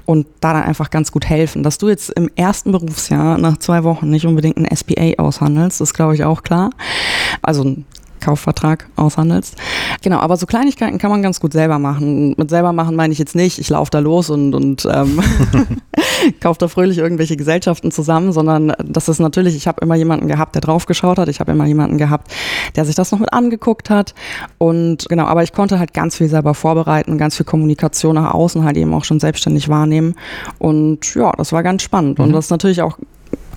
und 0.06 0.26
da 0.40 0.54
dann 0.54 0.62
einfach 0.62 0.88
ganz 0.88 1.12
gut 1.12 1.26
helfen. 1.26 1.62
Dass 1.62 1.76
du 1.76 1.90
jetzt 1.90 2.08
im 2.08 2.30
ersten 2.36 2.72
Berufsjahr 2.72 3.36
nach 3.36 3.58
zwei 3.58 3.84
Wochen 3.84 4.08
nicht 4.08 4.24
unbedingt 4.24 4.56
ein 4.56 4.74
SPA 4.74 5.22
aushandelst, 5.22 5.82
ist 5.82 5.92
glaube 5.92 6.14
ich 6.14 6.24
auch 6.24 6.42
klar. 6.42 6.70
Also 7.42 7.76
Kaufvertrag 8.20 8.88
aushandelst. 8.96 9.56
Genau, 10.02 10.18
aber 10.18 10.36
so 10.36 10.46
Kleinigkeiten 10.46 10.98
kann 10.98 11.10
man 11.10 11.22
ganz 11.22 11.40
gut 11.40 11.52
selber 11.52 11.78
machen. 11.78 12.34
Mit 12.36 12.50
selber 12.50 12.72
machen 12.72 12.96
meine 12.96 13.12
ich 13.12 13.18
jetzt 13.18 13.34
nicht, 13.34 13.58
ich 13.58 13.68
laufe 13.68 13.90
da 13.90 13.98
los 13.98 14.30
und, 14.30 14.54
und 14.54 14.86
ähm, 14.90 15.20
kaufe 16.40 16.58
da 16.58 16.68
fröhlich 16.68 16.98
irgendwelche 16.98 17.36
Gesellschaften 17.36 17.90
zusammen, 17.90 18.32
sondern 18.32 18.72
das 18.84 19.08
ist 19.08 19.18
natürlich, 19.18 19.56
ich 19.56 19.66
habe 19.66 19.80
immer 19.80 19.94
jemanden 19.94 20.28
gehabt, 20.28 20.54
der 20.54 20.62
draufgeschaut 20.62 21.18
hat, 21.18 21.28
ich 21.28 21.40
habe 21.40 21.52
immer 21.52 21.66
jemanden 21.66 21.98
gehabt, 21.98 22.32
der 22.74 22.84
sich 22.84 22.94
das 22.94 23.12
noch 23.12 23.18
mit 23.18 23.32
angeguckt 23.32 23.90
hat 23.90 24.14
und 24.58 25.08
genau, 25.08 25.24
aber 25.24 25.42
ich 25.42 25.52
konnte 25.52 25.78
halt 25.78 25.94
ganz 25.94 26.16
viel 26.16 26.28
selber 26.28 26.54
vorbereiten, 26.54 27.18
ganz 27.18 27.36
viel 27.36 27.46
Kommunikation 27.46 28.14
nach 28.16 28.34
außen 28.34 28.64
halt 28.64 28.76
eben 28.76 28.92
auch 28.94 29.04
schon 29.04 29.20
selbstständig 29.20 29.68
wahrnehmen 29.68 30.14
und 30.58 31.14
ja, 31.14 31.32
das 31.36 31.52
war 31.52 31.62
ganz 31.62 31.82
spannend 31.82 32.18
mhm. 32.18 32.26
und 32.26 32.32
das 32.32 32.46
ist 32.46 32.50
natürlich 32.50 32.82
auch 32.82 32.98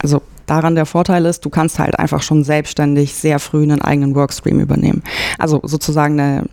also 0.01 0.21
daran 0.49 0.75
der 0.75 0.85
Vorteil 0.85 1.25
ist, 1.25 1.45
du 1.45 1.49
kannst 1.49 1.79
halt 1.79 1.99
einfach 1.99 2.21
schon 2.21 2.43
selbstständig 2.43 3.13
sehr 3.13 3.39
früh 3.39 3.63
einen 3.63 3.81
eigenen 3.81 4.15
Workstream 4.15 4.59
übernehmen. 4.59 5.03
Also 5.37 5.61
sozusagen 5.63 6.19
eine, 6.19 6.45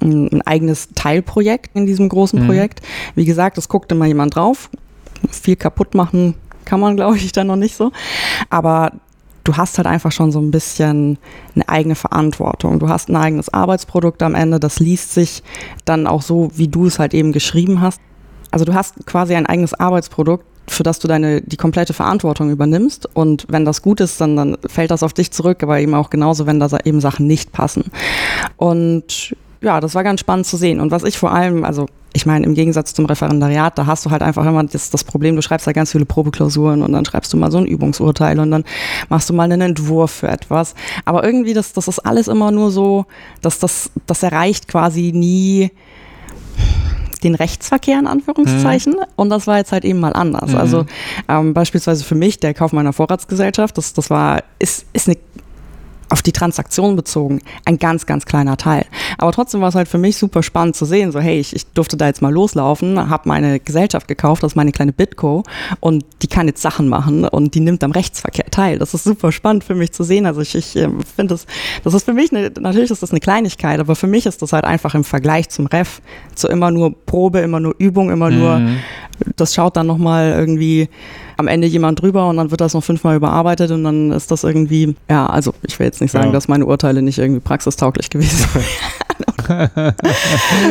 ein 0.00 0.42
eigenes 0.42 0.88
Teilprojekt 0.94 1.70
in 1.74 1.86
diesem 1.86 2.08
großen 2.08 2.40
mhm. 2.42 2.46
Projekt. 2.46 2.82
Wie 3.14 3.24
gesagt, 3.24 3.58
es 3.58 3.68
guckt 3.68 3.92
immer 3.92 4.06
jemand 4.06 4.36
drauf. 4.36 4.70
Viel 5.30 5.56
kaputt 5.56 5.94
machen 5.94 6.34
kann 6.64 6.80
man, 6.80 6.96
glaube 6.96 7.16
ich, 7.16 7.32
dann 7.32 7.48
noch 7.48 7.56
nicht 7.56 7.76
so. 7.76 7.92
Aber 8.48 8.92
du 9.44 9.56
hast 9.56 9.78
halt 9.78 9.86
einfach 9.86 10.12
schon 10.12 10.32
so 10.32 10.40
ein 10.40 10.50
bisschen 10.50 11.18
eine 11.54 11.68
eigene 11.68 11.94
Verantwortung. 11.94 12.78
Du 12.78 12.88
hast 12.88 13.08
ein 13.08 13.16
eigenes 13.16 13.52
Arbeitsprodukt 13.52 14.22
am 14.22 14.34
Ende, 14.34 14.60
das 14.60 14.78
liest 14.78 15.12
sich 15.12 15.42
dann 15.84 16.06
auch 16.06 16.22
so, 16.22 16.50
wie 16.54 16.68
du 16.68 16.86
es 16.86 16.98
halt 16.98 17.14
eben 17.14 17.32
geschrieben 17.32 17.80
hast. 17.80 18.00
Also 18.50 18.64
du 18.64 18.74
hast 18.74 19.06
quasi 19.06 19.34
ein 19.34 19.46
eigenes 19.46 19.74
Arbeitsprodukt, 19.74 20.44
für 20.70 20.82
das 20.82 20.98
du 20.98 21.08
deine, 21.08 21.40
die 21.40 21.56
komplette 21.56 21.92
Verantwortung 21.92 22.50
übernimmst. 22.50 23.08
Und 23.14 23.46
wenn 23.48 23.64
das 23.64 23.82
gut 23.82 24.00
ist, 24.00 24.20
dann, 24.20 24.36
dann 24.36 24.56
fällt 24.66 24.90
das 24.90 25.02
auf 25.02 25.12
dich 25.12 25.30
zurück, 25.30 25.62
aber 25.62 25.80
eben 25.80 25.94
auch 25.94 26.10
genauso, 26.10 26.46
wenn 26.46 26.60
da 26.60 26.68
eben 26.84 27.00
Sachen 27.00 27.26
nicht 27.26 27.52
passen. 27.52 27.84
Und 28.56 29.34
ja, 29.62 29.80
das 29.80 29.94
war 29.94 30.04
ganz 30.04 30.20
spannend 30.20 30.46
zu 30.46 30.56
sehen. 30.56 30.80
Und 30.80 30.90
was 30.90 31.04
ich 31.04 31.18
vor 31.18 31.32
allem, 31.32 31.64
also 31.64 31.86
ich 32.12 32.26
meine, 32.26 32.46
im 32.46 32.54
Gegensatz 32.54 32.94
zum 32.94 33.06
Referendariat, 33.06 33.76
da 33.78 33.86
hast 33.86 34.06
du 34.06 34.10
halt 34.10 34.22
einfach 34.22 34.46
immer 34.46 34.64
das, 34.64 34.90
das 34.90 35.04
Problem, 35.04 35.36
du 35.36 35.42
schreibst 35.42 35.66
da 35.66 35.72
ganz 35.72 35.92
viele 35.92 36.06
Probeklausuren 36.06 36.82
und 36.82 36.92
dann 36.92 37.04
schreibst 37.04 37.32
du 37.32 37.36
mal 37.36 37.50
so 37.50 37.58
ein 37.58 37.66
Übungsurteil 37.66 38.38
und 38.40 38.50
dann 38.50 38.64
machst 39.08 39.28
du 39.28 39.34
mal 39.34 39.44
einen 39.44 39.60
Entwurf 39.60 40.10
für 40.10 40.28
etwas. 40.28 40.74
Aber 41.04 41.24
irgendwie, 41.24 41.52
das, 41.52 41.72
das 41.72 41.88
ist 41.88 41.98
alles 42.00 42.28
immer 42.28 42.50
nur 42.50 42.70
so, 42.70 43.06
dass 43.42 43.58
das, 43.58 43.90
das 44.06 44.22
erreicht 44.22 44.66
quasi 44.66 45.12
nie 45.14 45.70
den 47.20 47.34
Rechtsverkehr 47.34 47.98
in 47.98 48.06
Anführungszeichen. 48.06 48.94
Mhm. 48.94 49.04
Und 49.16 49.30
das 49.30 49.46
war 49.46 49.58
jetzt 49.58 49.72
halt 49.72 49.84
eben 49.84 50.00
mal 50.00 50.12
anders. 50.12 50.52
Mhm. 50.52 50.58
Also 50.58 50.86
ähm, 51.28 51.54
beispielsweise 51.54 52.04
für 52.04 52.14
mich, 52.14 52.40
der 52.40 52.54
Kauf 52.54 52.72
meiner 52.72 52.92
Vorratsgesellschaft, 52.92 53.76
das, 53.78 53.92
das 53.92 54.10
war, 54.10 54.42
ist, 54.58 54.86
ist 54.92 55.08
eine 55.08 55.16
auf 56.10 56.22
die 56.22 56.32
Transaktion 56.32 56.96
bezogen 56.96 57.40
ein 57.64 57.78
ganz, 57.78 58.04
ganz 58.04 58.26
kleiner 58.26 58.56
Teil. 58.56 58.84
Aber 59.16 59.32
trotzdem 59.32 59.60
war 59.60 59.68
es 59.68 59.74
halt 59.74 59.88
für 59.88 59.98
mich 59.98 60.16
super 60.16 60.42
spannend 60.42 60.76
zu 60.76 60.84
sehen, 60.84 61.12
so 61.12 61.20
hey, 61.20 61.38
ich, 61.38 61.54
ich 61.54 61.66
durfte 61.68 61.96
da 61.96 62.06
jetzt 62.06 62.20
mal 62.20 62.32
loslaufen, 62.32 63.08
habe 63.08 63.28
meine 63.28 63.60
Gesellschaft 63.60 64.08
gekauft, 64.08 64.42
das 64.42 64.52
ist 64.52 64.56
meine 64.56 64.72
kleine 64.72 64.92
Bitco 64.92 65.44
und 65.78 66.04
die 66.22 66.26
kann 66.26 66.48
jetzt 66.48 66.62
Sachen 66.62 66.88
machen 66.88 67.24
und 67.24 67.54
die 67.54 67.60
nimmt 67.60 67.84
am 67.84 67.92
Rechtsverkehr 67.92 68.46
teil. 68.50 68.78
Das 68.78 68.92
ist 68.92 69.04
super 69.04 69.32
spannend 69.32 69.64
für 69.64 69.74
mich 69.74 69.92
zu 69.92 70.02
sehen. 70.02 70.26
Also 70.26 70.40
ich, 70.40 70.54
ich 70.54 70.76
ähm, 70.76 71.00
finde 71.02 71.34
das, 71.34 71.46
das 71.84 71.94
ist 71.94 72.04
für 72.04 72.12
mich, 72.12 72.32
eine, 72.32 72.50
natürlich 72.60 72.90
ist 72.90 73.02
das 73.02 73.10
eine 73.10 73.20
Kleinigkeit, 73.20 73.78
aber 73.78 73.94
für 73.94 74.08
mich 74.08 74.26
ist 74.26 74.42
das 74.42 74.52
halt 74.52 74.64
einfach 74.64 74.94
im 74.94 75.04
Vergleich 75.04 75.48
zum 75.48 75.66
Ref 75.66 76.02
zu 76.34 76.48
immer 76.48 76.70
nur 76.70 76.94
Probe, 77.06 77.38
immer 77.38 77.60
nur 77.60 77.74
Übung, 77.78 78.10
immer 78.10 78.30
mhm. 78.30 78.38
nur, 78.38 78.62
das 79.36 79.54
schaut 79.54 79.76
dann 79.76 79.86
nochmal 79.86 80.30
irgendwie 80.30 80.88
am 81.40 81.48
Ende 81.48 81.66
jemand 81.66 82.00
drüber 82.00 82.28
und 82.28 82.36
dann 82.36 82.50
wird 82.50 82.60
das 82.60 82.74
noch 82.74 82.84
fünfmal 82.84 83.16
überarbeitet 83.16 83.70
und 83.72 83.82
dann 83.82 84.12
ist 84.12 84.30
das 84.30 84.44
irgendwie, 84.44 84.94
ja, 85.08 85.26
also 85.26 85.52
ich 85.66 85.78
will 85.78 85.86
jetzt 85.86 86.00
nicht 86.00 86.12
sagen, 86.12 86.26
ja. 86.26 86.32
dass 86.32 86.46
meine 86.46 86.66
Urteile 86.66 87.02
nicht 87.02 87.18
irgendwie 87.18 87.40
praxistauglich 87.40 88.10
gewesen 88.10 88.46
wären. 88.54 88.64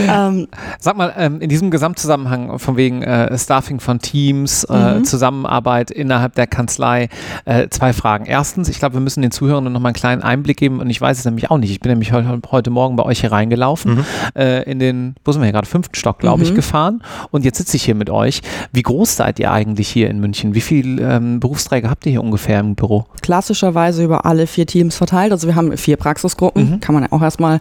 ähm, 0.08 0.48
Sag 0.80 0.98
mal, 0.98 1.14
ähm, 1.18 1.42
in 1.42 1.50
diesem 1.50 1.72
Gesamtzusammenhang 1.72 2.60
von 2.60 2.78
wegen 2.78 3.04
äh, 3.04 3.38
Staffing 3.38 3.80
von 3.80 4.00
Teams, 4.00 4.64
äh, 4.64 4.96
mhm. 4.96 5.04
Zusammenarbeit 5.06 5.92
innerhalb 5.92 6.36
der 6.36 6.48
Kanzlei, 6.48 7.10
äh, 7.46 7.68
zwei 7.70 7.94
Fragen. 7.94 8.26
Erstens, 8.26 8.70
ich 8.70 8.80
glaube, 8.80 8.96
wir 8.96 9.02
müssen 9.02 9.22
den 9.22 9.32
Zuhörern 9.32 9.72
noch 9.72 9.80
mal 9.80 9.90
einen 9.90 9.96
kleinen 9.96 10.22
Einblick 10.22 10.58
geben 10.58 10.80
und 10.80 10.90
ich 10.90 11.00
weiß 11.00 11.20
es 11.20 11.26
nämlich 11.26 11.52
auch 11.52 11.58
nicht. 11.58 11.72
Ich 11.72 11.80
bin 11.80 11.92
nämlich 11.92 12.12
heute, 12.12 12.40
heute 12.52 12.70
Morgen 12.70 12.96
bei 12.96 13.04
euch 13.04 13.22
hier 13.22 13.32
reingelaufen, 13.32 13.96
mhm. 13.96 14.06
Äh, 14.36 14.64
in 14.64 14.80
den, 14.80 15.16
wo 15.26 15.32
sind 15.32 15.42
wir 15.42 15.46
hier 15.46 15.54
gerade, 15.54 15.68
fünften 15.68 15.96
Stock, 15.96 16.20
glaube 16.20 16.44
ich, 16.44 16.52
mhm. 16.52 16.56
gefahren 16.56 17.04
und 17.32 17.46
jetzt 17.46 17.58
sitze 17.58 17.78
ich 17.78 17.84
hier 17.84 17.96
mit 17.96 18.10
euch. 18.10 18.42
Wie 18.72 18.82
groß 18.82 19.16
seid 19.16 19.40
ihr 19.40 19.52
eigentlich 19.52 19.90
hier 19.90 20.10
in 20.10 20.20
München? 20.20 20.54
Wie 20.56 20.62
viele 20.62 21.02
ähm, 21.02 21.40
Berufsträger 21.40 21.90
habt 21.90 22.06
ihr 22.06 22.12
hier 22.12 22.24
ungefähr 22.24 22.60
im 22.60 22.76
Büro? 22.76 23.06
Klassischerweise 23.22 24.04
über 24.04 24.26
alle 24.26 24.48
vier 24.48 24.66
Teams 24.66 24.96
verteilt. 24.96 25.32
Also 25.32 25.48
wir 25.48 25.56
haben 25.56 25.76
vier 25.78 25.98
Praxisgruppen, 25.98 26.72
mhm. 26.72 26.80
kann 26.80 26.94
man 26.94 27.04
ja 27.04 27.12
auch 27.12 27.22
erstmal 27.22 27.60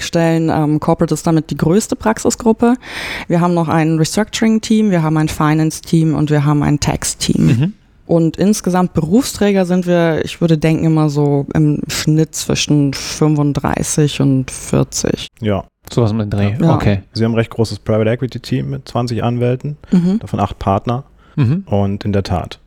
vorwegstellen. 0.00 0.50
Ähm, 0.50 0.80
Corporate 0.80 1.14
ist 1.14 1.26
damit 1.26 1.50
die 1.50 1.56
größte 1.56 1.96
Praxisgruppe. 1.96 2.74
Wir 3.28 3.40
haben 3.40 3.54
noch 3.54 3.68
ein 3.68 3.98
Restructuring-Team, 3.98 4.90
wir 4.90 5.02
haben 5.02 5.16
ein 5.16 5.28
Finance-Team 5.28 6.14
und 6.14 6.30
wir 6.30 6.44
haben 6.44 6.62
ein 6.62 6.80
Tax-Team. 6.80 7.46
Mhm. 7.46 7.72
Und 8.06 8.36
insgesamt 8.36 8.92
Berufsträger 8.92 9.64
sind 9.66 9.86
wir, 9.86 10.24
ich 10.24 10.40
würde 10.40 10.58
denken, 10.58 10.84
immer 10.84 11.10
so 11.10 11.46
im 11.54 11.80
Schnitt 11.86 12.34
zwischen 12.34 12.92
35 12.92 14.20
und 14.20 14.50
40. 14.50 15.28
Ja. 15.40 15.64
Sowas 15.92 16.12
mit 16.12 16.32
Dreh. 16.32 16.54
Ja. 16.60 16.74
Okay. 16.74 17.02
Sie 17.12 17.24
haben 17.24 17.32
ein 17.32 17.36
recht 17.36 17.50
großes 17.50 17.80
Private 17.80 18.10
Equity 18.10 18.38
Team 18.38 18.70
mit 18.70 18.86
20 18.86 19.24
Anwälten, 19.24 19.76
mhm. 19.90 20.18
davon 20.20 20.38
acht 20.38 20.58
Partner. 20.58 21.04
Mhm. 21.36 21.64
Und 21.66 22.04
in 22.04 22.12
der 22.12 22.22
Tat, 22.22 22.59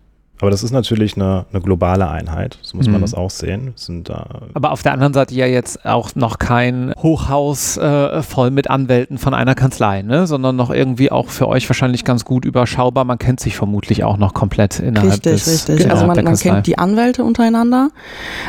aber 0.43 0.51
das 0.51 0.61
ist 0.61 0.71
natürlich 0.71 1.15
eine, 1.15 1.45
eine 1.53 1.61
globale 1.61 2.09
Einheit, 2.09 2.57
so 2.61 2.75
muss 2.75 2.87
mhm. 2.87 2.91
man 2.91 3.01
das 3.01 3.13
auch 3.13 3.29
sehen. 3.29 3.71
Sind, 3.77 4.09
äh 4.09 4.15
Aber 4.53 4.73
auf 4.73 4.83
der 4.83 4.91
anderen 4.91 5.13
Seite 5.13 5.33
ja 5.33 5.45
jetzt 5.45 5.85
auch 5.85 6.15
noch 6.15 6.37
kein 6.37 6.93
Hochhaus 7.01 7.77
äh, 7.77 8.21
voll 8.21 8.51
mit 8.51 8.69
Anwälten 8.69 9.17
von 9.17 9.33
einer 9.33 9.55
Kanzlei, 9.55 10.01
ne? 10.01 10.27
sondern 10.27 10.57
noch 10.57 10.69
irgendwie 10.69 11.13
auch 11.13 11.29
für 11.29 11.47
euch 11.47 11.69
wahrscheinlich 11.69 12.03
ganz 12.03 12.25
gut 12.25 12.43
überschaubar. 12.43 13.05
Man 13.05 13.19
kennt 13.19 13.39
sich 13.39 13.55
vermutlich 13.55 14.03
auch 14.03 14.17
noch 14.17 14.33
komplett 14.33 14.81
innerhalb 14.81 15.13
richtig, 15.13 15.31
des 15.31 15.47
Richtig, 15.47 15.75
richtig. 15.75 15.91
Also 15.91 16.07
man, 16.07 16.21
man 16.21 16.35
kennt 16.35 16.67
die 16.67 16.77
Anwälte 16.77 17.23
untereinander. 17.23 17.91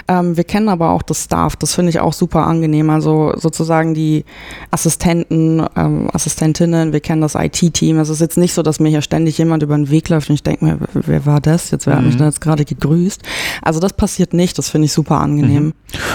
Ähm, 0.08 0.36
wir 0.36 0.42
kennen 0.42 0.70
aber 0.70 0.90
auch 0.90 1.02
das 1.02 1.22
Staff. 1.22 1.54
Das 1.54 1.76
finde 1.76 1.90
ich 1.90 2.00
auch 2.00 2.12
super 2.12 2.44
angenehm. 2.44 2.90
Also 2.90 3.34
sozusagen 3.36 3.94
die 3.94 4.24
Assistenten, 4.72 5.64
ähm, 5.76 6.10
Assistentinnen, 6.12 6.92
wir 6.92 6.98
kennen 6.98 7.20
das 7.20 7.36
IT-Team. 7.36 8.00
Es 8.00 8.08
ist 8.08 8.20
jetzt 8.20 8.36
nicht 8.36 8.52
so, 8.52 8.62
dass 8.62 8.80
mir 8.80 8.88
hier 8.88 9.02
ständig 9.02 9.38
jemand 9.38 9.62
über 9.62 9.76
den 9.76 9.90
Weg 9.90 10.08
läuft 10.08 10.28
und 10.28 10.34
ich 10.34 10.42
denke 10.42 10.64
mir, 10.64 10.78
wer 10.92 11.24
war 11.24 11.40
das 11.40 11.70
jetzt? 11.70 11.83
Wer 11.86 11.96
hat 11.96 12.04
mich 12.04 12.14
mhm. 12.14 12.18
da 12.18 12.24
jetzt 12.26 12.40
gerade 12.40 12.64
gegrüßt. 12.64 13.22
Also 13.62 13.80
das 13.80 13.92
passiert 13.92 14.34
nicht, 14.34 14.58
das 14.58 14.70
finde 14.70 14.86
ich 14.86 14.92
super 14.92 15.20
angenehm. 15.20 15.64
Mhm. 15.64 15.72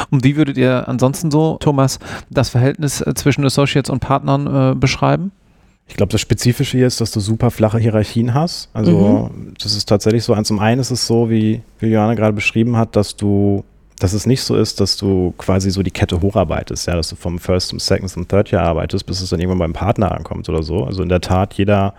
Und 0.10 0.24
wie 0.24 0.36
würdet 0.36 0.58
ihr 0.58 0.88
ansonsten 0.88 1.32
so, 1.32 1.58
Thomas, 1.60 2.00
das 2.30 2.50
Verhältnis 2.50 3.02
äh, 3.02 3.14
zwischen 3.14 3.46
Associates 3.46 3.90
und 3.90 4.00
Partnern 4.00 4.72
äh, 4.72 4.76
beschreiben? 4.76 5.32
Ich 5.88 5.96
glaube, 5.96 6.12
das 6.12 6.22
Spezifische 6.22 6.78
hier 6.78 6.88
ist, 6.88 7.02
dass 7.02 7.12
du 7.12 7.20
super 7.20 7.50
flache 7.50 7.80
Hierarchien 7.80 8.34
hast. 8.34 8.70
Also 8.74 9.32
mhm. 9.34 9.54
das 9.62 9.76
ist 9.76 9.90
tatsächlich 9.90 10.24
so. 10.24 10.40
Zum 10.44 10.60
einen 10.60 10.80
ist 10.80 10.92
es 10.92 11.08
so, 11.08 11.30
wie, 11.30 11.62
wie 11.80 11.88
Johanna 11.88 12.14
gerade 12.14 12.34
beschrieben 12.34 12.78
hat, 12.78 12.96
dass 12.96 13.16
du 13.16 13.64
dass 14.00 14.14
es 14.14 14.26
nicht 14.26 14.42
so 14.42 14.56
ist, 14.56 14.80
dass 14.80 14.96
du 14.96 15.34
quasi 15.38 15.70
so 15.70 15.84
die 15.84 15.92
Kette 15.92 16.22
hocharbeitest, 16.22 16.88
ja, 16.88 16.96
dass 16.96 17.10
du 17.10 17.16
vom 17.16 17.38
First 17.38 17.68
zum 17.68 17.80
Second 17.80 18.10
zum 18.10 18.28
Third 18.28 18.50
Jahr 18.50 18.64
arbeitest, 18.64 19.06
bis 19.06 19.22
es 19.22 19.30
dann 19.30 19.40
irgendwann 19.40 19.60
beim 19.60 19.74
Partner 19.74 20.14
ankommt 20.14 20.48
oder 20.48 20.64
so. 20.64 20.86
Also 20.86 21.04
in 21.04 21.10
der 21.10 21.20
Tat, 21.22 21.54
jeder 21.56 21.94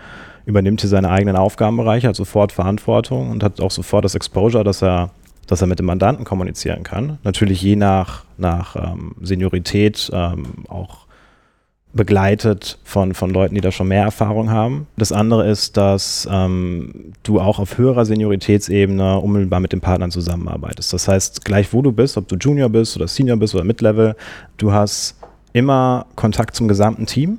übernimmt 0.51 0.83
hier 0.83 0.91
seine 0.91 1.11
eigenen 1.11 1.37
Aufgabenbereiche, 1.37 2.09
hat 2.09 2.17
sofort 2.17 2.53
Verantwortung 2.53 3.31
und 3.31 3.43
hat 3.43 3.61
auch 3.61 3.71
sofort 3.71 4.05
das 4.05 4.15
Exposure, 4.15 4.65
dass 4.65 4.83
er, 4.83 5.11
dass 5.47 5.63
er 5.63 5.67
mit 5.67 5.79
dem 5.79 5.87
Mandanten 5.87 6.25
kommunizieren 6.25 6.83
kann. 6.83 7.19
Natürlich 7.25 7.63
je 7.63 7.77
nach, 7.77 8.25
nach 8.37 8.77
ähm, 8.77 9.15
Seniorität 9.23 10.11
ähm, 10.13 10.45
auch 10.69 11.07
begleitet 11.93 12.79
von, 12.85 13.15
von 13.15 13.31
Leuten, 13.31 13.57
die 13.57 13.61
da 13.61 13.73
schon 13.73 13.89
mehr 13.89 14.05
Erfahrung 14.05 14.51
haben. 14.51 14.87
Das 14.97 15.11
andere 15.11 15.49
ist, 15.49 15.77
dass 15.77 16.29
ähm, 16.31 17.13
du 17.25 17.41
auch 17.41 17.59
auf 17.59 17.79
höherer 17.79 18.05
Senioritätsebene 18.05 19.19
unmittelbar 19.19 19.59
mit 19.59 19.73
den 19.73 19.81
Partnern 19.81 20.13
zusammenarbeitest. 20.13 20.93
Das 20.93 21.09
heißt, 21.09 21.45
gleich 21.45 21.73
wo 21.73 21.83
du 21.83 21.91
bist, 21.91 22.17
ob 22.17 22.29
du 22.29 22.37
Junior 22.37 22.69
bist 22.69 22.97
oder 22.97 23.09
Senior 23.09 23.39
bist 23.39 23.55
oder 23.55 23.65
Mid-Level, 23.65 24.15
du 24.57 24.73
hast 24.73 25.17
immer 25.53 26.07
Kontakt 26.15 26.55
zum 26.55 26.69
gesamten 26.69 27.07
Team 27.07 27.39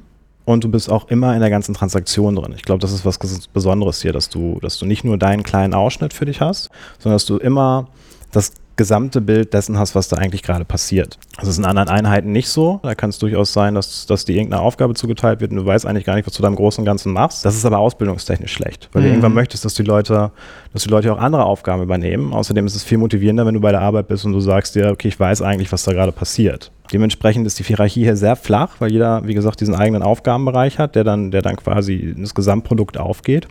und 0.51 0.63
du 0.63 0.69
bist 0.69 0.89
auch 0.89 1.07
immer 1.09 1.33
in 1.33 1.41
der 1.41 1.49
ganzen 1.49 1.73
Transaktion 1.73 2.35
drin. 2.35 2.53
Ich 2.55 2.63
glaube, 2.63 2.79
das 2.79 2.91
ist 2.91 3.05
was 3.05 3.19
Besonderes 3.53 4.01
hier, 4.01 4.13
dass 4.13 4.29
du, 4.29 4.59
dass 4.61 4.77
du 4.77 4.85
nicht 4.85 5.03
nur 5.03 5.17
deinen 5.17 5.43
kleinen 5.43 5.73
Ausschnitt 5.73 6.13
für 6.13 6.25
dich 6.25 6.41
hast, 6.41 6.69
sondern 6.99 7.15
dass 7.15 7.25
du 7.25 7.37
immer 7.37 7.87
das 8.31 8.53
gesamte 8.75 9.21
Bild 9.21 9.53
dessen 9.53 9.77
hast, 9.77 9.95
was 9.95 10.07
da 10.07 10.17
eigentlich 10.17 10.43
gerade 10.43 10.65
passiert. 10.65 11.17
Das 11.39 11.47
ist 11.47 11.57
in 11.57 11.65
anderen 11.65 11.89
Einheiten 11.89 12.31
nicht 12.31 12.49
so. 12.49 12.79
Da 12.84 12.95
kann 12.95 13.10
es 13.10 13.19
durchaus 13.19 13.53
sein, 13.53 13.75
dass, 13.75 14.05
dass 14.05 14.25
dir 14.25 14.36
irgendeine 14.36 14.62
Aufgabe 14.62 14.93
zugeteilt 14.93 15.41
wird 15.41 15.51
und 15.51 15.57
du 15.57 15.65
weißt 15.65 15.86
eigentlich 15.86 16.05
gar 16.05 16.15
nicht, 16.15 16.25
was 16.25 16.34
du 16.34 16.41
da 16.41 16.47
im 16.47 16.55
Großen 16.55 16.81
und 16.81 16.86
Ganzen 16.86 17.13
machst. 17.13 17.45
Das 17.45 17.55
ist 17.55 17.65
aber 17.65 17.79
ausbildungstechnisch 17.79 18.51
schlecht, 18.51 18.89
weil 18.93 19.01
mhm. 19.01 19.05
du 19.05 19.12
irgendwann 19.12 19.34
möchtest, 19.34 19.65
dass 19.65 19.73
die 19.73 19.84
Leute, 19.84 20.31
dass 20.73 20.84
die 20.84 20.89
Leute 20.89 21.13
auch 21.13 21.19
andere 21.19 21.45
Aufgaben 21.45 21.84
übernehmen. 21.84 22.34
Außerdem 22.34 22.65
ist 22.65 22.75
es 22.75 22.84
viel 22.84 22.97
motivierender, 22.97 23.45
wenn 23.45 23.53
du 23.53 23.62
bei 23.62 23.71
der 23.71 23.81
Arbeit 23.81 24.07
bist 24.07 24.25
und 24.25 24.34
du 24.34 24.39
sagst 24.39 24.75
dir, 24.75 24.89
okay, 24.91 25.10
ich 25.10 25.19
weiß 25.19 25.41
eigentlich, 25.41 25.71
was 25.71 25.84
da 25.84 25.91
gerade 25.91 26.12
passiert. 26.12 26.71
Dementsprechend 26.91 27.47
ist 27.47 27.57
die 27.60 27.63
Hierarchie 27.63 28.03
hier 28.03 28.17
sehr 28.17 28.36
flach, 28.36 28.75
weil 28.79 28.91
jeder, 28.91 29.25
wie 29.25 29.34
gesagt, 29.34 29.62
diesen 29.62 29.75
eigenen 29.75 30.03
Aufgabenbereich 30.03 30.77
hat, 30.77 30.95
der 30.95 31.03
dann, 31.03 31.31
der 31.31 31.41
dann 31.41 31.55
quasi 31.55 31.95
in 31.95 32.21
das 32.21 32.36
Gesamtprodukt 32.36 32.97
aufgeht. 32.97 33.47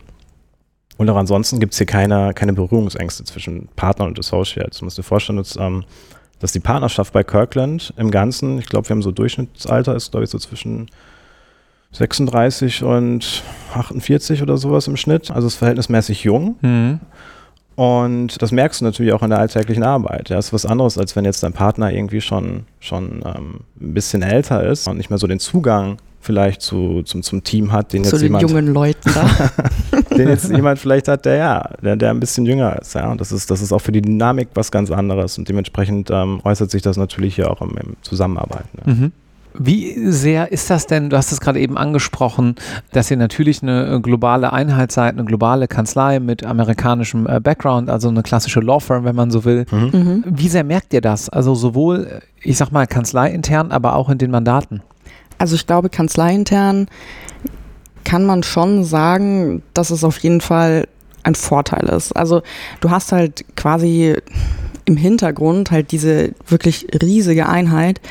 Und 0.97 1.09
auch 1.09 1.15
ansonsten 1.15 1.59
gibt 1.59 1.73
es 1.73 1.77
hier 1.77 1.87
keine, 1.87 2.33
keine 2.33 2.53
Berührungsängste 2.53 3.23
zwischen 3.23 3.69
Partnern 3.75 4.09
und 4.09 4.19
Associates. 4.19 4.79
Du 4.79 4.85
musst 4.85 4.97
dir 4.97 5.03
vorstellen, 5.03 5.37
dass, 5.37 5.55
ähm, 5.55 5.83
dass 6.39 6.51
die 6.51 6.59
Partnerschaft 6.59 7.13
bei 7.13 7.23
Kirkland 7.23 7.93
im 7.97 8.11
Ganzen, 8.11 8.59
ich 8.59 8.67
glaube, 8.67 8.87
wir 8.89 8.95
haben 8.95 9.01
so 9.01 9.11
Durchschnittsalter, 9.11 9.95
ist 9.95 10.11
glaube 10.11 10.25
ich 10.25 10.29
so 10.29 10.37
zwischen 10.37 10.89
36 11.93 12.83
und 12.83 13.43
48 13.73 14.41
oder 14.41 14.57
sowas 14.57 14.87
im 14.87 14.97
Schnitt. 14.97 15.31
Also 15.31 15.47
ist 15.47 15.55
verhältnismäßig 15.55 16.23
jung. 16.23 16.55
Mhm. 16.61 16.99
Und 17.75 18.41
das 18.41 18.51
merkst 18.51 18.81
du 18.81 18.85
natürlich 18.85 19.13
auch 19.13 19.23
in 19.23 19.29
der 19.29 19.39
alltäglichen 19.39 19.83
Arbeit. 19.83 20.29
Ja, 20.29 20.35
das 20.35 20.47
ist 20.47 20.53
was 20.53 20.65
anderes, 20.65 20.97
als 20.97 21.15
wenn 21.15 21.25
jetzt 21.25 21.41
dein 21.43 21.53
Partner 21.53 21.91
irgendwie 21.91 22.21
schon, 22.21 22.65
schon 22.79 23.23
ähm, 23.25 23.61
ein 23.79 23.93
bisschen 23.93 24.21
älter 24.21 24.63
ist 24.63 24.87
und 24.87 24.97
nicht 24.97 25.09
mehr 25.09 25.19
so 25.19 25.27
den 25.27 25.39
Zugang 25.39 25.97
vielleicht 26.21 26.61
zu, 26.61 27.01
zum, 27.03 27.23
zum 27.23 27.43
Team 27.43 27.71
hat, 27.71 27.93
den 27.93 28.03
zu 28.03 28.11
jetzt 28.11 28.21
den 28.21 28.27
jemand, 28.27 28.43
jungen 28.43 28.67
Leuten 28.67 29.11
da. 29.13 29.51
den 30.15 30.27
jetzt 30.27 30.49
jemand 30.51 30.79
vielleicht 30.79 31.07
hat, 31.07 31.25
der 31.25 31.35
ja, 31.35 31.69
der, 31.81 31.95
der 31.95 32.11
ein 32.11 32.19
bisschen 32.19 32.45
jünger 32.45 32.79
ist. 32.79 32.93
Ja, 32.93 33.11
und 33.11 33.19
das 33.19 33.31
ist, 33.31 33.49
das 33.49 33.61
ist 33.61 33.73
auch 33.73 33.81
für 33.81 33.91
die 33.91 34.01
Dynamik 34.01 34.49
was 34.53 34.71
ganz 34.71 34.91
anderes 34.91 35.37
und 35.37 35.49
dementsprechend 35.49 36.09
ähm, 36.11 36.39
äußert 36.43 36.69
sich 36.69 36.83
das 36.83 36.97
natürlich 36.97 37.35
hier 37.35 37.49
auch 37.49 37.61
im, 37.61 37.75
im 37.77 37.95
Zusammenarbeiten. 38.01 38.69
Ne? 38.85 38.93
Mhm. 38.93 39.11
Wie 39.57 40.11
sehr 40.11 40.51
ist 40.51 40.69
das 40.69 40.87
denn, 40.87 41.09
du 41.09 41.17
hast 41.17 41.31
es 41.31 41.41
gerade 41.41 41.59
eben 41.59 41.77
angesprochen, 41.77 42.55
dass 42.91 43.11
ihr 43.11 43.17
natürlich 43.17 43.61
eine 43.61 43.99
globale 44.01 44.53
Einheit 44.53 44.91
seid, 44.91 45.13
eine 45.13 45.25
globale 45.25 45.67
Kanzlei 45.67 46.19
mit 46.19 46.45
amerikanischem 46.45 47.27
äh, 47.27 47.39
Background, 47.39 47.89
also 47.89 48.09
eine 48.09 48.23
klassische 48.23 48.61
Law 48.61 48.79
Firm, 48.79 49.03
wenn 49.03 49.15
man 49.15 49.31
so 49.31 49.43
will. 49.43 49.65
Mhm. 49.71 49.89
Mhm. 49.91 50.23
Wie 50.25 50.47
sehr 50.47 50.63
merkt 50.63 50.93
ihr 50.93 51.01
das? 51.01 51.29
Also 51.29 51.55
sowohl, 51.55 52.21
ich 52.41 52.57
sag 52.57 52.71
mal, 52.71 52.87
kanzleiintern, 52.87 53.71
aber 53.71 53.95
auch 53.95 54.09
in 54.09 54.17
den 54.17 54.31
Mandaten? 54.31 54.81
Also 55.37 55.55
ich 55.55 55.67
glaube, 55.67 55.89
kanzleiintern 55.89 56.87
kann 58.03 58.25
man 58.25 58.43
schon 58.43 58.83
sagen, 58.83 59.63
dass 59.73 59.89
es 59.89 60.03
auf 60.03 60.17
jeden 60.19 60.41
Fall 60.41 60.87
ein 61.23 61.35
Vorteil 61.35 61.87
ist. 61.89 62.13
Also 62.13 62.41
du 62.79 62.89
hast 62.89 63.11
halt 63.11 63.45
quasi 63.55 64.15
im 64.85 64.97
Hintergrund 64.97 65.71
halt 65.71 65.91
diese 65.91 66.33
wirklich 66.47 66.87
riesige 67.01 67.47
Einheit, 67.47 68.01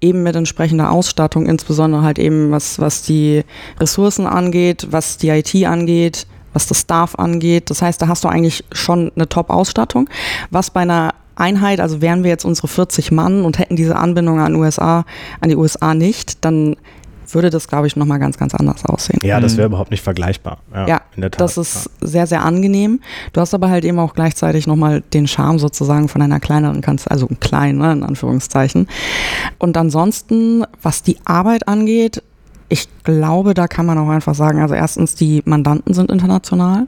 eben 0.00 0.22
mit 0.22 0.36
entsprechender 0.36 0.90
Ausstattung, 0.90 1.46
insbesondere 1.46 2.02
halt 2.02 2.18
eben 2.18 2.50
was, 2.50 2.78
was 2.78 3.02
die 3.02 3.42
Ressourcen 3.78 4.26
angeht, 4.26 4.88
was 4.90 5.16
die 5.16 5.28
IT 5.28 5.54
angeht, 5.66 6.26
was 6.52 6.66
das 6.66 6.80
Staff 6.80 7.14
angeht. 7.16 7.70
Das 7.70 7.82
heißt, 7.82 8.00
da 8.00 8.08
hast 8.08 8.24
du 8.24 8.28
eigentlich 8.28 8.64
schon 8.72 9.12
eine 9.14 9.28
Top-Ausstattung, 9.28 10.08
was 10.50 10.70
bei 10.70 10.80
einer 10.80 11.14
Einheit, 11.36 11.80
also 11.80 12.02
wären 12.02 12.22
wir 12.22 12.30
jetzt 12.30 12.44
unsere 12.44 12.68
40 12.68 13.12
Mann 13.12 13.44
und 13.44 13.58
hätten 13.58 13.76
diese 13.76 13.96
Anbindung 13.96 14.40
an 14.40 14.54
USA, 14.54 15.04
an 15.40 15.48
die 15.48 15.56
USA 15.56 15.94
nicht, 15.94 16.44
dann 16.44 16.76
würde 17.34 17.50
das, 17.50 17.68
glaube 17.68 17.86
ich, 17.86 17.96
nochmal 17.96 18.18
ganz, 18.18 18.38
ganz 18.38 18.54
anders 18.54 18.84
aussehen. 18.84 19.20
Ja, 19.22 19.40
das 19.40 19.56
wäre 19.56 19.68
mhm. 19.68 19.72
überhaupt 19.72 19.90
nicht 19.90 20.02
vergleichbar. 20.02 20.58
Ja, 20.72 20.86
ja 20.86 21.00
in 21.16 21.22
der 21.22 21.30
Tat. 21.30 21.40
das 21.40 21.56
ist 21.56 21.90
ja. 22.00 22.06
sehr, 22.06 22.26
sehr 22.26 22.44
angenehm. 22.44 23.00
Du 23.32 23.40
hast 23.40 23.54
aber 23.54 23.70
halt 23.70 23.84
eben 23.84 23.98
auch 23.98 24.14
gleichzeitig 24.14 24.66
nochmal 24.66 25.02
den 25.12 25.26
Charme 25.26 25.58
sozusagen 25.58 26.08
von 26.08 26.22
einer 26.22 26.40
kleineren 26.40 26.80
Kanzlei, 26.80 27.10
also 27.10 27.28
klein, 27.40 27.78
ne, 27.78 27.92
in 27.92 28.02
Anführungszeichen. 28.02 28.88
Und 29.58 29.76
ansonsten, 29.76 30.64
was 30.82 31.02
die 31.02 31.18
Arbeit 31.24 31.68
angeht, 31.68 32.22
ich 32.68 32.88
glaube, 33.02 33.54
da 33.54 33.66
kann 33.66 33.84
man 33.84 33.98
auch 33.98 34.08
einfach 34.08 34.34
sagen, 34.34 34.60
also 34.60 34.74
erstens, 34.74 35.14
die 35.16 35.42
Mandanten 35.44 35.92
sind 35.92 36.10
international 36.10 36.86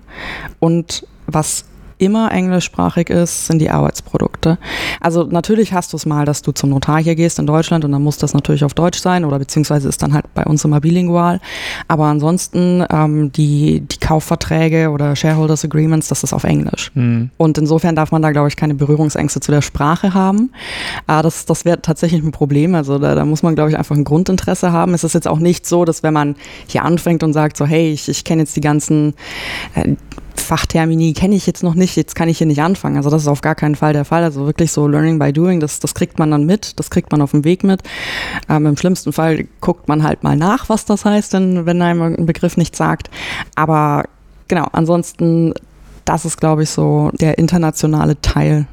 und 0.61 1.07
was 1.27 1.65
immer 2.03 2.33
englischsprachig 2.33 3.11
ist, 3.11 3.47
sind 3.47 3.61
die 3.61 3.71
Arbeitsprodukte. 3.71 4.59
Also 5.01 5.25
natürlich 5.25 5.73
hast 5.73 5.93
du 5.93 5.97
es 5.97 6.07
mal, 6.07 6.25
dass 6.25 6.43
du 6.43 6.53
zum 6.53 6.71
Notar 6.71 7.03
hier 7.03 7.15
gehst 7.15 7.38
in 7.38 7.47
Deutschland 7.47 7.85
und 7.85 7.93
dann 7.93 8.03
muss 8.03 8.19
das 8.19 8.35
natürlich 8.35 8.65
auf 8.65 8.75
Deutsch 8.75 8.99
sein 8.99 9.25
oder 9.25 9.38
beziehungsweise 9.38 9.88
ist 9.88 10.03
dann 10.03 10.12
halt 10.12 10.27
bei 10.35 10.45
uns 10.45 10.65
immer 10.65 10.81
bilingual. 10.81 11.41
Aber 11.88 12.07
ansonsten 12.07 12.85
ähm, 12.91 13.31
die, 13.33 13.81
die 13.81 13.99
Kaufverträge 13.99 14.91
oder 14.91 15.15
Shareholders 15.15 15.65
Agreements, 15.65 16.09
das 16.09 16.25
ist 16.25 16.33
auf 16.33 16.45
Englisch. 16.45 16.91
Mhm. 16.95 17.31
Und 17.37 17.59
insofern 17.59 17.95
darf 17.95 18.11
man 18.11 18.23
da, 18.23 18.33
glaube 18.33 18.49
ich, 18.49 18.57
keine 18.57 18.75
Berührungsängste 18.75 19.41
zu 19.41 19.53
der 19.53 19.62
Sprache 19.62 20.15
haben. 20.15 20.51
Äh, 21.07 21.23
das 21.23 21.47
das 21.47 21.65
wäre 21.65 21.83
tatsächlich 21.83 22.23
ein 22.23 22.33
Problem. 22.33 22.75
Also 22.75 22.99
da, 22.99 23.15
da 23.15 23.25
muss 23.25 23.43
man, 23.43 23.55
glaube 23.55 23.71
ich, 23.71 23.79
einfach 23.79 23.95
ein 23.95 24.05
Grundinteresse 24.05 24.73
haben. 24.73 24.95
Es 24.95 25.05
ist 25.05 25.15
jetzt 25.15 25.29
auch 25.29 25.38
nicht 25.38 25.67
so, 25.67 25.85
dass 25.85 26.03
wenn 26.03 26.15
man 26.15 26.35
hier 26.67 26.85
anfängt 26.85 27.23
und 27.23 27.33
sagt 27.33 27.57
so, 27.57 27.67
hey, 27.67 27.93
ich, 27.93 28.09
ich 28.09 28.25
kenne 28.25 28.43
jetzt 28.43 28.57
die 28.57 28.61
ganzen 28.61 29.15
äh, 29.75 29.95
Fachtermini 30.35 31.12
kenne 31.12 31.35
ich 31.35 31.47
jetzt 31.47 31.62
noch 31.62 31.75
nicht, 31.75 31.92
jetzt 31.97 32.15
kann 32.15 32.29
ich 32.29 32.39
hier 32.39 32.47
nicht 32.47 32.63
anfangen. 32.63 32.97
Also 32.97 33.11
das 33.11 33.23
ist 33.23 33.29
auf 33.29 33.41
gar 33.41 33.55
keinen 33.55 33.75
Fall 33.75 33.93
der 33.93 34.05
Fall. 34.05 34.25
Also 34.25 34.47
wirklich 34.47 34.73
so 34.73 34.87
Learning 34.87 35.19
by 35.19 35.33
Doing, 35.33 35.61
das, 35.61 35.81
das 35.81 35.95
kriegt 35.95 36.19
man 36.19 36.31
dann 36.31 36.45
mit, 36.45 36.79
das 36.79 36.91
kriegt 36.91 37.11
man 37.13 37.23
auf 37.23 37.33
dem 37.33 37.45
Weg 37.45 37.65
mit. 37.65 37.83
Ähm, 38.49 38.67
Im 38.67 38.77
schlimmsten 38.77 39.13
Fall 39.13 39.47
guckt 39.61 39.89
man 39.89 40.03
halt 40.03 40.23
mal 40.23 40.37
nach, 40.37 40.69
was 40.69 40.85
das 40.85 41.05
heißt, 41.05 41.33
denn, 41.35 41.67
wenn 41.67 41.83
einem 41.83 42.03
ein 42.03 42.27
Begriff 42.27 42.57
nichts 42.57 42.79
sagt. 42.79 43.11
Aber 43.55 44.05
genau, 44.49 44.67
ansonsten, 44.73 45.55
das 46.05 46.25
ist, 46.25 46.39
glaube 46.39 46.65
ich, 46.65 46.71
so 46.71 47.11
der 47.15 47.39
internationale 47.39 48.21
Teil 48.21 48.67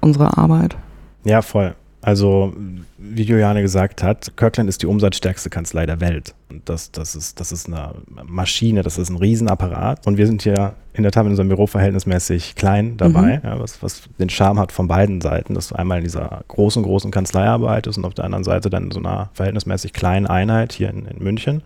unserer 0.00 0.38
Arbeit. 0.38 0.76
Ja, 1.24 1.42
voll. 1.42 1.74
Also, 2.04 2.52
wie 2.98 3.22
Juliane 3.22 3.62
gesagt 3.62 4.02
hat, 4.02 4.36
Kirkland 4.36 4.68
ist 4.68 4.82
die 4.82 4.86
umsatzstärkste 4.86 5.50
Kanzlei 5.50 5.86
der 5.86 6.00
Welt. 6.00 6.34
Und 6.50 6.68
das, 6.68 6.90
das, 6.90 7.14
ist, 7.14 7.38
das 7.38 7.52
ist 7.52 7.68
eine 7.68 7.94
Maschine, 8.26 8.82
das 8.82 8.98
ist 8.98 9.08
ein 9.08 9.16
Riesenapparat. 9.16 10.04
Und 10.04 10.16
wir 10.16 10.26
sind 10.26 10.42
hier 10.42 10.74
in 10.94 11.04
der 11.04 11.12
Tat 11.12 11.24
in 11.24 11.30
unserem 11.30 11.48
Büro 11.48 11.68
verhältnismäßig 11.68 12.56
klein 12.56 12.96
dabei, 12.96 13.38
mhm. 13.38 13.48
ja, 13.48 13.60
was, 13.60 13.84
was 13.84 14.02
den 14.18 14.28
Charme 14.28 14.58
hat 14.58 14.72
von 14.72 14.88
beiden 14.88 15.20
Seiten, 15.20 15.54
dass 15.54 15.68
du 15.68 15.76
einmal 15.76 15.98
in 15.98 16.04
dieser 16.04 16.42
großen, 16.48 16.82
großen 16.82 17.12
Kanzlei 17.12 17.44
arbeitest 17.46 17.98
und 17.98 18.04
auf 18.04 18.14
der 18.14 18.24
anderen 18.24 18.44
Seite 18.44 18.68
dann 18.68 18.84
in 18.84 18.90
so 18.90 18.98
einer 18.98 19.30
verhältnismäßig 19.34 19.92
kleinen 19.92 20.26
Einheit 20.26 20.72
hier 20.72 20.90
in, 20.90 21.06
in 21.06 21.22
München. 21.22 21.62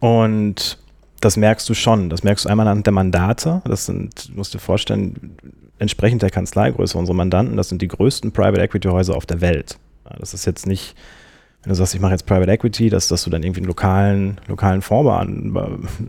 Und 0.00 0.78
das 1.20 1.36
merkst 1.36 1.68
du 1.68 1.74
schon. 1.74 2.08
Das 2.08 2.24
merkst 2.24 2.46
du 2.46 2.48
einmal 2.48 2.66
an 2.68 2.82
der 2.82 2.92
Mandate. 2.92 3.60
Das 3.66 3.84
sind, 3.84 4.30
du 4.30 4.36
musst 4.36 4.54
dir 4.54 4.58
vorstellen, 4.58 5.36
entsprechend 5.82 6.22
der 6.22 6.30
Kanzleigröße 6.30 6.96
unsere 6.96 7.14
Mandanten, 7.14 7.56
das 7.56 7.68
sind 7.68 7.82
die 7.82 7.88
größten 7.88 8.32
Private 8.32 8.62
Equity 8.62 8.88
Häuser 8.88 9.16
auf 9.16 9.26
der 9.26 9.40
Welt. 9.40 9.78
Das 10.18 10.32
ist 10.32 10.46
jetzt 10.46 10.66
nicht, 10.66 10.94
wenn 11.62 11.70
du 11.70 11.76
sagst, 11.76 11.94
ich 11.94 12.00
mache 12.00 12.12
jetzt 12.12 12.26
Private 12.26 12.50
Equity, 12.50 12.90
dass, 12.90 13.06
dass 13.06 13.22
du 13.22 13.30
dann 13.30 13.44
irgendwie 13.44 13.60
einen 13.60 13.68
lokalen, 13.68 14.40
lokalen 14.48 14.82
Fonds 14.82 15.02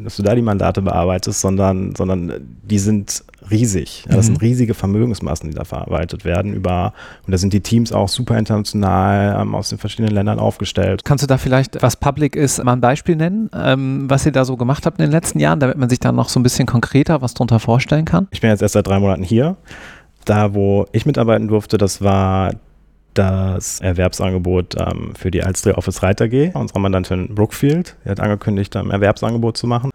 dass 0.04 0.16
du 0.18 0.24
da 0.24 0.34
die 0.34 0.42
Mandate 0.42 0.82
bearbeitest, 0.82 1.42
sondern, 1.42 1.94
sondern 1.96 2.34
die 2.64 2.80
sind 2.80 3.24
riesig. 3.52 4.04
Ja, 4.08 4.16
das 4.16 4.26
mhm. 4.26 4.34
sind 4.34 4.42
riesige 4.42 4.74
Vermögensmassen, 4.74 5.52
die 5.52 5.56
da 5.56 5.64
verarbeitet 5.64 6.26
werden 6.26 6.54
über, 6.54 6.94
und 7.28 7.32
da 7.32 7.38
sind 7.38 7.54
die 7.54 7.60
Teams 7.60 7.92
auch 7.92 8.10
super 8.10 8.38
international 8.38 9.40
ähm, 9.40 9.54
aus 9.54 9.70
den 9.70 9.78
verschiedenen 9.78 10.12
Ländern 10.12 10.40
aufgestellt. 10.40 11.06
Kannst 11.06 11.24
du 11.24 11.28
da 11.28 11.38
vielleicht, 11.38 11.84
was 11.84 11.98
Public 11.98 12.36
ist, 12.36 12.64
mal 12.64 12.74
ein 12.74 12.82
Beispiel 12.82 13.16
nennen, 13.16 13.52
ähm, 13.56 14.10
was 14.10 14.26
ihr 14.26 14.32
da 14.32 14.46
so 14.46 14.58
gemacht 14.58 14.88
habt 14.88 14.98
in 15.00 15.06
den 15.06 15.12
letzten 15.12 15.40
Jahren, 15.40 15.60
damit 15.60 15.78
man 15.78 15.90
sich 15.90 16.00
da 16.00 16.12
noch 16.12 16.30
so 16.30 16.40
ein 16.40 16.44
bisschen 16.44 16.66
konkreter 16.66 17.22
was 17.22 17.36
drunter 17.36 17.60
vorstellen 17.60 18.06
kann? 18.06 18.28
Ich 18.32 18.42
bin 18.42 18.50
jetzt 18.50 18.64
erst 18.64 18.74
seit 18.74 18.88
drei 18.88 19.00
Monaten 19.00 19.24
hier. 19.24 19.56
Da, 20.26 20.56
wo 20.56 20.88
ich 20.94 21.06
mitarbeiten 21.06 21.48
durfte, 21.48 21.78
das 21.78 22.02
war 22.02 22.54
das 23.14 23.80
Erwerbsangebot 23.80 24.76
ähm, 24.80 25.14
für 25.16 25.32
die 25.32 25.44
Alstria 25.44 25.76
Office 25.76 26.04
Reiter 26.04 26.28
G, 26.28 26.52
unsere 26.54 26.80
Mandantin 26.80 27.34
Brookfield. 27.34 27.96
Die 28.06 28.10
hat 28.10 28.20
angekündigt, 28.20 28.76
ein 28.76 28.90
Erwerbsangebot 28.90 29.58
zu 29.58 29.68
machen. 29.68 29.92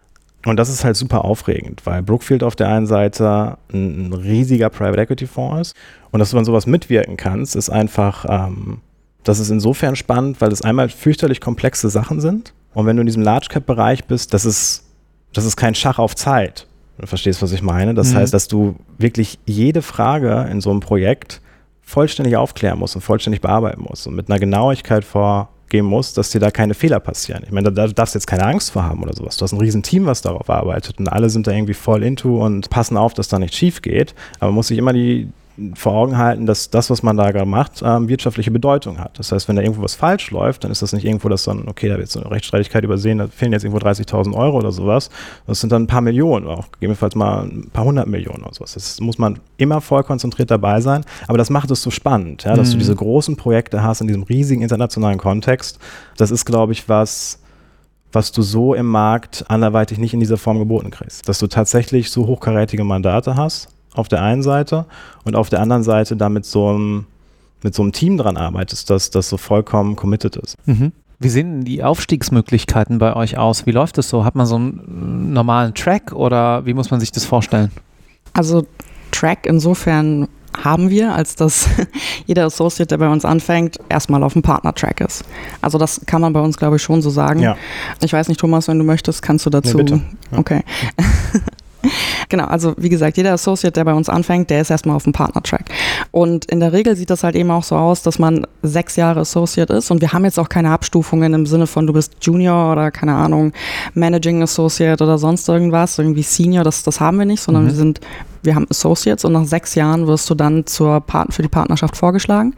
Und 0.47 0.57
das 0.57 0.69
ist 0.69 0.85
halt 0.85 0.97
super 0.97 1.25
aufregend, 1.25 1.85
weil 1.85 2.03
Brookfield 2.03 2.43
auf 2.43 2.55
der 2.55 2.69
einen 2.69 2.87
Seite 2.87 3.59
ein, 3.73 4.09
ein 4.09 4.13
riesiger 4.13 4.71
Private 4.71 5.01
Equity 5.01 5.27
Fonds 5.27 5.71
ist 5.71 5.77
und 6.11 6.21
dass 6.21 6.31
du 6.31 6.39
an 6.39 6.45
sowas 6.45 6.67
mitwirken 6.67 7.17
kannst, 7.17 7.57
ist 7.57 7.71
einfach, 7.71 8.25
ähm, 8.29 8.81
das 9.25 9.41
ist 9.41 9.51
insofern 9.51 9.97
spannend, 9.97 10.41
weil 10.41 10.53
es 10.53 10.63
einmal 10.63 10.89
fürchterlich 10.91 11.41
komplexe 11.41 11.91
Sachen 11.91 12.21
sind 12.21 12.55
und 12.73 12.87
wenn 12.87 12.97
du 12.97 13.01
in 13.01 13.07
diesem 13.07 13.23
Large 13.23 13.49
Cap 13.51 13.67
Bereich 13.67 14.05
bist, 14.05 14.33
das 14.33 14.45
ist, 14.45 14.85
das 15.33 15.45
ist 15.45 15.57
kein 15.57 15.75
Schach 15.75 15.99
auf 15.99 16.15
Zeit. 16.15 16.67
Du 16.99 17.07
verstehst, 17.07 17.43
was 17.43 17.53
ich 17.53 17.63
meine. 17.63 17.95
Das 17.95 18.13
mhm. 18.13 18.17
heißt, 18.17 18.35
dass 18.35 18.49
du 18.49 18.77
wirklich 18.99 19.39
jede 19.47 19.83
Frage 19.83 20.49
in 20.51 20.61
so 20.61 20.71
einem 20.71 20.81
Projekt 20.81 21.41
vollständig 21.89 22.37
aufklären 22.37 22.79
musst 22.79 22.95
und 22.97 23.01
vollständig 23.01 23.41
bearbeiten 23.41 23.83
musst 23.89 24.07
und 24.07 24.15
mit 24.15 24.29
einer 24.29 24.39
Genauigkeit 24.39 25.05
vor 25.05 25.49
gehen 25.71 25.87
muss, 25.87 26.13
dass 26.13 26.31
dir 26.31 26.39
da 26.39 26.51
keine 26.51 26.75
Fehler 26.75 27.01
passieren. 27.01 27.43
Ich 27.47 27.51
meine, 27.51 27.73
da, 27.73 27.87
da 27.87 27.93
darfst 27.93 28.15
du 28.15 28.19
jetzt 28.19 28.27
keine 28.27 28.45
Angst 28.45 28.71
vor 28.71 28.85
haben 28.85 29.03
oder 29.03 29.15
sowas. 29.15 29.39
Du 29.39 29.43
hast 29.43 29.53
ein 29.53 29.61
riesen 29.61 29.83
Team, 29.83 30.05
was 30.05 30.21
darauf 30.21 30.51
arbeitet 30.51 30.99
und 30.99 31.09
alle 31.09 31.31
sind 31.31 31.47
da 31.47 31.53
irgendwie 31.53 31.75
voll 31.75 32.03
into 32.03 32.45
und 32.45 32.69
passen 32.69 32.99
auf, 32.99 33.15
dass 33.15 33.29
da 33.29 33.39
nicht 33.39 33.55
schief 33.55 33.81
geht. 33.81 34.15
Aber 34.39 34.49
man 34.49 34.57
muss 34.57 34.69
sich 34.69 34.77
immer 34.77 34.93
die, 34.93 35.29
vor 35.75 35.93
Augen 35.95 36.17
halten, 36.17 36.47
dass 36.47 36.71
das, 36.71 36.91
was 36.91 37.03
man 37.03 37.17
da 37.17 37.31
gerade 37.31 37.47
macht, 37.47 37.83
ähm, 37.85 38.09
wirtschaftliche 38.09 38.51
Bedeutung 38.51 38.99
hat. 38.99 39.19
Das 39.19 39.33
heißt, 39.33 39.49
wenn 39.49 39.57
da 39.57 39.63
irgendwo 39.63 39.83
was 39.83 39.95
falsch 39.95 40.31
läuft, 40.31 40.65
dann 40.65 40.71
ist 40.71 40.83
das 40.83 40.93
nicht 40.93 41.05
irgendwo, 41.05 41.29
dass 41.29 41.45
dann, 41.45 41.67
okay, 41.69 41.89
da 41.89 41.99
wird 41.99 42.09
so 42.09 42.21
eine 42.21 42.31
Rechtsstreitigkeit 42.31 42.85
übersehen, 42.85 43.19
da 43.19 43.27
fehlen 43.27 43.53
jetzt 43.53 43.65
irgendwo 43.65 43.85
30.000 43.85 44.35
Euro 44.35 44.59
oder 44.59 44.71
sowas. 44.71 45.11
Das 45.47 45.61
sind 45.61 45.73
dann 45.73 45.85
ein 45.85 45.87
paar 45.87 46.01
Millionen, 46.01 46.47
auch 46.47 46.71
gegebenenfalls 46.73 47.15
mal 47.15 47.45
ein 47.45 47.71
paar 47.73 47.85
hundert 47.85 48.07
Millionen 48.07 48.45
oder 48.45 48.55
sowas. 48.55 48.75
Das 48.75 49.01
muss 49.01 49.19
man 49.19 49.41
immer 49.57 49.81
voll 49.81 50.05
konzentriert 50.05 50.51
dabei 50.51 50.81
sein. 50.81 51.05
Aber 51.27 51.39
das 51.39 51.51
macht 51.51 51.71
es 51.71 51.83
so 51.83 51.91
spannend, 51.91 52.45
ja, 52.45 52.55
dass 52.55 52.69
mhm. 52.69 52.73
du 52.73 52.79
diese 52.79 52.95
großen 52.95 53.37
Projekte 53.37 53.83
hast 53.83 54.01
in 54.01 54.07
diesem 54.07 54.23
riesigen 54.23 54.63
internationalen 54.63 55.19
Kontext. 55.19 55.79
Das 56.17 56.31
ist, 56.31 56.45
glaube 56.45 56.73
ich, 56.73 56.89
was, 56.89 57.41
was 58.13 58.33
du 58.33 58.43
so 58.43 58.75
im 58.75 58.87
Markt 58.87 59.45
anderweitig 59.49 59.99
nicht 59.99 60.15
in 60.15 60.21
dieser 60.21 60.37
Form 60.37 60.59
geboten 60.59 60.91
kriegst. 60.91 61.29
Dass 61.29 61.39
du 61.39 61.49
tatsächlich 61.49 62.11
so 62.11 62.27
hochkarätige 62.27 62.85
Mandate 62.85 63.35
hast 63.35 63.71
auf 63.99 64.09
der 64.09 64.23
einen 64.23 64.43
Seite 64.43 64.87
und 65.25 65.37
auf 65.37 65.51
der 65.51 65.61
anderen 65.61 65.83
Seite 65.83 66.17
da 66.17 66.29
mit 66.29 66.47
so 66.47 66.69
einem, 66.69 67.07
mit 67.63 67.75
so 67.75 67.83
einem 67.83 67.93
Team 67.93 68.17
dran 68.17 68.37
arbeitest, 68.37 68.89
das, 68.91 69.11
das 69.11 69.29
so 69.29 69.37
vollkommen 69.37 69.97
committed 69.97 70.37
ist. 70.37 70.57
Mhm. 70.67 70.93
Wie 71.19 71.29
sehen 71.29 71.65
die 71.65 71.83
Aufstiegsmöglichkeiten 71.83 72.99
bei 72.99 73.17
euch 73.17 73.37
aus? 73.37 73.67
Wie 73.67 73.73
läuft 73.73 73.99
das 73.99 74.09
so? 74.09 74.25
Hat 74.25 74.37
man 74.37 74.47
so 74.47 74.55
einen 74.55 75.33
normalen 75.33 75.75
Track 75.75 76.13
oder 76.13 76.65
wie 76.65 76.75
muss 76.75 76.93
man 76.93 77.01
sich 77.01 77.11
das 77.11 77.25
vorstellen? 77.25 77.73
Also 78.35 78.65
Track 79.11 79.47
insofern 79.47 80.29
haben 80.63 80.91
wir, 80.91 81.15
als 81.15 81.35
dass 81.35 81.69
jeder 82.27 82.47
Associate, 82.47 82.87
der 82.87 82.99
bei 82.99 83.09
uns 83.09 83.25
anfängt, 83.25 83.79
erstmal 83.89 84.23
auf 84.23 84.35
dem 84.35 84.43
Partner-Track 84.43 85.01
ist. 85.01 85.25
Also 85.61 85.79
das 85.79 86.01
kann 86.07 86.21
man 86.21 86.33
bei 86.33 86.41
uns, 86.41 86.57
glaube 86.57 86.77
ich, 86.77 86.83
schon 86.83 87.03
so 87.03 87.11
sagen. 87.11 87.41
Ja. 87.41 87.57
Ich 88.01 88.13
weiß 88.13 88.29
nicht, 88.29 88.39
Thomas, 88.39 88.69
wenn 88.69 88.79
du 88.79 88.85
möchtest, 88.85 89.23
kannst 89.23 89.45
du 89.45 89.51
dazu. 89.51 89.77
Nee, 89.77 89.83
bitte. 89.83 90.01
Ja. 90.31 90.39
Okay. 90.39 90.63
Genau, 92.29 92.45
also 92.45 92.75
wie 92.77 92.89
gesagt, 92.89 93.17
jeder 93.17 93.33
Associate, 93.33 93.73
der 93.73 93.85
bei 93.85 93.95
uns 93.95 94.09
anfängt, 94.09 94.51
der 94.51 94.61
ist 94.61 94.71
erstmal 94.71 94.97
auf 94.97 95.05
dem 95.05 95.13
Partner-Track. 95.13 95.65
Und 96.11 96.47
in 96.47 96.61
der 96.61 96.73
Regel 96.73 96.97
sieht 96.97 97.11
das 97.11 97.23
halt 97.25 97.37
eben 97.37 97.51
auch 97.51 97.63
so 97.63 97.77
aus, 97.77 98.03
dass 98.03 98.19
man 98.19 98.47
sechs 98.63 98.97
Jahre 98.97 99.21
Associate 99.21 99.73
ist 99.73 99.91
und 99.91 100.01
wir 100.01 100.13
haben 100.13 100.25
jetzt 100.25 100.39
auch 100.39 100.49
keine 100.49 100.71
Abstufungen 100.71 101.35
im 101.35 101.47
Sinne 101.47 101.67
von, 101.67 101.87
du 101.87 101.93
bist 101.93 102.15
Junior 102.23 102.73
oder 102.73 102.91
keine 102.91 103.15
Ahnung, 103.15 103.53
Managing 103.95 104.43
Associate 104.43 105.03
oder 105.03 105.19
sonst 105.19 105.49
irgendwas, 105.49 105.99
irgendwie 105.99 106.23
Senior, 106.23 106.65
das, 106.65 106.83
das 106.83 107.01
haben 107.01 107.19
wir 107.19 107.27
nicht, 107.27 107.43
sondern 107.43 107.65
Mhm. 107.65 107.69
wir 107.69 107.75
sind, 107.75 108.01
wir 108.43 108.55
haben 108.55 108.67
Associates 108.71 109.25
und 109.25 109.33
nach 109.33 109.45
sechs 109.45 109.75
Jahren 109.75 110.07
wirst 110.07 110.29
du 110.31 110.35
dann 110.35 110.67
zur 110.67 111.01
Part 111.01 111.35
für 111.35 111.43
die 111.43 111.49
Partnerschaft 111.49 111.97
vorgeschlagen 111.97 112.55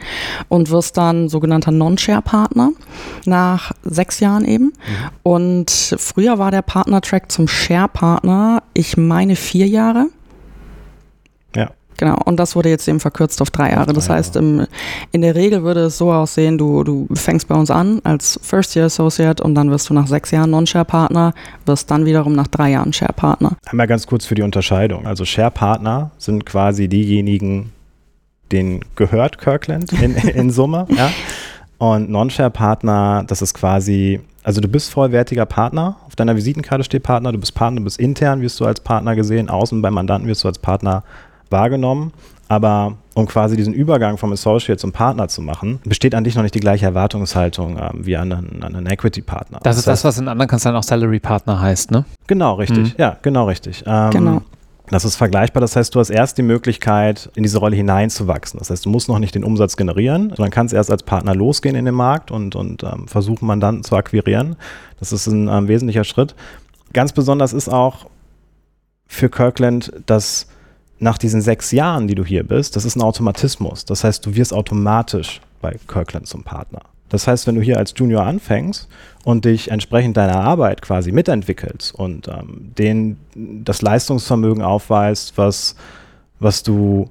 und 0.49 0.71
wirst 0.71 0.97
dann 0.97 1.29
sogenannter 1.29 1.71
Non-Share-Partner 1.73 2.71
nach 3.25 3.73
sechs 3.83 4.21
Jahren 4.21 4.45
eben. 4.45 4.73
Und 5.23 5.71
früher 5.99 6.39
war 6.39 6.51
der 6.51 6.63
Partner-Track 6.63 7.33
zum 7.33 7.49
Share-Partner, 7.49 8.63
ich 8.75 8.97
meine 8.97 9.37
vier 9.37 9.67
Jahre. 9.67 10.07
Ja. 11.57 11.71
Genau, 12.01 12.17
und 12.25 12.41
das 12.41 12.57
wurde 12.57 12.71
jetzt 12.71 12.89
eben 12.89 12.99
verkürzt 12.99 13.43
auf 13.43 13.51
drei 13.51 13.73
Jahre. 13.73 13.93
Das 13.93 14.09
heißt, 14.09 14.35
im, 14.37 14.67
in 15.13 15.21
der 15.21 15.35
Regel 15.35 15.65
würde 15.65 15.81
es 15.81 15.99
so 15.99 16.11
aussehen, 16.11 16.57
du, 16.57 16.83
du 16.83 17.07
fängst 17.13 17.47
bei 17.47 17.55
uns 17.55 17.71
an 17.71 18.01
als 18.05 18.41
First-Year 18.43 18.87
Associate 18.87 19.43
und 19.43 19.55
dann 19.55 19.71
wirst 19.71 19.91
du 19.91 19.93
nach 19.93 20.07
sechs 20.07 20.31
Jahren 20.31 20.49
Non-Share-Partner, 20.49 21.35
wirst 21.67 21.91
dann 21.91 22.07
wiederum 22.07 22.35
nach 22.35 22.47
drei 22.47 22.71
Jahren 22.71 22.95
Share-Partner. 22.95 23.59
Einmal 23.67 23.87
ganz 23.87 24.07
kurz 24.07 24.25
für 24.25 24.35
die 24.35 24.41
Unterscheidung. 24.41 25.07
Also 25.07 25.27
Share-Partner 25.27 26.13
sind 26.17 26.47
quasi 26.47 26.89
diejenigen, 26.89 27.71
denen 28.51 28.81
gehört 28.97 29.37
Kirkland 29.37 29.93
in, 29.93 30.15
in 30.35 30.51
Summe. 30.51 30.87
ja? 30.97 31.11
Und 31.77 32.09
Non-Share-Partner, 32.09 33.25
das 33.27 33.43
ist 33.43 33.53
quasi, 33.53 34.21
also 34.43 34.63
du 34.63 34.69
bist 34.69 34.91
vollwertiger 34.91 35.45
Partner. 35.45 35.97
Auf 36.07 36.17
deiner 36.17 36.35
Visitenkarte 36.35 36.83
steht 36.83 37.03
Partner, 37.03 37.31
du 37.31 37.39
bist 37.39 37.55
Partner, 37.55 37.81
du 37.81 37.85
bist 37.85 38.01
intern, 38.01 38.41
wirst 38.41 38.59
du 38.59 38.65
als 38.65 38.81
Partner 38.81 39.15
gesehen, 39.15 39.51
außen 39.51 39.83
beim 39.83 39.93
Mandanten 39.93 40.27
wirst 40.27 40.45
du 40.45 40.49
als 40.49 40.59
Partner 40.59 41.03
wahrgenommen. 41.51 42.13
Aber 42.49 42.97
um 43.15 43.27
quasi 43.27 43.57
diesen 43.57 43.73
Übergang 43.73 44.19
vom 44.19 44.33
Associate 44.33 44.77
zum 44.77 44.91
Partner 44.91 45.29
zu 45.29 45.41
machen, 45.41 45.79
besteht 45.85 46.17
an 46.17 46.25
dich 46.25 46.35
noch 46.35 46.43
nicht 46.43 46.55
die 46.55 46.61
gleiche 46.61 46.85
Erwartungshaltung 46.85 47.79
ähm, 47.79 48.05
wie 48.05 48.17
an 48.17 48.33
einen, 48.33 48.63
an 48.65 48.75
einen 48.75 48.87
Equity-Partner. 48.87 49.61
Das 49.63 49.79
ist 49.79 49.87
das, 49.87 50.03
was 50.03 50.19
in 50.19 50.27
anderen 50.27 50.49
Kanzleien 50.49 50.77
auch 50.77 50.83
Salary 50.83 51.21
Partner 51.21 51.61
heißt, 51.61 51.93
ne? 51.93 52.05
Genau, 52.27 52.55
richtig. 52.55 52.95
Mhm. 52.95 52.95
Ja, 52.99 53.17
genau 53.23 53.47
richtig. 53.47 53.85
Ähm, 53.87 54.11
Genau. 54.11 54.43
Das 54.91 55.05
ist 55.05 55.15
vergleichbar. 55.15 55.61
Das 55.61 55.77
heißt, 55.77 55.95
du 55.95 56.01
hast 56.01 56.11
erst 56.11 56.37
die 56.37 56.43
Möglichkeit, 56.43 57.31
in 57.37 57.45
diese 57.45 57.59
Rolle 57.59 57.77
hineinzuwachsen. 57.77 58.59
Das 58.59 58.71
heißt, 58.71 58.85
du 58.85 58.91
musst 58.91 59.09
noch 59.09 59.21
nicht 59.21 59.37
den 59.37 59.45
Umsatz 59.45 59.77
generieren, 59.77 60.31
sondern 60.31 60.51
kannst 60.51 60.75
erst 60.75 60.91
als 60.91 61.05
Partner 61.05 61.33
losgehen 61.33 61.77
in 61.77 61.85
den 61.85 61.95
Markt 61.95 62.33
und, 62.33 62.57
und 62.57 62.83
ähm, 62.83 63.07
versuchen, 63.07 63.47
Mandanten 63.47 63.85
zu 63.85 63.95
akquirieren. 63.95 64.57
Das 64.99 65.13
ist 65.13 65.29
ein 65.29 65.47
ähm, 65.47 65.69
wesentlicher 65.69 66.03
Schritt. 66.03 66.35
Ganz 66.93 67.13
besonders 67.13 67.53
ist 67.53 67.69
auch 67.69 68.07
für 69.07 69.29
Kirkland, 69.29 69.93
dass 70.07 70.49
nach 71.01 71.19
diesen 71.19 71.41
sechs 71.41 71.73
Jahren, 71.73 72.07
die 72.07 72.15
du 72.15 72.25
hier 72.25 72.45
bist, 72.45 72.77
das 72.77 72.85
ist 72.85 72.97
ein 72.97 73.03
Automatismus. 73.03 73.85
Das 73.85 74.05
heißt, 74.05 74.25
du 74.25 74.35
wirst 74.35 74.53
automatisch 74.53 75.41
bei 75.61 75.77
Kirkland 75.89 76.27
zum 76.27 76.45
Partner. 76.45 76.83
Das 77.09 77.27
heißt, 77.27 77.47
wenn 77.47 77.57
du 77.57 77.61
hier 77.61 77.77
als 77.77 77.93
Junior 77.97 78.25
anfängst 78.25 78.89
und 79.25 79.45
dich 79.45 79.71
entsprechend 79.71 80.17
deiner 80.17 80.37
Arbeit 80.37 80.81
quasi 80.81 81.11
mitentwickelst 81.11 81.95
und 81.95 82.29
ähm, 82.29 82.73
den 82.79 83.17
das 83.35 83.83
Leistungsvermögen 83.83 84.63
aufweist, 84.63 85.37
was, 85.37 85.75
was 86.39 86.63
du 86.63 87.11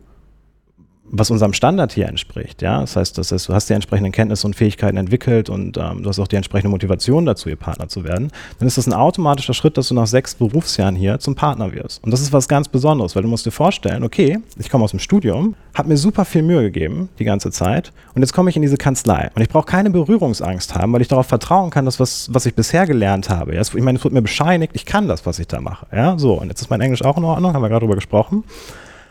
was 1.12 1.32
unserem 1.32 1.54
Standard 1.54 1.91
hier 1.93 2.08
entspricht. 2.08 2.62
Ja? 2.62 2.82
Das 2.82 2.95
heißt, 2.95 3.17
das 3.17 3.32
heißt, 3.32 3.50
du 3.50 3.54
hast 3.54 3.69
die 3.69 3.74
entsprechenden 3.74 4.12
Kenntnisse 4.12 4.45
und 4.48 4.56
Fähigkeiten 4.56 4.98
entwickelt 4.98 5.50
und 5.50 5.78
ähm, 5.78 6.04
du 6.04 6.10
hast 6.10 6.19
auch 6.19 6.28
die 6.28 6.36
entsprechende 6.36 6.69
Motivation 6.69 7.26
dazu, 7.26 7.50
ihr 7.50 7.56
Partner 7.56 7.88
zu 7.88 8.04
werden, 8.04 8.32
dann 8.60 8.67
ist 8.67 8.78
das 8.78 8.88
ein 8.88 8.93
automatischer 8.93 9.54
Schritt, 9.54 9.78
dass 9.78 9.88
du 9.88 9.95
nach 9.95 10.08
sechs 10.08 10.36
Berufsjahren 10.36 10.95
hier 10.95 11.19
zum 11.19 11.36
Partner 11.36 11.74
wirst. 11.74 12.04
Und 12.04 12.12
das 12.12 12.22
ist 12.22 12.34
was 12.34 12.48
ganz 12.48 12.67
Besonderes, 12.67 13.15
weil 13.15 13.24
du 13.24 13.30
musst 13.30 13.45
dir 13.45 13.52
vorstellen, 13.52 14.04
okay, 14.04 14.39
ich 14.58 14.69
komme 14.69 14.84
aus 14.84 14.91
dem 14.91 15.00
Studium, 15.00 15.56
habe 15.74 15.89
mir 15.89 15.98
super 15.98 16.26
viel 16.26 16.43
Mühe 16.43 16.62
gegeben 16.62 17.10
die 17.19 17.24
ganze 17.24 17.52
Zeit 17.52 17.91
und 18.13 18.22
jetzt 18.22 18.34
komme 18.34 18.50
ich 18.50 18.56
in 18.56 18.62
diese 18.62 18.78
Kanzlei 18.78 19.30
und 19.36 19.41
ich 19.41 19.50
brauche 19.50 19.65
keine 19.65 19.89
Berührungsangst 19.89 20.76
haben, 20.76 20.93
weil 20.93 21.02
ich 21.02 21.08
darauf 21.08 21.28
vertrauen 21.28 21.69
kann, 21.69 21.86
dass 21.86 22.00
was, 22.00 22.30
was 22.32 22.45
ich 22.45 22.56
bisher 22.56 22.86
gelernt 22.86 23.30
habe. 23.30 23.56
Ja? 23.56 23.62
Ich 23.62 23.74
meine, 23.76 23.98
es 23.98 24.04
wird 24.04 24.13
mir 24.13 24.22
bescheinigt, 24.22 24.74
ich 24.76 24.86
kann 24.86 25.08
das, 25.08 25.26
was 25.26 25.39
ich 25.39 25.48
da 25.48 25.62
mache. 25.62 25.88
Ja? 25.91 26.17
So, 26.17 26.34
und 26.34 26.50
jetzt 26.50 26.62
ist 26.62 26.69
mein 26.69 26.82
Englisch 26.82 27.04
auch 27.04 27.17
in 27.17 27.24
Ordnung, 27.24 27.54
haben 27.54 27.62
wir 27.62 27.69
gerade 27.69 27.82
drüber 27.86 27.95
gesprochen. 27.95 28.43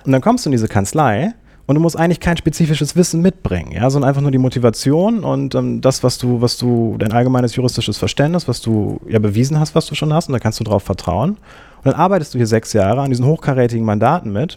Und 0.04 0.12
dann 0.12 0.20
kommst 0.20 0.46
du 0.46 0.48
in 0.48 0.52
diese 0.52 0.68
Kanzlei 0.68 1.34
und 1.68 1.74
du 1.74 1.82
musst 1.82 1.98
eigentlich 1.98 2.18
kein 2.18 2.38
spezifisches 2.38 2.96
Wissen 2.96 3.20
mitbringen, 3.20 3.72
ja, 3.72 3.90
sondern 3.90 4.08
einfach 4.08 4.22
nur 4.22 4.30
die 4.30 4.38
Motivation 4.38 5.22
und 5.22 5.54
ähm, 5.54 5.82
das, 5.82 6.02
was 6.02 6.16
du, 6.16 6.40
was 6.40 6.56
du, 6.56 6.96
dein 6.98 7.12
allgemeines 7.12 7.54
juristisches 7.56 7.98
Verständnis, 7.98 8.48
was 8.48 8.62
du 8.62 9.02
ja 9.06 9.18
bewiesen 9.18 9.60
hast, 9.60 9.74
was 9.74 9.84
du 9.84 9.94
schon 9.94 10.14
hast, 10.14 10.28
und 10.28 10.32
da 10.32 10.38
kannst 10.38 10.58
du 10.60 10.64
drauf 10.64 10.82
vertrauen. 10.82 11.32
Und 11.32 11.84
dann 11.84 11.92
arbeitest 11.92 12.32
du 12.32 12.38
hier 12.38 12.46
sechs 12.46 12.72
Jahre 12.72 13.02
an 13.02 13.10
diesen 13.10 13.26
hochkarätigen 13.26 13.84
Mandaten 13.84 14.32
mit 14.32 14.56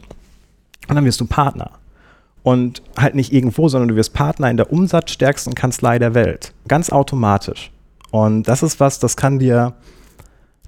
und 0.87 0.95
dann 0.95 1.03
wirst 1.03 1.19
du 1.19 1.25
Partner. 1.25 1.71
Und 2.43 2.81
halt 2.97 3.13
nicht 3.13 3.33
irgendwo, 3.33 3.67
sondern 3.67 3.89
du 3.89 3.97
wirst 3.97 4.13
Partner 4.13 4.49
in 4.49 4.55
der 4.55 4.71
umsatzstärksten 4.71 5.53
Kanzlei 5.53 5.99
der 5.99 6.13
Welt. 6.13 6.53
Ganz 6.69 6.91
automatisch. 6.91 7.71
Und 8.11 8.47
das 8.47 8.63
ist 8.63 8.79
was, 8.79 8.99
das 8.99 9.17
kann 9.17 9.37
dir, 9.37 9.73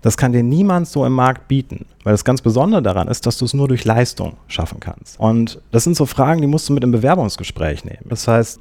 das 0.04 0.18
kann 0.18 0.34
dir 0.34 0.44
niemand 0.44 0.88
so 0.88 1.06
im 1.06 1.14
Markt 1.14 1.48
bieten. 1.48 1.86
Weil 2.04 2.14
das 2.14 2.26
ganz 2.26 2.42
Besondere 2.42 2.84
daran 2.84 3.08
ist, 3.08 3.26
dass 3.26 3.38
du 3.38 3.46
es 3.46 3.54
nur 3.54 3.70
durch 3.70 3.86
Leistung 3.86 4.34
schaffen 4.48 4.80
kannst. 4.80 5.20
Und 5.20 5.62
das 5.72 5.86
sind 5.86 5.96
so 5.96 6.06
Fragen, 6.06 6.42
die 6.42 6.48
musst 6.48 6.70
du 6.70 6.74
mit 6.74 6.84
im 6.84 6.92
Bewerbungsgespräch 6.92 7.86
nehmen. 7.86 8.06
Das 8.10 8.28
heißt, 8.28 8.60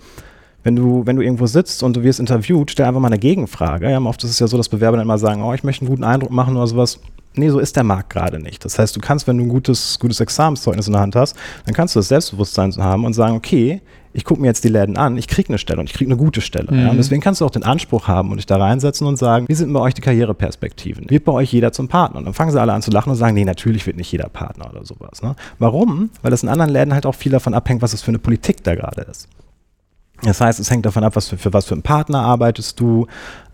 wenn 0.63 0.77
du, 0.77 1.05
wenn 1.05 1.17
du 1.17 1.23
irgendwo 1.23 1.47
sitzt 1.47 1.83
und 1.83 1.97
du 1.97 2.05
wirst 2.05 2.21
interviewt, 2.21 2.71
stell 2.71 2.87
einfach 2.87 3.01
mal 3.01 3.09
eine 3.09 3.19
Gegenfrage. 3.19 3.91
Ja, 3.91 4.01
oft 4.01 4.23
ist 4.23 4.31
es 4.31 4.39
ja 4.39 4.47
so, 4.47 4.57
dass 4.57 4.69
Bewerber 4.69 4.97
dann 4.97 5.07
immer 5.07 5.19
sagen, 5.19 5.43
oh, 5.43 5.53
ich 5.53 5.65
möchte 5.65 5.85
einen 5.85 5.91
guten 5.91 6.05
Eindruck 6.05 6.31
machen 6.31 6.57
oder 6.57 6.69
sowas. 6.69 7.01
Nee, 7.35 7.49
so 7.49 7.59
ist 7.59 7.75
der 7.75 7.83
Markt 7.83 8.11
gerade 8.11 8.39
nicht. 8.39 8.65
Das 8.65 8.79
heißt, 8.79 8.95
du 8.95 9.01
kannst, 9.01 9.27
wenn 9.27 9.39
du 9.39 9.45
ein 9.45 9.49
gutes, 9.49 9.99
gutes 9.99 10.21
Examenszeugnis 10.21 10.87
in 10.87 10.93
der 10.93 11.03
Hand 11.03 11.17
hast, 11.17 11.35
dann 11.65 11.75
kannst 11.75 11.97
du 11.97 11.99
das 11.99 12.09
Selbstbewusstsein 12.09 12.73
haben 12.77 13.05
und 13.05 13.15
sagen, 13.15 13.35
okay, 13.35 13.81
ich 14.15 14.25
gucke 14.25 14.41
mir 14.41 14.47
jetzt 14.49 14.65
die 14.65 14.69
Läden 14.69 14.97
an, 14.97 15.17
ich 15.17 15.27
kriege 15.29 15.49
eine 15.49 15.59
Stelle 15.59 15.81
und 15.81 15.87
ich 15.89 15.95
kriege 15.95 16.11
eine 16.11 16.19
gute 16.19 16.41
Stelle. 16.41 16.69
Ja? 16.71 16.89
Und 16.89 16.93
Mhm. 16.95 16.97
deswegen 16.99 17.23
kannst 17.23 17.41
du 17.41 17.47
auch 17.47 17.51
den 17.51 17.63
Anspruch 17.63 18.09
haben 18.09 18.31
und 18.31 18.37
dich 18.37 18.47
da 18.47 18.57
reinsetzen 18.57 19.07
und 19.07 19.17
sagen, 19.17 19.47
wie 19.49 19.55
sind 19.55 19.73
bei 19.73 19.81
euch 19.81 19.95
die 19.95 20.01
Karriereperspektiven? 20.03 21.09
Wird 21.11 21.25
bei 21.25 21.33
euch 21.33 21.53
jeder 21.53 21.73
zum 21.73 21.89
Partner? 21.89 22.19
Und 22.19 22.25
dann 22.27 22.35
fangen 22.35 22.51
sie 22.51 22.61
alle 22.61 22.73
an 22.73 22.83
zu 22.83 22.91
lachen 22.91 23.11
und 23.11 23.17
sagen, 23.17 23.35
nee, 23.35 23.45
natürlich 23.45 23.87
wird 23.87 23.97
nicht 23.97 24.11
jeder 24.13 24.29
Partner 24.29 24.69
oder 24.71 24.85
sowas. 24.85 25.23
Ne? 25.23 25.35
Warum? 25.59 26.11
Weil 26.23 26.31
das 26.31 26.43
in 26.43 26.49
anderen 26.49 26.71
Läden 26.71 26.93
halt 26.95 27.07
auch 27.07 27.15
viel 27.15 27.33
davon 27.33 27.55
abhängt, 27.55 27.83
was 27.83 27.93
es 27.93 28.03
für 28.03 28.11
eine 28.11 28.19
Politik 28.19 28.63
da 28.65 28.75
gerade 28.75 29.03
ist. 29.03 29.29
Das 30.25 30.41
heißt, 30.41 30.61
es 30.61 30.71
hängt 30.71 30.87
davon 30.87 31.03
ab, 31.05 31.17
was 31.17 31.29
für, 31.29 31.37
für 31.37 31.53
was 31.53 31.67
für 31.67 31.75
einen 31.75 31.83
Partner 31.83 32.21
arbeitest 32.21 32.79
du, 32.79 33.07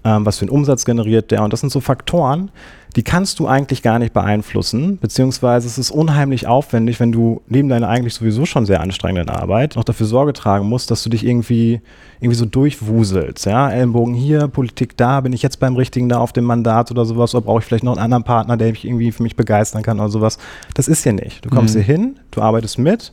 ähm, 0.04 0.26
was 0.26 0.38
für 0.38 0.42
einen 0.42 0.50
Umsatz 0.50 0.85
generiert 0.85 1.31
der. 1.31 1.42
Und 1.42 1.52
das 1.52 1.61
sind 1.61 1.70
so 1.70 1.81
Faktoren, 1.81 2.50
die 2.96 3.02
kannst 3.02 3.38
du 3.38 3.46
eigentlich 3.46 3.83
gar 3.83 3.98
nicht 3.98 4.12
beeinflussen, 4.12 4.98
beziehungsweise 4.98 5.66
es 5.66 5.78
ist 5.78 5.90
unheimlich 5.90 6.46
aufwendig, 6.46 7.00
wenn 7.00 7.12
du 7.12 7.42
neben 7.46 7.68
deiner 7.68 7.88
eigentlich 7.88 8.14
sowieso 8.14 8.44
schon 8.44 8.66
sehr 8.66 8.81
anstrengenden 8.81 9.35
Arbeit 9.35 9.76
noch 9.76 9.85
dafür 9.85 10.07
Sorge 10.07 10.33
tragen 10.33 10.66
musst, 10.68 10.90
dass 10.90 11.02
du 11.02 11.11
dich 11.11 11.24
irgendwie, 11.24 11.81
irgendwie 12.20 12.37
so 12.37 12.44
durchwuselst. 12.46 13.46
Ja? 13.46 13.70
Ellenbogen 13.70 14.14
hier, 14.14 14.48
Politik 14.48 14.96
da, 14.96 15.20
bin 15.20 15.33
ich 15.33 15.42
jetzt 15.42 15.61
beim 15.61 15.76
Richtigen 15.76 16.09
da 16.09 16.18
auf 16.18 16.33
dem 16.33 16.44
Mandat 16.44 16.90
oder 16.90 17.04
sowas, 17.04 17.35
oder 17.35 17.44
brauche 17.44 17.61
ich 17.61 17.64
vielleicht 17.64 17.85
noch 17.85 17.92
einen 17.92 18.02
anderen 18.04 18.24
Partner, 18.24 18.57
der 18.57 18.70
mich 18.70 18.85
irgendwie 18.85 19.12
für 19.12 19.22
mich 19.22 19.37
begeistern 19.37 19.83
kann 19.83 20.00
oder 20.00 20.09
sowas. 20.11 20.38
Das 20.74 20.88
ist 20.88 21.02
hier 21.02 21.12
nicht. 21.12 21.44
Du 21.44 21.50
kommst 21.50 21.74
Mhm. 21.74 21.81
hier 21.81 21.94
hin, 21.96 22.16
du 22.31 22.40
arbeitest 22.42 22.78
mit, 22.78 23.12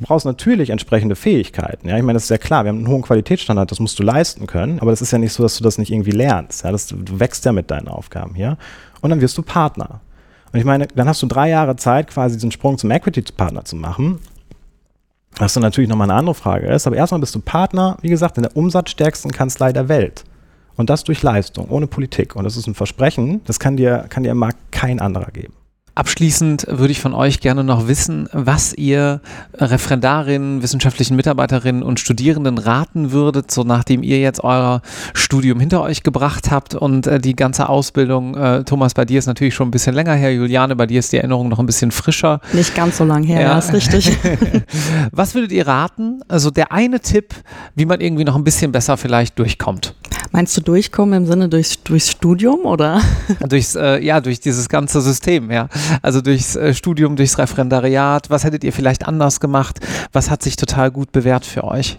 brauchst 0.00 0.26
natürlich 0.26 0.70
entsprechende 0.70 1.16
Fähigkeiten. 1.16 1.88
Ja, 1.88 1.96
ich 1.96 2.02
meine, 2.02 2.16
das 2.16 2.24
ist 2.24 2.30
ja 2.30 2.38
klar. 2.38 2.64
Wir 2.64 2.70
haben 2.70 2.78
einen 2.78 2.88
hohen 2.88 3.02
Qualitätsstandard, 3.02 3.70
das 3.70 3.80
musst 3.80 3.98
du 3.98 4.02
leisten 4.02 4.46
können. 4.46 4.80
Aber 4.80 4.90
das 4.90 5.02
ist 5.02 5.12
ja 5.12 5.18
nicht 5.18 5.32
so, 5.32 5.42
dass 5.42 5.56
du 5.56 5.64
das 5.64 5.78
nicht 5.78 5.90
irgendwie 5.90 6.10
lernst. 6.10 6.64
Ja, 6.64 6.72
das, 6.72 6.86
du 6.86 7.20
wächst 7.20 7.44
ja 7.44 7.52
mit 7.52 7.70
deinen 7.70 7.88
Aufgaben 7.88 8.34
hier. 8.34 8.58
Und 9.00 9.10
dann 9.10 9.20
wirst 9.20 9.36
du 9.38 9.42
Partner. 9.42 10.00
Und 10.52 10.58
ich 10.58 10.64
meine, 10.64 10.86
dann 10.86 11.08
hast 11.08 11.22
du 11.22 11.26
drei 11.26 11.48
Jahre 11.48 11.76
Zeit, 11.76 12.08
quasi 12.08 12.36
diesen 12.36 12.52
Sprung 12.52 12.78
zum 12.78 12.90
Equity-Partner 12.90 13.64
zu 13.64 13.76
machen. 13.76 14.20
Was 15.36 15.54
dann 15.54 15.62
natürlich 15.62 15.90
nochmal 15.90 16.08
eine 16.10 16.18
andere 16.18 16.34
Frage 16.34 16.68
ist. 16.68 16.86
Aber 16.86 16.96
erstmal 16.96 17.20
bist 17.20 17.34
du 17.34 17.40
Partner, 17.40 17.96
wie 18.02 18.08
gesagt, 18.08 18.36
in 18.36 18.44
der 18.44 18.56
umsatzstärksten 18.56 19.32
Kanzlei 19.32 19.72
der 19.72 19.88
Welt. 19.88 20.24
Und 20.76 20.90
das 20.90 21.04
durch 21.04 21.22
Leistung, 21.22 21.68
ohne 21.68 21.86
Politik. 21.86 22.36
Und 22.36 22.44
das 22.44 22.56
ist 22.56 22.66
ein 22.66 22.74
Versprechen, 22.74 23.40
das 23.44 23.58
kann 23.58 23.76
dir, 23.76 24.06
kann 24.08 24.22
dir 24.22 24.30
im 24.30 24.38
Markt 24.38 24.58
kein 24.70 25.00
anderer 25.00 25.30
geben. 25.32 25.54
Abschließend 25.96 26.66
würde 26.68 26.90
ich 26.90 27.00
von 27.00 27.14
euch 27.14 27.38
gerne 27.40 27.62
noch 27.62 27.86
wissen, 27.86 28.28
was 28.32 28.72
ihr 28.74 29.20
Referendarinnen, 29.56 30.60
wissenschaftlichen 30.60 31.14
Mitarbeiterinnen 31.14 31.84
und 31.84 32.00
Studierenden 32.00 32.58
raten 32.58 33.12
würdet, 33.12 33.50
so 33.52 33.62
nachdem 33.62 34.02
ihr 34.02 34.18
jetzt 34.18 34.42
euer 34.42 34.82
Studium 35.12 35.60
hinter 35.60 35.82
euch 35.82 36.02
gebracht 36.02 36.50
habt 36.50 36.74
und 36.74 37.06
äh, 37.06 37.20
die 37.20 37.36
ganze 37.36 37.68
Ausbildung, 37.68 38.36
äh, 38.36 38.64
Thomas, 38.64 38.94
bei 38.94 39.04
dir 39.04 39.20
ist 39.20 39.26
natürlich 39.26 39.54
schon 39.54 39.68
ein 39.68 39.70
bisschen 39.70 39.94
länger 39.94 40.14
her, 40.14 40.34
Juliane, 40.34 40.74
bei 40.74 40.86
dir 40.86 40.98
ist 40.98 41.12
die 41.12 41.18
Erinnerung 41.18 41.48
noch 41.48 41.60
ein 41.60 41.66
bisschen 41.66 41.92
frischer. 41.92 42.40
Nicht 42.52 42.74
ganz 42.74 42.96
so 42.98 43.04
lang 43.04 43.22
her, 43.22 43.40
Ja. 43.40 43.48
ja, 43.52 43.58
ist 43.58 43.72
richtig. 43.72 44.16
Was 45.12 45.34
würdet 45.34 45.52
ihr 45.52 45.66
raten? 45.66 46.20
Also 46.28 46.50
der 46.50 46.72
eine 46.72 46.98
Tipp, 47.00 47.34
wie 47.76 47.86
man 47.86 48.00
irgendwie 48.00 48.24
noch 48.24 48.34
ein 48.34 48.44
bisschen 48.44 48.72
besser 48.72 48.96
vielleicht 48.96 49.38
durchkommt. 49.38 49.94
Meinst 50.32 50.56
du 50.56 50.60
durchkommen 50.60 51.22
im 51.22 51.26
Sinne 51.26 51.48
durchs, 51.48 51.82
durchs 51.82 52.10
Studium 52.10 52.60
oder? 52.64 53.00
Durchs, 53.48 53.74
äh, 53.74 54.02
ja, 54.02 54.20
durch 54.20 54.40
dieses 54.40 54.68
ganze 54.68 55.00
System, 55.00 55.50
ja. 55.50 55.68
Also 56.02 56.20
durchs 56.20 56.56
äh, 56.56 56.74
Studium, 56.74 57.16
durchs 57.16 57.38
Referendariat. 57.38 58.30
Was 58.30 58.44
hättet 58.44 58.64
ihr 58.64 58.72
vielleicht 58.72 59.06
anders 59.06 59.40
gemacht? 59.40 59.80
Was 60.12 60.30
hat 60.30 60.42
sich 60.42 60.56
total 60.56 60.90
gut 60.90 61.12
bewährt 61.12 61.44
für 61.44 61.64
euch? 61.64 61.98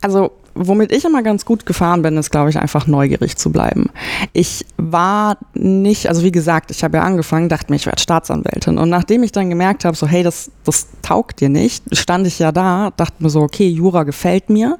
Also 0.00 0.32
womit 0.58 0.92
ich 0.92 1.04
immer 1.04 1.22
ganz 1.22 1.44
gut 1.44 1.66
gefahren 1.66 2.02
bin, 2.02 2.16
ist, 2.16 2.30
glaube 2.30 2.50
ich, 2.50 2.58
einfach 2.58 2.86
neugierig 2.86 3.36
zu 3.36 3.50
bleiben. 3.50 3.90
Ich 4.32 4.66
war 4.76 5.38
nicht, 5.54 6.08
also 6.08 6.24
wie 6.24 6.32
gesagt, 6.32 6.70
ich 6.70 6.82
habe 6.82 6.96
ja 6.96 7.04
angefangen, 7.04 7.48
dachte 7.48 7.70
mir, 7.70 7.76
ich 7.76 7.86
werde 7.86 8.00
Staatsanwältin. 8.00 8.76
Und 8.76 8.90
nachdem 8.90 9.22
ich 9.22 9.32
dann 9.32 9.50
gemerkt 9.50 9.84
habe, 9.84 9.96
so 9.96 10.06
hey, 10.06 10.22
das, 10.22 10.50
das 10.64 10.88
taugt 11.02 11.40
dir 11.40 11.48
nicht, 11.48 11.84
stand 11.96 12.26
ich 12.26 12.38
ja 12.38 12.50
da, 12.50 12.90
dachte 12.96 13.22
mir 13.22 13.30
so, 13.30 13.40
okay, 13.40 13.68
Jura 13.68 14.02
gefällt 14.02 14.50
mir, 14.50 14.78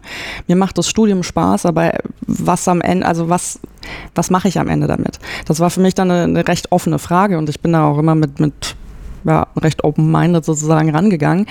mir 0.49 0.57
macht 0.57 0.79
das 0.79 0.89
Studium 0.89 1.23
Spaß, 1.23 1.67
aber 1.67 1.93
was 2.27 2.67
am 2.67 2.81
Ende, 2.81 3.07
also 3.07 3.29
was, 3.29 3.61
was 4.15 4.31
mache 4.31 4.49
ich 4.49 4.59
am 4.59 4.69
Ende 4.69 4.89
damit? 4.89 5.21
Das 5.47 5.61
war 5.61 5.71
für 5.71 5.81
mich 5.81 5.95
dann 5.95 6.11
eine, 6.11 6.25
eine 6.25 6.49
recht 6.49 6.73
offene 6.73 6.99
Frage 6.99 7.39
und 7.39 7.49
ich 7.49 7.61
bin 7.61 7.73
da 7.73 7.87
auch 7.89 7.99
immer 7.99 8.15
mit, 8.15 8.41
mit 8.41 8.77
ja, 9.25 9.47
recht 9.57 9.85
open-minded 9.85 10.45
sozusagen 10.45 10.91
rangegangen. 10.91 11.47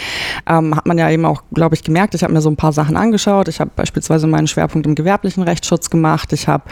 Ähm, 0.48 0.76
hat 0.76 0.86
man 0.86 0.98
ja 0.98 1.10
eben 1.10 1.26
auch, 1.26 1.44
glaube 1.54 1.76
ich, 1.76 1.84
gemerkt. 1.84 2.16
Ich 2.16 2.24
habe 2.24 2.34
mir 2.34 2.42
so 2.42 2.50
ein 2.50 2.56
paar 2.56 2.74
Sachen 2.74 2.98
angeschaut. 2.98 3.48
Ich 3.48 3.60
habe 3.60 3.72
beispielsweise 3.76 4.28
meinen 4.28 4.48
Schwerpunkt 4.48 4.88
im 4.88 4.96
gewerblichen 4.96 5.44
Rechtsschutz 5.44 5.90
gemacht. 5.90 6.34
Ich 6.34 6.48
habe 6.48 6.64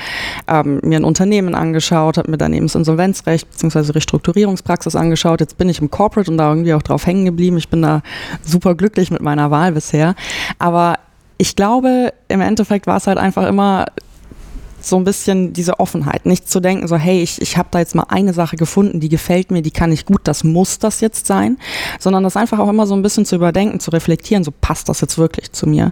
ähm, 0.47 0.79
mir 0.83 0.99
ein 0.99 1.03
Unternehmen 1.03 1.55
angeschaut, 1.55 2.17
habe 2.17 2.31
mir 2.31 2.37
daneben 2.37 2.65
das 2.65 2.75
Insolvenzrecht 2.75 3.49
bzw. 3.49 3.91
Restrukturierungspraxis 3.93 4.95
angeschaut. 4.95 5.39
Jetzt 5.39 5.57
bin 5.57 5.69
ich 5.69 5.81
im 5.81 5.91
Corporate 5.91 6.29
und 6.31 6.37
da 6.37 6.49
irgendwie 6.49 6.73
auch 6.73 6.83
drauf 6.83 7.05
hängen 7.05 7.25
geblieben. 7.25 7.57
Ich 7.57 7.69
bin 7.69 7.81
da 7.81 8.01
super 8.43 8.75
glücklich 8.75 9.11
mit 9.11 9.21
meiner 9.21 9.51
Wahl 9.51 9.71
bisher. 9.71 10.15
Aber 10.59 10.95
ich 11.37 11.55
glaube, 11.55 12.13
im 12.27 12.41
Endeffekt 12.41 12.87
war 12.87 12.97
es 12.97 13.07
halt 13.07 13.17
einfach 13.17 13.47
immer 13.47 13.85
so 14.87 14.97
ein 14.97 15.03
bisschen 15.03 15.53
diese 15.53 15.79
Offenheit. 15.79 16.25
Nicht 16.25 16.49
zu 16.49 16.59
denken, 16.59 16.87
so, 16.87 16.95
hey, 16.95 17.21
ich, 17.21 17.41
ich 17.41 17.57
habe 17.57 17.69
da 17.71 17.79
jetzt 17.79 17.95
mal 17.95 18.05
eine 18.09 18.33
Sache 18.33 18.55
gefunden, 18.55 18.99
die 18.99 19.09
gefällt 19.09 19.51
mir, 19.51 19.61
die 19.61 19.71
kann 19.71 19.91
ich 19.91 20.05
gut, 20.05 20.21
das 20.23 20.43
muss 20.43 20.79
das 20.79 21.01
jetzt 21.01 21.27
sein, 21.27 21.57
sondern 21.99 22.23
das 22.23 22.37
einfach 22.37 22.59
auch 22.59 22.69
immer 22.69 22.87
so 22.87 22.95
ein 22.95 23.01
bisschen 23.01 23.25
zu 23.25 23.35
überdenken, 23.35 23.79
zu 23.79 23.91
reflektieren, 23.91 24.43
so 24.43 24.51
passt 24.51 24.89
das 24.89 25.01
jetzt 25.01 25.17
wirklich 25.17 25.51
zu 25.51 25.67
mir. 25.67 25.91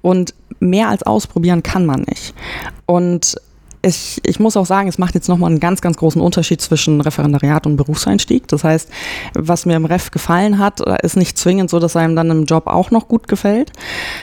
Und 0.00 0.34
mehr 0.60 0.88
als 0.88 1.02
ausprobieren 1.02 1.62
kann 1.62 1.86
man 1.86 2.02
nicht. 2.02 2.34
Und 2.86 3.36
ich, 3.82 4.20
ich 4.24 4.38
muss 4.38 4.56
auch 4.56 4.66
sagen, 4.66 4.88
es 4.88 4.98
macht 4.98 5.14
jetzt 5.14 5.28
nochmal 5.28 5.50
einen 5.50 5.60
ganz, 5.60 5.80
ganz 5.80 5.96
großen 5.96 6.20
Unterschied 6.20 6.60
zwischen 6.60 7.00
Referendariat 7.00 7.66
und 7.66 7.76
Berufseinstieg. 7.76 8.46
Das 8.48 8.62
heißt, 8.64 8.88
was 9.34 9.66
mir 9.66 9.74
im 9.74 9.84
Ref 9.84 10.10
gefallen 10.10 10.58
hat, 10.58 10.80
ist 11.02 11.16
nicht 11.16 11.36
zwingend 11.36 11.68
so, 11.68 11.80
dass 11.80 11.96
einem 11.96 12.14
dann 12.14 12.30
im 12.30 12.44
Job 12.44 12.68
auch 12.68 12.90
noch 12.92 13.08
gut 13.08 13.26
gefällt. 13.26 13.72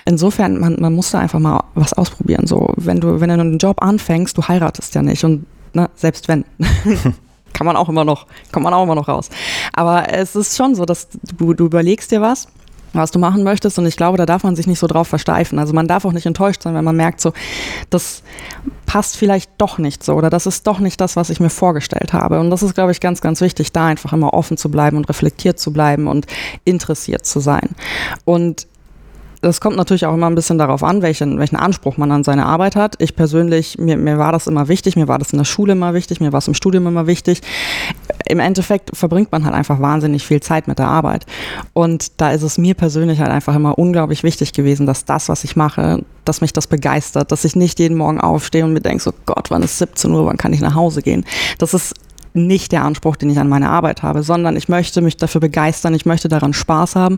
Insofern, 0.05 0.59
man, 0.59 0.77
man 0.79 0.93
muss 0.93 1.11
da 1.11 1.19
einfach 1.19 1.39
mal 1.39 1.63
was 1.75 1.93
ausprobieren. 1.93 2.47
So, 2.47 2.73
wenn 2.77 3.01
du, 3.01 3.19
wenn 3.19 3.29
du 3.29 3.35
einen 3.35 3.57
Job 3.57 3.83
anfängst, 3.83 4.37
du 4.37 4.47
heiratest 4.47 4.95
ja 4.95 5.01
nicht 5.01 5.23
und 5.23 5.45
ne, 5.73 5.89
selbst 5.95 6.27
wenn. 6.27 6.45
kann 7.51 7.65
man 7.65 7.75
auch 7.75 7.89
immer 7.89 8.05
noch, 8.05 8.27
kommt 8.53 8.63
man 8.63 8.73
auch 8.73 8.83
immer 8.83 8.95
noch 8.95 9.07
raus. 9.07 9.29
Aber 9.73 10.13
es 10.13 10.35
ist 10.35 10.55
schon 10.55 10.75
so, 10.75 10.85
dass 10.85 11.09
du, 11.37 11.53
du 11.53 11.65
überlegst 11.65 12.11
dir 12.11 12.21
was 12.21 12.47
was 12.93 13.11
du 13.11 13.19
machen 13.19 13.43
möchtest. 13.43 13.77
Und 13.79 13.85
ich 13.85 13.97
glaube, 13.97 14.17
da 14.17 14.25
darf 14.25 14.43
man 14.43 14.55
sich 14.55 14.67
nicht 14.67 14.79
so 14.79 14.87
drauf 14.87 15.07
versteifen. 15.07 15.59
Also 15.59 15.73
man 15.73 15.87
darf 15.87 16.05
auch 16.05 16.11
nicht 16.11 16.25
enttäuscht 16.25 16.63
sein, 16.63 16.73
wenn 16.75 16.83
man 16.83 16.95
merkt, 16.95 17.21
so, 17.21 17.33
das 17.89 18.23
passt 18.85 19.17
vielleicht 19.17 19.51
doch 19.57 19.77
nicht 19.77 20.03
so 20.03 20.13
oder 20.13 20.29
das 20.29 20.45
ist 20.45 20.65
doch 20.65 20.79
nicht 20.79 20.99
das, 20.99 21.15
was 21.15 21.29
ich 21.29 21.39
mir 21.39 21.49
vorgestellt 21.49 22.13
habe. 22.13 22.39
Und 22.39 22.49
das 22.49 22.63
ist, 22.63 22.73
glaube 22.73 22.91
ich, 22.91 22.99
ganz, 22.99 23.21
ganz 23.21 23.41
wichtig, 23.41 23.71
da 23.71 23.87
einfach 23.87 24.13
immer 24.13 24.33
offen 24.33 24.57
zu 24.57 24.69
bleiben 24.69 24.97
und 24.97 25.07
reflektiert 25.09 25.59
zu 25.59 25.71
bleiben 25.71 26.07
und 26.07 26.25
interessiert 26.65 27.25
zu 27.25 27.39
sein. 27.39 27.69
Und 28.25 28.67
das 29.41 29.61
kommt 29.61 29.77
natürlich 29.77 30.05
auch 30.05 30.13
immer 30.13 30.27
ein 30.27 30.35
bisschen 30.35 30.57
darauf 30.57 30.83
an, 30.83 31.01
welchen, 31.01 31.39
welchen 31.39 31.55
Anspruch 31.55 31.97
man 31.97 32.11
an 32.11 32.23
seine 32.23 32.45
Arbeit 32.45 32.75
hat. 32.75 32.95
Ich 32.99 33.15
persönlich, 33.15 33.77
mir, 33.77 33.95
mir 33.95 34.17
war 34.17 34.31
das 34.31 34.47
immer 34.47 34.67
wichtig, 34.67 34.95
mir 34.95 35.07
war 35.07 35.17
das 35.17 35.31
in 35.31 35.37
der 35.37 35.45
Schule 35.45 35.73
immer 35.73 35.93
wichtig, 35.93 36.19
mir 36.19 36.33
war 36.33 36.39
es 36.39 36.47
im 36.47 36.53
Studium 36.53 36.87
immer 36.87 37.07
wichtig. 37.07 37.41
Im 38.25 38.39
Endeffekt 38.39 38.95
verbringt 38.95 39.31
man 39.31 39.45
halt 39.45 39.55
einfach 39.55 39.79
wahnsinnig 39.79 40.25
viel 40.25 40.41
Zeit 40.41 40.67
mit 40.67 40.77
der 40.77 40.87
Arbeit. 40.87 41.25
Und 41.73 42.19
da 42.19 42.31
ist 42.31 42.43
es 42.43 42.57
mir 42.57 42.73
persönlich 42.73 43.19
halt 43.19 43.31
einfach 43.31 43.55
immer 43.55 43.79
unglaublich 43.79 44.23
wichtig 44.23 44.51
gewesen, 44.51 44.85
dass 44.85 45.05
das, 45.05 45.29
was 45.29 45.45
ich 45.45 45.55
mache, 45.55 46.03
dass 46.25 46.41
mich 46.41 46.51
das 46.51 46.67
begeistert, 46.67 47.31
dass 47.31 47.45
ich 47.45 47.55
nicht 47.55 47.79
jeden 47.79 47.97
Morgen 47.97 48.19
aufstehe 48.19 48.65
und 48.65 48.73
mir 48.73 48.81
denke, 48.81 49.01
so 49.01 49.13
Gott, 49.25 49.49
wann 49.51 49.63
ist 49.63 49.77
17 49.77 50.11
Uhr, 50.11 50.25
wann 50.25 50.37
kann 50.37 50.51
ich 50.51 50.59
nach 50.59 50.75
Hause 50.75 51.01
gehen? 51.01 51.25
Das 51.59 51.73
ist 51.73 51.95
nicht 52.33 52.71
der 52.71 52.83
Anspruch, 52.83 53.15
den 53.15 53.29
ich 53.29 53.39
an 53.39 53.49
meine 53.49 53.69
Arbeit 53.69 54.03
habe, 54.03 54.23
sondern 54.23 54.55
ich 54.55 54.69
möchte 54.69 55.01
mich 55.01 55.17
dafür 55.17 55.41
begeistern, 55.41 55.93
ich 55.93 56.05
möchte 56.05 56.27
daran 56.27 56.53
Spaß 56.53 56.95
haben 56.95 57.17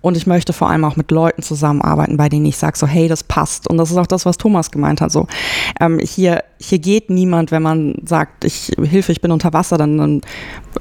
und 0.00 0.16
ich 0.16 0.26
möchte 0.26 0.52
vor 0.52 0.70
allem 0.70 0.84
auch 0.84 0.96
mit 0.96 1.10
Leuten 1.10 1.42
zusammenarbeiten, 1.42 2.16
bei 2.16 2.28
denen 2.28 2.46
ich 2.46 2.56
sage 2.56 2.78
so, 2.78 2.86
hey, 2.86 3.08
das 3.08 3.24
passt. 3.24 3.68
Und 3.68 3.78
das 3.78 3.90
ist 3.90 3.96
auch 3.96 4.06
das, 4.06 4.26
was 4.26 4.38
Thomas 4.38 4.70
gemeint 4.70 5.00
hat. 5.00 5.12
So, 5.12 5.26
ähm, 5.80 5.98
hier, 5.98 6.42
hier 6.60 6.78
geht 6.78 7.08
niemand, 7.08 7.50
wenn 7.52 7.62
man 7.62 7.94
sagt, 8.04 8.44
ich 8.44 8.72
Hilfe, 8.82 9.12
ich 9.12 9.20
bin 9.20 9.30
unter 9.30 9.52
Wasser, 9.52 9.78
dann, 9.78 9.96
dann 9.96 10.20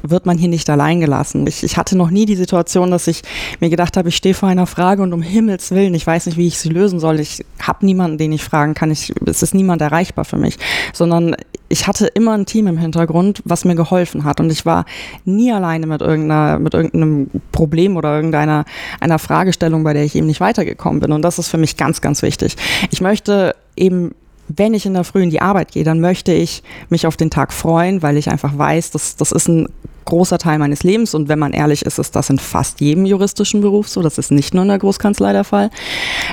wird 0.02 0.26
man 0.26 0.38
hier 0.38 0.50
nicht 0.50 0.70
allein 0.70 1.00
gelassen. 1.00 1.46
Ich, 1.48 1.64
ich 1.64 1.78
hatte 1.78 1.96
noch 1.96 2.10
nie 2.10 2.26
die 2.26 2.36
Situation, 2.36 2.90
dass 2.90 3.08
ich 3.08 3.22
mir 3.60 3.70
gedacht 3.70 3.96
habe, 3.96 4.10
ich 4.10 4.16
stehe 4.16 4.34
vor 4.34 4.50
einer 4.50 4.66
Frage 4.66 5.04
und 5.04 5.14
um 5.14 5.22
Himmels 5.22 5.72
Willen, 5.72 5.94
ich 5.94 6.06
weiß 6.06 6.26
nicht, 6.26 6.38
wie 6.38 6.48
ich 6.48 6.58
sie 6.58 6.70
lösen 6.70 7.00
soll. 7.00 7.20
Ich 7.20 7.46
habe 7.60 7.86
niemanden, 7.86 8.18
den 8.18 8.32
ich 8.32 8.44
fragen 8.44 8.74
kann. 8.74 8.90
Ich, 8.90 9.14
es 9.26 9.44
ist 9.44 9.54
niemand 9.54 9.82
erreichbar 9.82 10.26
für 10.26 10.38
mich, 10.38 10.58
sondern 10.94 11.36
ich 11.70 11.86
hatte 11.86 12.08
immer 12.08 12.34
ein 12.34 12.46
Team 12.46 12.68
im 12.68 12.78
Hintergrund, 12.78 13.42
was 13.46 13.66
mir 13.66 13.76
geholfen 13.76 14.24
hat. 14.24 14.40
Und 14.40 14.52
ich 14.52 14.66
war 14.66 14.86
nie 15.26 15.52
alleine 15.52 15.86
mit, 15.86 16.02
irgendeiner, 16.02 16.60
mit 16.60 16.74
irgendeinem 16.74 17.30
Problem 17.52 17.98
oder 17.98 18.16
irgendeiner 18.16 18.66
einer 19.00 19.20
Fragestellung, 19.20 19.84
bei 19.84 19.94
der 19.94 20.04
ich 20.04 20.16
eben 20.16 20.28
nicht 20.28 20.40
weitergekommen 20.40 21.02
bin. 21.02 21.12
Und 21.12 21.22
das 21.22 21.40
ist 21.40 21.50
für 21.50 21.58
mich 21.58 21.78
ganz, 21.78 22.02
ganz 22.02 22.22
wichtig. 22.22 22.56
Ich 22.90 23.02
möchte 23.02 23.56
eben 23.76 24.16
wenn 24.48 24.74
ich 24.74 24.86
in 24.86 24.94
der 24.94 25.04
Früh 25.04 25.24
in 25.24 25.30
die 25.30 25.42
Arbeit 25.42 25.72
gehe, 25.72 25.84
dann 25.84 26.00
möchte 26.00 26.32
ich 26.32 26.64
mich 26.90 27.08
auf 27.08 27.18
den 27.18 27.30
Tag 27.30 27.54
freuen, 27.54 28.02
weil 28.02 28.18
ich 28.18 28.30
einfach 28.30 28.58
weiß, 28.58 28.92
dass 28.92 29.16
das 29.16 29.32
ist 29.32 29.48
ein 29.48 29.68
großer 30.06 30.38
Teil 30.38 30.58
meines 30.58 30.84
Lebens 30.84 31.14
und 31.14 31.28
wenn 31.28 31.38
man 31.38 31.52
ehrlich 31.52 31.86
ist, 31.86 32.00
ist 32.00 32.16
das 32.16 32.30
in 32.30 32.40
fast 32.40 32.80
jedem 32.80 33.06
juristischen 33.06 33.60
Beruf 33.62 33.90
so. 33.90 34.02
Das 34.02 34.18
ist 34.18 34.32
nicht 34.32 34.54
nur 34.54 34.64
in 34.64 34.70
der 34.70 34.80
Großkanzlei 34.80 35.34
der 35.34 35.44
Fall. 35.44 35.70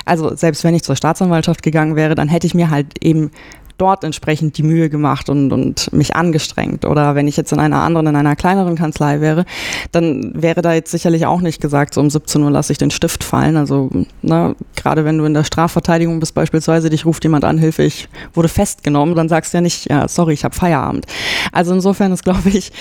Also 0.05 0.33
selbst 0.35 0.63
wenn 0.63 0.73
ich 0.73 0.83
zur 0.83 0.95
Staatsanwaltschaft 0.95 1.61
gegangen 1.61 1.95
wäre, 1.95 2.15
dann 2.15 2.29
hätte 2.29 2.47
ich 2.47 2.53
mir 2.53 2.69
halt 2.69 3.03
eben 3.03 3.31
dort 3.77 4.03
entsprechend 4.03 4.57
die 4.57 4.63
Mühe 4.63 4.89
gemacht 4.89 5.29
und, 5.29 5.51
und 5.51 5.91
mich 5.91 6.15
angestrengt. 6.15 6.85
Oder 6.85 7.15
wenn 7.15 7.27
ich 7.27 7.37
jetzt 7.37 7.51
in 7.51 7.59
einer 7.59 7.81
anderen, 7.81 8.07
in 8.07 8.15
einer 8.15 8.35
kleineren 8.35 8.75
Kanzlei 8.75 9.21
wäre, 9.21 9.45
dann 9.91 10.31
wäre 10.33 10.61
da 10.61 10.73
jetzt 10.73 10.91
sicherlich 10.91 11.25
auch 11.25 11.41
nicht 11.41 11.61
gesagt, 11.61 11.93
so 11.93 12.01
um 12.01 12.09
17 12.09 12.41
Uhr 12.41 12.51
lasse 12.51 12.71
ich 12.71 12.77
den 12.77 12.91
Stift 12.91 13.23
fallen. 13.23 13.57
Also 13.57 13.89
ne, 14.21 14.55
gerade 14.75 15.05
wenn 15.05 15.17
du 15.17 15.25
in 15.25 15.33
der 15.33 15.43
Strafverteidigung 15.43 16.19
bist 16.19 16.33
beispielsweise, 16.33 16.89
dich 16.89 17.05
ruft 17.05 17.23
jemand 17.23 17.43
an, 17.43 17.57
Hilfe, 17.57 17.83
ich 17.83 18.07
wurde 18.33 18.47
festgenommen, 18.47 19.15
dann 19.15 19.29
sagst 19.29 19.53
du 19.53 19.57
ja 19.57 19.61
nicht, 19.61 19.89
ja, 19.89 20.07
sorry, 20.07 20.33
ich 20.33 20.43
habe 20.43 20.55
Feierabend. 20.55 21.05
Also 21.51 21.73
insofern 21.73 22.11
ist, 22.11 22.23
glaube 22.23 22.49
ich, 22.49 22.71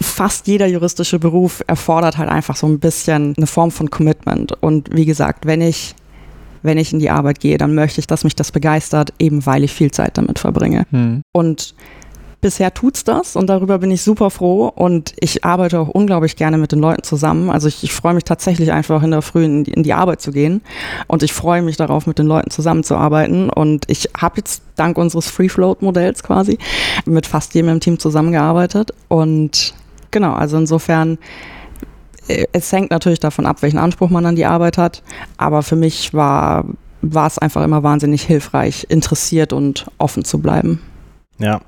fast 0.00 0.46
jeder 0.46 0.66
juristische 0.66 1.18
Beruf 1.18 1.62
erfordert 1.66 2.18
halt 2.18 2.28
einfach 2.28 2.56
so 2.56 2.66
ein 2.66 2.78
bisschen 2.78 3.34
eine 3.36 3.46
Form 3.46 3.70
von 3.70 3.90
Commitment. 3.90 4.52
Und 4.62 4.94
wie 4.94 5.06
gesagt, 5.06 5.46
wenn 5.46 5.60
ich 5.60 5.94
wenn 6.62 6.78
ich 6.78 6.92
in 6.92 6.98
die 6.98 7.10
Arbeit 7.10 7.40
gehe, 7.40 7.58
dann 7.58 7.74
möchte 7.74 8.00
ich, 8.00 8.06
dass 8.06 8.24
mich 8.24 8.36
das 8.36 8.52
begeistert, 8.52 9.12
eben 9.18 9.46
weil 9.46 9.64
ich 9.64 9.72
viel 9.72 9.90
Zeit 9.90 10.18
damit 10.18 10.38
verbringe. 10.38 10.86
Hm. 10.90 11.22
Und 11.32 11.74
bisher 12.40 12.72
tut's 12.72 13.02
das 13.02 13.34
und 13.34 13.48
darüber 13.48 13.78
bin 13.78 13.90
ich 13.90 14.02
super 14.02 14.30
froh 14.30 14.68
und 14.68 15.14
ich 15.18 15.44
arbeite 15.44 15.80
auch 15.80 15.88
unglaublich 15.88 16.36
gerne 16.36 16.58
mit 16.58 16.72
den 16.72 16.78
Leuten 16.78 17.02
zusammen. 17.02 17.50
Also 17.50 17.66
ich, 17.66 17.82
ich 17.82 17.92
freue 17.92 18.14
mich 18.14 18.24
tatsächlich 18.24 18.72
einfach 18.72 19.02
in 19.02 19.10
der 19.10 19.22
Früh 19.22 19.44
in 19.44 19.64
die, 19.64 19.72
in 19.72 19.82
die, 19.82 19.94
Arbeit 19.94 20.20
zu 20.20 20.30
gehen 20.30 20.60
und 21.06 21.22
ich 21.22 21.32
freue 21.32 21.62
mich 21.62 21.76
darauf, 21.76 22.06
mit 22.06 22.18
den 22.18 22.26
Leuten 22.26 22.50
zusammenzuarbeiten 22.50 23.50
und 23.50 23.84
ich 23.88 24.10
habe 24.16 24.36
jetzt 24.36 24.62
dank 24.76 24.98
unseres 24.98 25.28
Free 25.28 25.48
Float 25.48 25.82
Modells 25.82 26.22
quasi 26.22 26.58
mit 27.04 27.26
fast 27.26 27.54
jedem 27.54 27.70
im 27.70 27.80
Team 27.80 27.98
zusammengearbeitet 27.98 28.92
und 29.08 29.74
genau, 30.12 30.34
also 30.34 30.56
insofern 30.56 31.18
es 32.28 32.72
hängt 32.72 32.90
natürlich 32.90 33.20
davon 33.20 33.46
ab, 33.46 33.62
welchen 33.62 33.78
Anspruch 33.78 34.10
man 34.10 34.26
an 34.26 34.36
die 34.36 34.46
Arbeit 34.46 34.78
hat. 34.78 35.02
Aber 35.36 35.62
für 35.62 35.76
mich 35.76 36.12
war, 36.14 36.64
war 37.02 37.26
es 37.26 37.38
einfach 37.38 37.64
immer 37.64 37.82
wahnsinnig 37.82 38.22
hilfreich, 38.22 38.86
interessiert 38.88 39.52
und 39.52 39.86
offen 39.98 40.24
zu 40.24 40.40
bleiben. 40.40 40.80
Ja, 41.38 41.60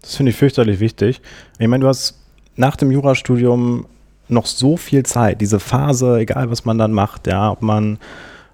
das 0.00 0.16
finde 0.16 0.30
ich 0.30 0.36
fürchterlich 0.36 0.80
wichtig. 0.80 1.20
Ich 1.58 1.68
meine, 1.68 1.82
du 1.82 1.88
hast 1.88 2.18
nach 2.56 2.76
dem 2.76 2.90
Jurastudium 2.90 3.86
noch 4.28 4.46
so 4.46 4.76
viel 4.76 5.04
Zeit, 5.04 5.40
diese 5.40 5.60
Phase, 5.60 6.18
egal 6.18 6.50
was 6.50 6.64
man 6.64 6.78
dann 6.78 6.92
macht, 6.92 7.26
ja, 7.26 7.50
ob 7.50 7.62
man 7.62 7.98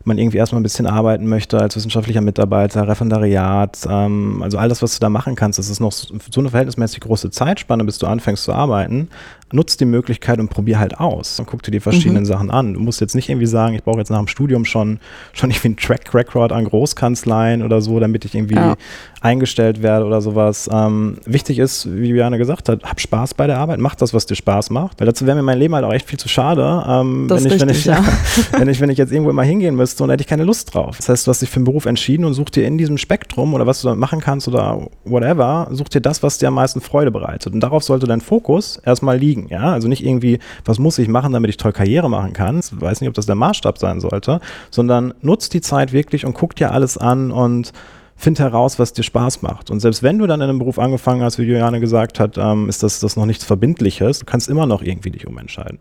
man 0.05 0.18
irgendwie 0.18 0.38
erstmal 0.38 0.61
ein 0.61 0.64
bisschen 0.64 0.87
arbeiten 0.87 1.27
möchte 1.27 1.59
als 1.59 1.77
wissenschaftlicher 1.77 2.20
Mitarbeiter, 2.20 2.88
Referendariat, 2.88 3.87
ähm, 3.88 4.42
also 4.42 4.59
all 4.59 4.68
das, 4.68 4.83
was 4.83 4.94
du 4.94 5.01
da 5.01 5.09
machen 5.09 5.35
kannst, 5.35 5.59
das 5.59 5.68
ist 5.68 5.81
noch 5.81 5.92
so 5.92 6.12
eine 6.37 6.51
verhältnismäßig 6.51 7.01
große 7.01 7.31
Zeitspanne, 7.31 7.85
bis 7.85 7.98
du 7.98 8.07
anfängst 8.07 8.44
zu 8.44 8.53
arbeiten. 8.53 9.09
Nutz 9.52 9.76
die 9.76 9.84
Möglichkeit 9.84 10.38
und 10.38 10.48
probier 10.48 10.78
halt 10.78 10.98
aus 10.98 11.38
und 11.38 11.46
guck 11.46 11.62
dir 11.62 11.70
die 11.70 11.80
verschiedenen 11.80 12.22
mhm. 12.22 12.26
Sachen 12.26 12.50
an. 12.50 12.74
Du 12.74 12.80
musst 12.80 13.00
jetzt 13.00 13.14
nicht 13.14 13.28
irgendwie 13.28 13.46
sagen, 13.46 13.74
ich 13.74 13.82
brauche 13.82 13.98
jetzt 13.98 14.10
nach 14.10 14.18
dem 14.18 14.28
Studium 14.28 14.64
schon, 14.64 14.98
schon 15.32 15.50
irgendwie 15.50 15.68
einen 15.68 15.76
Track 15.76 16.14
Record 16.14 16.53
an 16.53 16.64
Großkanzleien 16.64 17.62
oder 17.62 17.80
so, 17.80 18.00
damit 18.00 18.24
ich 18.24 18.34
irgendwie 18.34 18.55
ja. 18.55 18.76
eingestellt 19.20 19.82
werde 19.82 20.05
oder 20.05 20.20
sowas. 20.20 20.68
Ähm, 20.72 21.18
wichtig 21.24 21.59
ist, 21.59 21.88
wie 21.94 22.09
Juliane 22.09 22.38
gesagt 22.38 22.68
hat, 22.68 22.82
hab 22.82 23.00
Spaß 23.00 23.34
bei 23.34 23.46
der 23.46 23.59
Arbeit, 23.59 23.78
mach 23.78 23.94
das, 23.94 24.14
was 24.14 24.26
dir 24.26 24.34
Spaß 24.34 24.70
macht. 24.70 25.00
Weil 25.00 25.07
dazu 25.07 25.26
wäre 25.26 25.36
mir 25.36 25.42
mein 25.42 25.59
Leben 25.59 25.74
halt 25.74 25.84
auch 25.84 25.92
echt 25.92 26.09
viel 26.09 26.18
zu 26.18 26.28
schade, 26.28 26.84
ähm, 26.88 27.28
wenn, 27.28 27.38
ich, 27.38 27.44
richtig, 27.44 27.61
wenn, 27.61 27.68
ich, 27.68 27.84
ja. 27.84 28.05
wenn, 28.59 28.68
ich, 28.68 28.80
wenn 28.80 28.90
ich 28.90 28.98
jetzt 28.98 29.12
irgendwo 29.12 29.30
immer 29.30 29.42
hingehen 29.42 29.76
müsste 29.76 30.05
und 30.05 30.11
hätte 30.11 30.22
ich 30.22 30.28
keine 30.28 30.44
Lust 30.44 30.74
drauf. 30.74 30.96
Das 30.96 31.09
heißt, 31.09 31.26
du 31.26 31.30
hast 31.30 31.42
dich 31.42 31.50
für 31.50 31.57
einen 31.57 31.64
Beruf 31.64 31.86
entschieden 31.86 32.24
und 32.24 32.34
such 32.34 32.50
dir 32.50 32.66
in 32.66 32.78
diesem 32.78 32.98
Spektrum 32.98 33.55
oder 33.55 33.66
was 33.66 33.82
du 33.82 33.88
damit 33.88 34.00
machen 34.00 34.20
kannst 34.20 34.48
oder 34.48 34.86
whatever, 35.05 35.68
such 35.70 35.88
dir 35.88 36.00
das, 36.00 36.22
was 36.22 36.38
dir 36.38 36.48
am 36.48 36.55
meisten 36.55 36.80
Freude 36.80 37.11
bereitet. 37.11 37.53
Und 37.53 37.61
darauf 37.61 37.82
sollte 37.82 38.07
dein 38.07 38.20
Fokus 38.20 38.78
erstmal 38.84 39.18
liegen. 39.18 39.41
Ja? 39.49 39.72
Also 39.72 39.88
nicht 39.88 40.05
irgendwie, 40.05 40.38
was 40.64 40.78
muss 40.78 40.99
ich 40.99 41.09
machen, 41.09 41.32
damit 41.32 41.51
ich 41.51 41.57
toll 41.57 41.72
Karriere 41.72 42.09
machen 42.09 42.32
kann. 42.32 42.59
Ich 42.59 42.80
weiß 42.80 43.01
nicht, 43.01 43.09
ob 43.09 43.14
das 43.14 43.26
der 43.26 43.34
Maßstab 43.34 43.78
sein 43.78 44.01
sollte, 44.01 44.40
sondern 44.70 45.14
nutzt 45.20 45.55
die 45.55 45.61
Zeit 45.61 45.93
wirklich 45.93 46.24
und 46.24 46.34
guck 46.34 46.57
dir 46.57 46.72
alles 46.72 46.99
an 46.99 47.30
und 47.30 47.72
find 48.16 48.38
heraus, 48.38 48.78
was 48.78 48.93
dir 48.93 49.03
Spaß 49.03 49.43
macht. 49.43 49.70
Und 49.70 49.80
selbst 49.80 50.03
wenn 50.03 50.18
du 50.18 50.26
dann 50.26 50.40
in 50.40 50.49
einem 50.49 50.59
Beruf 50.59 50.78
angefangen 50.78 51.22
hast, 51.22 51.38
wie 51.38 51.43
Juliane 51.43 51.80
gesagt 51.80 52.20
hat, 52.20 52.38
ähm, 52.38 52.68
ist 52.68 52.82
das, 52.82 53.01
das 53.01 53.16
noch 53.16 53.26
nichts 53.26 53.45
Verbindliches. 53.45 54.20
Du 54.20 54.26
kannst 54.26 54.49
immer 54.49 54.66
noch 54.66 54.82
irgendwie 54.82 55.11
dich 55.11 55.26
umentscheiden. 55.26 55.78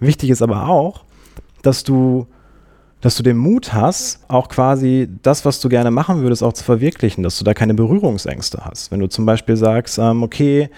Wichtig 0.00 0.30
ist 0.30 0.42
aber 0.42 0.68
auch, 0.68 1.04
dass 1.62 1.84
du, 1.84 2.26
dass 3.00 3.16
du 3.16 3.22
den 3.22 3.36
Mut 3.36 3.74
hast, 3.74 4.24
auch 4.28 4.48
quasi 4.48 5.08
das, 5.22 5.44
was 5.44 5.60
du 5.60 5.68
gerne 5.68 5.90
machen 5.90 6.22
würdest, 6.22 6.42
auch 6.42 6.54
zu 6.54 6.64
verwirklichen, 6.64 7.22
dass 7.22 7.38
du 7.38 7.44
da 7.44 7.52
keine 7.52 7.74
Berührungsängste 7.74 8.64
hast. 8.64 8.90
Wenn 8.90 9.00
du 9.00 9.08
zum 9.08 9.26
Beispiel 9.26 9.56
sagst, 9.56 9.98
ähm, 9.98 10.22
okay, 10.22 10.70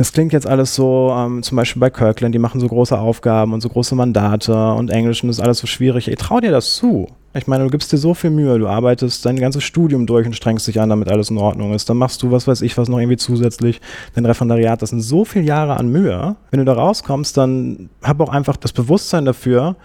das 0.00 0.14
klingt 0.14 0.32
jetzt 0.32 0.46
alles 0.46 0.74
so, 0.74 1.14
ähm, 1.14 1.42
zum 1.42 1.56
Beispiel 1.56 1.78
bei 1.78 1.90
Kirkland, 1.90 2.34
die 2.34 2.38
machen 2.38 2.58
so 2.58 2.66
große 2.66 2.98
Aufgaben 2.98 3.52
und 3.52 3.60
so 3.60 3.68
große 3.68 3.94
Mandate 3.94 4.72
und 4.72 4.88
Englisch 4.88 5.22
und 5.22 5.28
das 5.28 5.36
ist 5.36 5.44
alles 5.44 5.58
so 5.58 5.66
schwierig. 5.66 6.08
Ey, 6.08 6.16
trau 6.16 6.40
dir 6.40 6.50
das 6.50 6.72
zu. 6.72 7.06
Ich 7.34 7.46
meine, 7.46 7.64
du 7.64 7.70
gibst 7.70 7.92
dir 7.92 7.98
so 7.98 8.14
viel 8.14 8.30
Mühe, 8.30 8.58
du 8.58 8.66
arbeitest 8.66 9.26
dein 9.26 9.36
ganzes 9.36 9.62
Studium 9.62 10.06
durch 10.06 10.26
und 10.26 10.34
strengst 10.34 10.66
dich 10.66 10.80
an, 10.80 10.88
damit 10.88 11.10
alles 11.10 11.28
in 11.28 11.36
Ordnung 11.36 11.74
ist. 11.74 11.90
Dann 11.90 11.98
machst 11.98 12.22
du, 12.22 12.30
was 12.30 12.48
weiß 12.48 12.62
ich, 12.62 12.78
was 12.78 12.88
noch 12.88 12.98
irgendwie 12.98 13.18
zusätzlich, 13.18 13.82
dein 14.14 14.24
Referendariat, 14.24 14.80
das 14.80 14.88
sind 14.88 15.02
so 15.02 15.26
viele 15.26 15.44
Jahre 15.44 15.76
an 15.76 15.92
Mühe. 15.92 16.34
Wenn 16.50 16.60
du 16.60 16.64
da 16.64 16.72
rauskommst, 16.72 17.36
dann 17.36 17.90
hab 18.02 18.20
auch 18.20 18.30
einfach 18.30 18.56
das 18.56 18.72
Bewusstsein 18.72 19.26
dafür, 19.26 19.76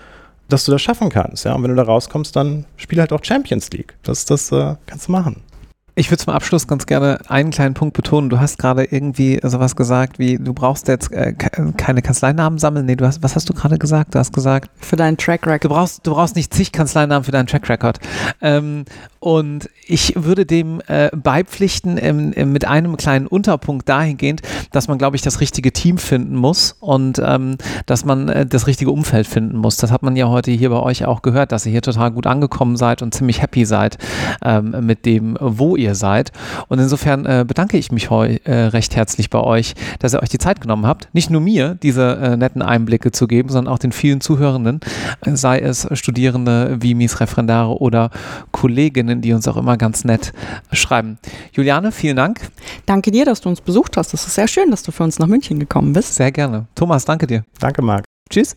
dass 0.47 0.63
du 0.63 0.72
das 0.72 0.82
schaffen 0.82 1.09
kannst. 1.09 1.43
Ja? 1.43 1.55
Und 1.55 1.63
wenn 1.63 1.72
du 1.72 1.76
da 1.76 1.84
rauskommst, 1.84 2.34
dann 2.38 2.63
spiel 2.78 3.01
halt 3.01 3.11
auch 3.11 3.22
Champions 3.22 3.70
League. 3.72 3.95
Das, 4.03 4.24
das 4.24 4.49
äh, 4.53 4.76
kannst 4.86 5.09
du 5.09 5.11
machen. 5.11 5.41
Ich 5.97 6.11
würde 6.11 6.25
zum 6.25 6.33
Abschluss 6.33 6.67
ganz 6.67 6.87
gerne 6.87 7.19
einen 7.29 7.51
kleinen 7.51 7.73
Punkt 7.73 7.95
betonen. 7.95 8.29
Du 8.29 8.37
hast 8.37 8.57
gerade 8.57 8.83
irgendwie 8.83 9.39
sowas 9.41 9.77
gesagt 9.77 10.19
wie, 10.19 10.37
du 10.37 10.53
brauchst 10.53 10.89
jetzt 10.89 11.09
äh, 11.13 11.31
keine 11.31 12.01
Kanzleinamen 12.01 12.59
sammeln. 12.59 12.85
Nee, 12.85 12.97
du 12.97 13.05
hast, 13.05 13.23
was 13.23 13.37
hast 13.37 13.47
du 13.47 13.53
gerade 13.53 13.77
gesagt? 13.77 14.13
Du 14.13 14.19
hast 14.19 14.33
gesagt. 14.33 14.69
Für 14.75 14.97
deinen 14.97 15.15
Track 15.15 15.47
Record. 15.47 15.63
Du 15.63 15.69
brauchst, 15.69 16.05
du 16.05 16.11
brauchst 16.11 16.35
nicht 16.35 16.53
zig 16.53 16.73
Kanzleinamen 16.73 17.23
für 17.23 17.31
deinen 17.31 17.47
Track 17.47 17.69
Record. 17.69 17.99
Ähm, 18.41 18.83
und 19.19 19.69
ich 19.87 20.13
würde 20.17 20.45
dem 20.45 20.81
äh, 20.87 21.09
beipflichten 21.15 21.97
ähm, 21.99 22.33
äh, 22.33 22.45
mit 22.45 22.65
einem 22.65 22.97
kleinen 22.97 23.25
Unterpunkt 23.25 23.87
dahingehend, 23.87 24.41
dass 24.71 24.87
man, 24.89 24.97
glaube 24.97 25.15
ich, 25.15 25.21
das 25.21 25.39
richtige 25.39 25.71
Team 25.71 25.97
finden 25.97 26.35
muss 26.35 26.75
und 26.79 27.21
ähm, 27.23 27.55
dass 27.85 28.03
man 28.03 28.27
äh, 28.27 28.45
das 28.45 28.67
richtige 28.67 28.91
Umfeld 28.91 29.27
finden 29.27 29.57
muss. 29.57 29.77
Das 29.77 29.91
hat 29.91 30.03
man 30.03 30.17
ja 30.17 30.27
heute 30.27 30.51
hier 30.51 30.69
bei 30.69 30.79
euch 30.79 31.05
auch 31.05 31.21
gehört, 31.21 31.53
dass 31.53 31.65
ihr 31.65 31.71
hier 31.71 31.81
total 31.81 32.11
gut 32.11 32.27
angekommen 32.27 32.75
seid 32.75 33.01
und 33.01 33.13
ziemlich 33.13 33.41
happy 33.41 33.63
seid 33.65 33.97
ähm, 34.43 34.75
mit 34.81 35.05
dem, 35.05 35.37
wo 35.39 35.75
ihr 35.75 35.84
ihr 35.86 35.95
seid. 35.95 36.31
Und 36.67 36.79
insofern 36.79 37.25
äh, 37.25 37.45
bedanke 37.47 37.77
ich 37.77 37.91
mich 37.91 38.09
heu, 38.09 38.38
äh, 38.43 38.53
recht 38.53 38.95
herzlich 38.95 39.29
bei 39.29 39.39
euch, 39.39 39.73
dass 39.99 40.13
ihr 40.13 40.21
euch 40.21 40.29
die 40.29 40.38
Zeit 40.38 40.61
genommen 40.61 40.86
habt, 40.86 41.09
nicht 41.13 41.29
nur 41.29 41.41
mir 41.41 41.77
diese 41.81 42.15
äh, 42.15 42.38
netten 42.38 42.61
Einblicke 42.61 43.11
zu 43.11 43.27
geben, 43.27 43.49
sondern 43.49 43.73
auch 43.73 43.79
den 43.79 43.91
vielen 43.91 44.21
Zuhörenden, 44.21 44.79
äh, 45.21 45.36
sei 45.36 45.59
es 45.59 45.88
Studierende, 45.93 46.81
Vimis, 46.81 47.19
Referendare 47.19 47.79
oder 47.79 48.09
Kolleginnen, 48.51 49.21
die 49.21 49.33
uns 49.33 49.47
auch 49.47 49.57
immer 49.57 49.77
ganz 49.77 50.03
nett 50.03 50.33
schreiben. 50.71 51.17
Juliane, 51.53 51.91
vielen 51.91 52.15
Dank. 52.15 52.41
Danke 52.86 53.11
dir, 53.11 53.25
dass 53.25 53.41
du 53.41 53.49
uns 53.49 53.61
besucht 53.61 53.97
hast. 53.97 54.13
Es 54.13 54.25
ist 54.25 54.36
sehr 54.36 54.47
schön, 54.47 54.71
dass 54.71 54.83
du 54.83 54.91
für 54.91 55.03
uns 55.03 55.19
nach 55.19 55.27
München 55.27 55.59
gekommen 55.59 55.93
bist. 55.93 56.15
Sehr 56.15 56.31
gerne. 56.31 56.65
Thomas, 56.75 57.05
danke 57.05 57.27
dir. 57.27 57.43
Danke, 57.59 57.81
Marc. 57.81 58.03
Tschüss. 58.29 58.55